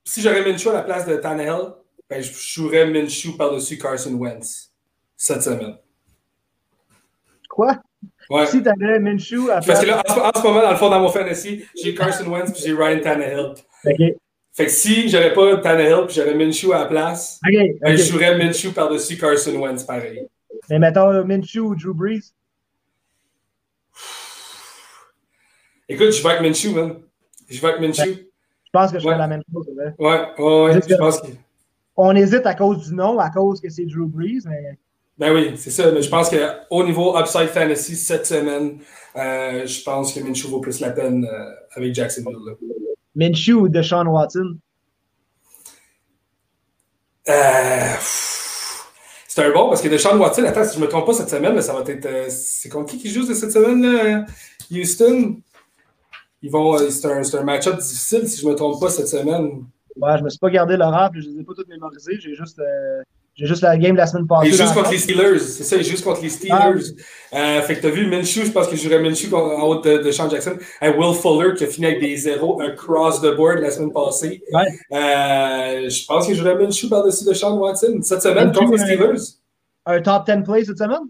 si 0.04 0.20
j'aurais 0.20 0.42
Minshew 0.42 0.68
à 0.68 0.74
la 0.74 0.82
place 0.82 1.06
de 1.06 1.16
Tannehill, 1.16 1.72
ben, 2.08 2.22
je 2.22 2.32
jouerais 2.32 2.86
Minshew 2.86 3.34
par-dessus 3.38 3.78
Carson 3.78 4.12
Wentz 4.12 4.74
cette 5.16 5.42
semaine. 5.42 5.76
Quoi? 7.48 7.78
Ouais. 8.28 8.46
Si 8.46 8.62
t'avais 8.62 8.98
Minshew 8.98 9.48
à 9.50 9.60
Parce 9.62 9.80
que 9.80 9.86
là, 9.86 10.02
en, 10.06 10.38
ce 10.38 10.46
moment, 10.46 10.60
dans 10.60 10.70
le 10.70 10.76
fond, 10.76 10.90
dans 10.90 11.00
mon 11.00 11.08
fantasy, 11.08 11.64
j'ai 11.82 11.94
Carson 11.94 12.26
Wentz 12.26 12.52
puis 12.52 12.62
j'ai 12.62 12.74
Ryan 12.74 13.00
Tannehill. 13.00 13.54
OK. 13.84 14.16
Fait 14.52 14.66
que 14.66 14.72
si 14.72 15.08
j'aurais 15.08 15.32
pas 15.32 15.56
Tannehill 15.58 16.06
puis 16.06 16.16
j'aurais 16.16 16.34
Minshew 16.34 16.72
à 16.72 16.80
la 16.80 16.86
place, 16.86 17.40
ben, 17.42 17.96
je 17.96 18.02
jouerais 18.02 18.36
Minshew 18.36 18.72
par-dessus 18.72 19.16
Carson 19.16 19.54
Wentz 19.56 19.84
pareil. 19.84 20.26
Mais 20.68 20.78
mettons 20.78 21.24
Minshew 21.24 21.60
ou 21.60 21.74
Drew 21.74 21.94
Brees? 21.94 22.34
Écoute, 25.88 26.10
je 26.12 26.22
vais 26.22 26.28
avec 26.30 26.42
Minshew, 26.42 26.74
man. 26.74 26.96
Je 27.48 27.60
vais 27.60 27.68
avec 27.68 27.80
Minshew. 27.80 28.16
Je 28.64 28.70
pense 28.72 28.92
que 28.92 28.98
je 28.98 29.08
fais 29.08 29.16
la 29.16 29.26
même 29.26 29.42
chose. 29.52 29.66
Ouais, 29.76 29.94
ouais, 30.38 30.64
ouais. 30.64 30.80
Je 30.88 30.94
pense 30.96 31.20
que... 31.20 31.28
On 31.96 32.14
hésite 32.16 32.46
à 32.46 32.54
cause 32.54 32.88
du 32.88 32.94
nom, 32.94 33.18
à 33.18 33.30
cause 33.30 33.60
que 33.60 33.68
c'est 33.68 33.84
Drew 33.84 34.06
Brees, 34.06 34.42
mais. 34.46 34.78
Ben 35.18 35.34
oui, 35.34 35.52
c'est 35.56 35.70
ça. 35.70 35.90
Mais 35.92 36.00
je 36.00 36.08
pense 36.08 36.30
qu'au 36.30 36.84
niveau 36.84 37.18
Upside 37.18 37.48
Fantasy 37.48 37.94
cette 37.94 38.24
semaine, 38.26 38.78
euh, 39.16 39.66
je 39.66 39.82
pense 39.82 40.14
que 40.14 40.20
Minshew 40.20 40.48
vaut 40.48 40.60
plus 40.60 40.80
la 40.80 40.90
peine 40.90 41.26
euh, 41.26 41.50
avec 41.76 41.94
Jacksonville. 41.94 42.38
Là. 42.46 42.52
Minshew 43.14 43.54
ou 43.54 43.68
Deshaun 43.68 44.06
Watson? 44.06 44.56
Euh, 47.28 47.94
c'est 49.28 49.44
un 49.44 49.52
bon 49.52 49.68
parce 49.68 49.82
que 49.82 49.88
Deshaun 49.88 50.18
Watson, 50.18 50.44
attends, 50.44 50.64
si 50.64 50.74
je 50.74 50.80
ne 50.80 50.86
me 50.86 50.90
trompe 50.90 51.06
pas 51.06 51.12
cette 51.12 51.28
semaine, 51.30 51.54
mais 51.54 51.62
ça 51.62 51.72
va 51.72 51.80
être. 51.90 52.06
Euh, 52.06 52.26
c'est 52.28 52.68
contre 52.68 52.90
qui 52.90 52.98
qui 52.98 53.10
joue 53.10 53.24
cette 53.32 53.52
semaine, 53.52 53.82
là? 53.82 54.24
Houston? 54.70 55.40
Ils 56.42 56.50
vont. 56.50 56.78
Euh, 56.78 56.90
c'est 56.90 57.06
un, 57.06 57.22
un 57.22 57.44
match-up 57.44 57.78
difficile 57.78 58.28
si 58.28 58.40
je 58.40 58.46
ne 58.46 58.52
me 58.52 58.56
trompe 58.56 58.80
pas 58.80 58.90
cette 58.90 59.08
semaine. 59.08 59.64
Ouais, 59.96 60.18
je 60.18 60.24
me 60.24 60.30
suis 60.30 60.38
pas 60.38 60.50
gardé 60.50 60.76
l'horaire, 60.76 61.10
je 61.14 61.20
ne 61.20 61.34
les 61.34 61.40
ai 61.40 61.44
pas 61.44 61.52
toutes 61.54 61.68
mémorisées. 61.68 62.18
J'ai 62.20 62.34
juste. 62.34 62.58
Euh, 62.58 63.02
j'ai 63.40 63.46
juste 63.46 63.62
la 63.62 63.78
game 63.78 63.92
de 63.92 63.96
la 63.96 64.06
semaine 64.06 64.26
passée. 64.26 64.48
Il 64.48 64.54
est 64.54 64.58
juste 64.58 64.74
contre 64.74 64.90
les 64.90 64.98
Steelers. 64.98 65.38
C'est 65.38 65.64
ça, 65.64 65.76
il 65.76 65.80
est 65.80 65.84
juste 65.84 66.04
contre 66.04 66.20
les 66.20 66.28
Steelers. 66.28 66.94
Ah. 67.32 67.36
Euh, 67.38 67.62
fait 67.62 67.76
que 67.76 67.80
t'as 67.80 67.88
vu 67.88 68.06
Minshew, 68.06 68.44
je 68.44 68.50
pense 68.50 68.68
que 68.68 68.76
je 68.76 68.82
jouerais 68.82 69.00
Minshew 69.00 69.34
en 69.34 69.62
haut 69.62 69.80
de, 69.80 69.96
de 69.96 70.10
Sean 70.10 70.28
Jackson. 70.28 70.58
Et 70.82 70.90
Will 70.90 71.14
Fuller 71.14 71.54
qui 71.56 71.64
a 71.64 71.66
fini 71.66 71.86
avec 71.86 72.00
des 72.00 72.14
zéros 72.18 72.60
across 72.60 73.22
the 73.22 73.34
board 73.34 73.60
la 73.60 73.70
semaine 73.70 73.94
passée. 73.94 74.42
Ouais. 74.52 74.66
Euh, 74.92 75.88
je 75.88 76.06
pense 76.06 76.26
que 76.26 76.34
je 76.34 76.38
jouerais 76.38 76.56
Minshew 76.56 76.90
par-dessus 76.90 77.24
de 77.24 77.32
Sean 77.32 77.56
Watson. 77.56 78.00
Cette 78.02 78.20
semaine 78.20 78.52
contre 78.52 78.72
les 78.72 78.78
Steelers. 78.78 79.22
Un, 79.86 80.02
top 80.02 80.26
10 80.26 80.42
play 80.44 80.64
cette 80.64 80.76
semaine? 80.76 81.08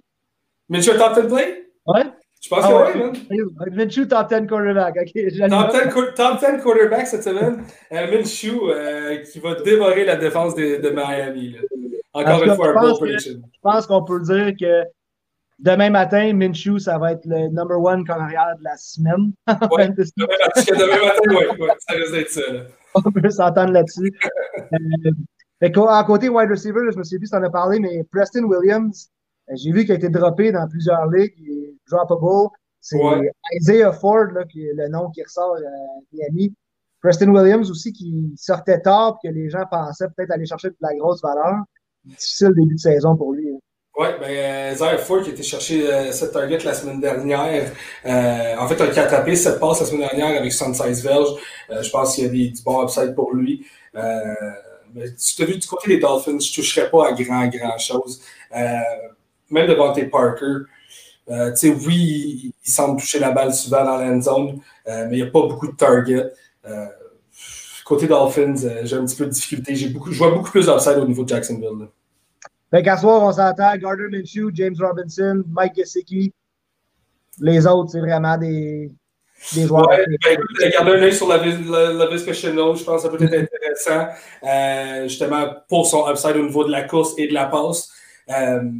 Minshew 0.68 0.92
un 0.92 0.98
top 0.98 1.22
10 1.22 1.34
play? 1.34 1.64
Ouais. 1.86 2.04
Je 2.40 2.48
pense 2.48 2.64
ah, 2.64 2.92
que 2.92 2.98
oui, 2.98 3.40
man. 3.58 3.68
Minshew, 3.72 4.06
top 4.06 4.28
10 4.28 4.46
quarterback. 4.46 4.96
Okay, 5.02 5.30
top, 5.48 5.72
10, 5.72 6.14
top 6.14 6.38
10 6.38 6.62
quarterback 6.62 7.06
cette 7.08 7.24
semaine. 7.24 7.64
Euh, 7.92 8.06
Minshew 8.06 8.70
euh, 8.70 9.16
qui 9.16 9.40
va 9.40 9.56
dévorer 9.56 10.04
la 10.04 10.14
défense 10.14 10.54
de, 10.54 10.80
de 10.80 10.90
Miami. 10.90 11.54
Là. 11.54 11.58
Encore 12.12 12.42
une 12.42 12.54
fois, 12.54 12.68
un 12.70 12.94
prediction. 12.94 13.32
Je 13.52 13.60
pense 13.62 13.86
qu'on 13.86 14.04
peut 14.04 14.20
dire 14.20 14.52
que 14.58 14.84
demain 15.58 15.90
matin, 15.90 16.32
Minshew, 16.32 16.78
ça 16.78 16.98
va 16.98 17.12
être 17.12 17.24
le 17.24 17.48
number 17.48 17.80
one 17.80 18.04
carrière 18.04 18.56
de 18.58 18.64
la 18.64 18.76
semaine. 18.76 19.32
Ouais, 19.70 19.88
demain, 19.88 21.04
matin, 21.04 21.20
oui, 21.28 21.64
ouais, 21.64 21.68
ça 21.78 21.94
risque 21.94 22.12
d'être 22.12 22.30
ça. 22.30 22.42
On 22.94 23.02
peut 23.02 23.30
s'entendre 23.30 23.72
là-dessus. 23.72 24.12
euh, 24.72 25.86
à 25.88 26.04
côté 26.04 26.28
wide 26.28 26.50
receiver, 26.50 26.80
je 26.92 26.98
me 26.98 27.04
suis 27.04 27.18
dit 27.18 27.26
si 27.26 27.30
tu 27.30 27.36
en 27.36 27.42
as 27.42 27.50
parlé, 27.50 27.78
mais 27.78 28.02
Preston 28.10 28.42
Williams, 28.44 29.10
euh, 29.48 29.54
j'ai 29.56 29.70
vu 29.70 29.82
qu'il 29.82 29.92
a 29.92 29.94
été 29.94 30.08
droppé 30.08 30.50
dans 30.50 30.66
plusieurs 30.68 31.06
ligues. 31.06 31.34
Il 31.38 31.50
est 31.50 31.74
droppable. 31.88 32.48
C'est 32.80 32.98
Isaiah 33.60 33.92
Ford, 33.92 34.24
là, 34.32 34.44
qui 34.44 34.66
est 34.66 34.72
le 34.74 34.88
nom 34.88 35.10
qui 35.10 35.22
ressort 35.22 35.54
à 35.54 35.58
euh, 35.58 36.00
Miami. 36.12 36.54
Preston 37.02 37.28
Williams 37.28 37.70
aussi, 37.70 37.92
qui 37.92 38.32
sortait 38.36 38.80
tard, 38.80 39.18
que 39.22 39.28
les 39.28 39.50
gens 39.50 39.64
pensaient 39.70 40.08
peut-être 40.16 40.32
aller 40.32 40.46
chercher 40.46 40.70
de 40.70 40.76
la 40.80 40.94
grosse 40.96 41.22
valeur 41.22 41.56
difficile 42.04 42.50
début 42.56 42.74
de 42.74 42.80
saison 42.80 43.16
pour 43.16 43.32
lui. 43.32 43.48
Hein. 43.48 43.58
Oui, 44.00 44.06
ben, 44.18 44.74
Zaire 44.74 45.00
Ford 45.00 45.22
qui 45.22 45.30
a 45.30 45.32
été 45.32 45.42
chercher 45.42 45.92
euh, 45.92 46.12
cette 46.12 46.32
target 46.32 46.58
la 46.64 46.72
semaine 46.72 47.00
dernière. 47.00 47.70
Euh, 48.06 48.56
en 48.56 48.66
fait, 48.66 48.80
a 48.80 49.02
attrapé 49.02 49.36
cette 49.36 49.60
passe 49.60 49.80
la 49.80 49.86
semaine 49.86 50.08
dernière 50.08 50.40
avec 50.40 50.52
76 50.52 51.04
verges. 51.04 51.28
Euh, 51.68 51.82
je 51.82 51.90
pense 51.90 52.14
qu'il 52.14 52.24
y 52.24 52.26
a 52.26 52.30
des, 52.30 52.48
du 52.48 52.62
bon 52.62 52.82
upside 52.82 53.14
pour 53.14 53.34
lui. 53.34 53.66
Euh, 53.96 54.34
mais 54.94 55.04
tu 55.14 55.42
as 55.42 55.44
vu 55.44 55.58
du 55.58 55.66
côté 55.66 55.88
des 55.88 55.98
Dolphins, 55.98 56.38
je 56.38 56.50
ne 56.50 56.54
toucherais 56.54 56.88
pas 56.88 57.08
à 57.08 57.12
grand, 57.12 57.46
grand 57.48 57.78
chose. 57.78 58.22
même 58.50 59.66
devant 59.66 59.92
tes 59.92 60.04
Parker, 60.06 60.64
tu 61.28 61.34
sais, 61.54 61.68
oui, 61.68 62.54
il, 62.64 62.70
semble 62.70 62.98
toucher 62.98 63.18
la 63.18 63.32
balle 63.32 63.52
souvent 63.52 63.84
dans 63.84 63.98
l'end 63.98 64.20
zone, 64.20 64.60
mais 64.86 65.08
il 65.12 65.16
n'y 65.16 65.22
a 65.22 65.26
pas 65.26 65.42
beaucoup 65.42 65.68
de 65.68 65.76
target. 65.76 66.32
Côté 67.90 68.06
Dolphins, 68.06 68.54
euh, 68.62 68.82
j'ai 68.84 68.94
un 68.94 69.04
petit 69.04 69.16
peu 69.16 69.26
de 69.26 69.30
difficulté. 69.30 69.74
J'ai 69.74 69.88
beaucoup, 69.88 70.12
je 70.12 70.18
vois 70.18 70.30
beaucoup 70.30 70.48
plus 70.48 70.66
d'upside 70.66 70.98
au 70.98 71.04
niveau 71.08 71.24
de 71.24 71.28
Jacksonville. 71.28 71.88
Fait 72.70 72.84
qu'à 72.84 72.96
soir, 72.96 73.20
on 73.20 73.32
s'entend 73.32 73.76
Gardner 73.78 74.06
Minshew, 74.08 74.54
James 74.54 74.76
Robinson, 74.78 75.42
Mike 75.48 75.74
Gesicki. 75.74 76.32
Les 77.40 77.66
autres, 77.66 77.90
c'est 77.90 77.98
vraiment 77.98 78.38
des, 78.38 78.92
des 79.56 79.66
joueurs. 79.66 79.88
Ouais, 79.88 80.04
ben, 80.06 80.34
écoute, 80.34 80.72
garder 80.72 80.92
un 80.92 81.02
œil 81.02 81.12
sur 81.12 81.26
la, 81.26 81.38
la, 81.38 81.92
la 81.92 82.16
je 82.16 82.84
pense 82.84 82.84
que 82.84 82.98
ça 83.00 83.08
peut 83.08 83.24
être 83.24 83.48
intéressant, 83.48 84.06
euh, 84.44 85.08
justement, 85.08 85.52
pour 85.68 85.84
son 85.84 86.08
upside 86.08 86.36
au 86.36 86.44
niveau 86.44 86.62
de 86.62 86.70
la 86.70 86.84
course 86.84 87.14
et 87.18 87.26
de 87.26 87.34
la 87.34 87.46
passe. 87.46 87.90
Euh, 88.28 88.70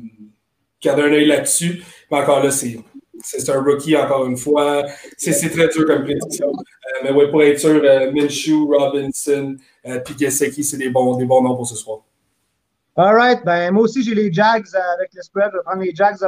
garder 0.81 1.03
un 1.03 1.13
œil 1.13 1.27
là-dessus. 1.27 1.83
Mais 2.13 2.19
encore 2.19 2.45
là, 2.45 2.53
c'est 2.53 2.79
c'est 3.23 3.51
un 3.51 3.63
rookie, 3.63 3.97
encore 3.97 4.27
une 4.27 4.37
fois. 4.37 4.85
C'est 5.17 5.51
très 5.51 5.69
dur 5.69 5.87
comme 5.87 6.05
prédiction. 6.05 6.49
Euh, 6.49 6.99
mais 7.05 7.13
ouais, 7.13 7.31
pour 7.31 7.43
être 7.43 7.59
sûr, 7.59 7.81
euh, 7.85 8.11
Minshew, 8.13 8.67
Robinson, 8.67 9.57
euh, 9.87 10.01
puis 10.01 10.31
c'est 10.31 10.77
des 10.77 10.91
bons, 10.91 11.17
des 11.17 11.25
bons 11.25 11.43
noms 11.43 11.57
pour 11.57 11.67
ce 11.67 11.77
soir. 11.77 12.01
All 12.97 13.15
right. 13.15 13.45
Ben, 13.45 13.73
moi 13.73 13.85
aussi, 13.85 14.03
j'ai 14.03 14.15
les 14.15 14.33
Jags 14.33 14.67
avec 14.95 15.11
le 15.15 15.23
spread. 15.23 15.51
Je 15.53 15.57
vais 15.57 15.63
prendre 15.65 15.83
les 15.83 15.95
Jags 15.95 16.19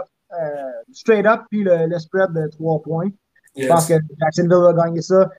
straight 0.92 1.26
up, 1.26 1.42
puis 1.50 1.62
le, 1.62 1.98
spread 1.98 2.32
de 2.32 2.48
3 2.48 2.82
points. 2.82 3.10
Je 3.56 3.66
pense 3.66 3.86
que 3.86 3.94
Jacksonville 4.20 4.62
va 4.62 4.72
gagner 4.72 5.02
ça. 5.02 5.30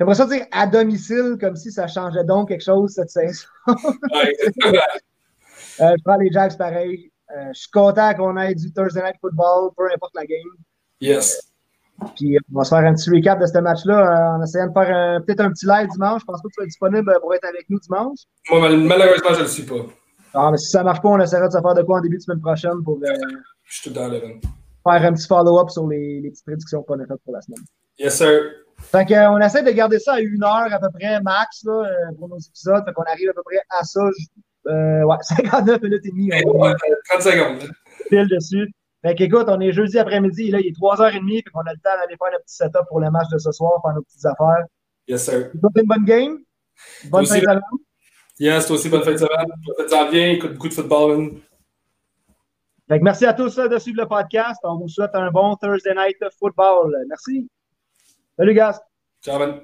J'aimerais 0.00 0.16
ça 0.16 0.26
dire 0.26 0.46
à 0.50 0.66
domicile, 0.66 1.36
comme 1.40 1.54
si 1.54 1.70
ça 1.70 1.86
changeait 1.86 2.24
donc 2.24 2.48
quelque 2.48 2.64
chose 2.64 2.92
cette 2.92 3.10
saison. 3.10 3.46
je 5.78 6.02
prends 6.04 6.16
les 6.16 6.32
Jags 6.32 6.56
pareil. 6.56 7.12
je 7.30 7.52
suis 7.52 7.70
content 7.70 8.12
qu'on 8.14 8.36
ait 8.36 8.54
du 8.54 8.72
Thursday 8.72 9.02
Night 9.02 9.16
Football, 9.20 9.70
peu 9.76 9.84
importe 9.92 10.14
la 10.16 10.26
game. 10.26 10.40
Yes. 11.02 11.52
Puis 12.16 12.38
on 12.52 12.58
va 12.58 12.64
se 12.64 12.70
faire 12.70 12.78
un 12.78 12.94
petit 12.94 13.10
recap 13.10 13.38
de 13.38 13.46
ce 13.46 13.58
match-là 13.58 13.98
euh, 13.98 14.38
en 14.38 14.42
essayant 14.42 14.68
de 14.68 14.72
faire 14.72 15.20
peut-être 15.22 15.40
un 15.40 15.50
petit 15.50 15.66
live 15.66 15.88
dimanche. 15.88 16.22
Je 16.22 16.24
pense 16.24 16.40
pas 16.40 16.48
que 16.48 16.52
tu 16.52 16.54
sois 16.54 16.64
disponible 16.64 17.18
pour 17.20 17.34
être 17.34 17.44
avec 17.44 17.68
nous 17.68 17.78
dimanche. 17.78 18.20
Moi, 18.50 18.70
malheureusement, 18.70 19.30
je 19.30 19.38
ne 19.38 19.42
le 19.42 19.48
suis 19.48 19.64
pas. 19.64 19.84
Ah, 20.34 20.48
mais 20.50 20.56
si 20.56 20.70
ça 20.70 20.78
ne 20.78 20.84
marche 20.84 21.02
pas, 21.02 21.08
on 21.08 21.20
essaiera 21.20 21.48
de 21.48 21.52
se 21.52 21.60
faire 21.60 21.74
de 21.74 21.82
quoi 21.82 21.98
en 21.98 22.00
début 22.00 22.16
de 22.16 22.22
semaine 22.22 22.40
prochaine 22.40 22.82
pour 22.82 22.96
euh, 22.96 23.14
je 23.64 23.80
suis 23.80 23.90
tout 23.90 23.94
dans 23.94 24.08
le 24.08 24.18
faire 24.20 25.04
un 25.04 25.12
petit 25.12 25.26
follow-up 25.26 25.70
sur 25.70 25.86
les, 25.86 26.20
les, 26.20 26.30
petites 26.30 26.44
prédictions 26.44 26.82
qu'on 26.82 26.98
a 26.98 27.06
faites 27.06 27.22
pour 27.24 27.34
la 27.34 27.40
semaine. 27.40 27.60
Yes, 27.98 28.16
sir. 28.18 28.40
Fait 28.78 29.06
qu'on 29.06 29.38
essaie 29.38 29.62
de 29.62 29.70
garder 29.70 29.98
ça 29.98 30.14
à 30.14 30.20
une 30.20 30.42
heure 30.42 30.72
à 30.72 30.78
peu 30.80 30.88
près 30.92 31.20
max 31.20 31.62
là, 31.64 31.84
euh, 31.84 32.14
pour 32.18 32.28
nos 32.28 32.38
épisodes. 32.38 32.82
Fait 32.84 32.92
qu'on 32.92 33.02
arrive 33.02 33.30
à 33.30 33.32
peu 33.32 33.42
près 33.44 33.60
à 33.70 33.84
ça. 33.84 34.00
Euh, 34.66 35.02
ouais, 35.04 35.16
59 35.22 35.82
minutes 35.82 36.06
et 36.06 36.10
demie. 36.10 36.30
Ouais, 36.32 36.74
30 37.10 37.22
secondes. 37.22 37.70
Pile 38.08 38.28
dessus. 38.28 38.72
Fait 39.02 39.14
qu'écoute, 39.16 39.46
on 39.48 39.60
est 39.60 39.72
jeudi 39.72 39.98
après-midi, 39.98 40.50
là, 40.50 40.60
il 40.60 40.68
est 40.68 40.78
3h30, 40.78 41.42
puis 41.42 41.52
on 41.54 41.60
a 41.60 41.72
le 41.72 41.78
temps 41.78 41.96
d'aller 41.96 42.16
faire 42.16 42.30
notre 42.30 42.44
petit 42.44 42.54
setup 42.54 42.86
pour 42.88 43.00
le 43.00 43.10
match 43.10 43.28
de 43.32 43.38
ce 43.38 43.50
soir, 43.50 43.80
faire 43.82 43.94
nos 43.94 44.02
petites 44.02 44.24
affaires. 44.24 44.64
Yes, 45.08 45.24
sir. 45.24 45.50
une 45.54 45.86
bonne 45.86 46.04
game? 46.04 46.38
Bonne 47.10 47.26
fin 47.26 47.36
de 47.36 47.40
semaine? 47.40 47.60
Yes, 48.38 48.66
toi 48.66 48.76
aussi, 48.76 48.88
bonne 48.88 49.02
fin 49.02 49.12
de 49.12 49.16
semaine. 49.16 49.46
Faites-en 49.76 50.10
bien, 50.10 50.30
écoute 50.30 50.52
beaucoup 50.52 50.68
de 50.68 50.74
football. 50.74 51.32
Fait 52.88 52.98
que 52.98 53.04
merci 53.04 53.26
à 53.26 53.32
tous 53.32 53.56
de 53.56 53.78
suivre 53.78 54.02
le 54.02 54.08
podcast. 54.08 54.60
On 54.64 54.78
vous 54.78 54.88
souhaite 54.88 55.14
un 55.14 55.30
bon 55.30 55.56
Thursday 55.56 55.94
Night 55.94 56.18
Football. 56.38 56.96
Merci. 57.08 57.48
Salut, 58.36 58.54
gars. 58.54 58.80
Ciao, 59.22 59.38
man. 59.38 59.62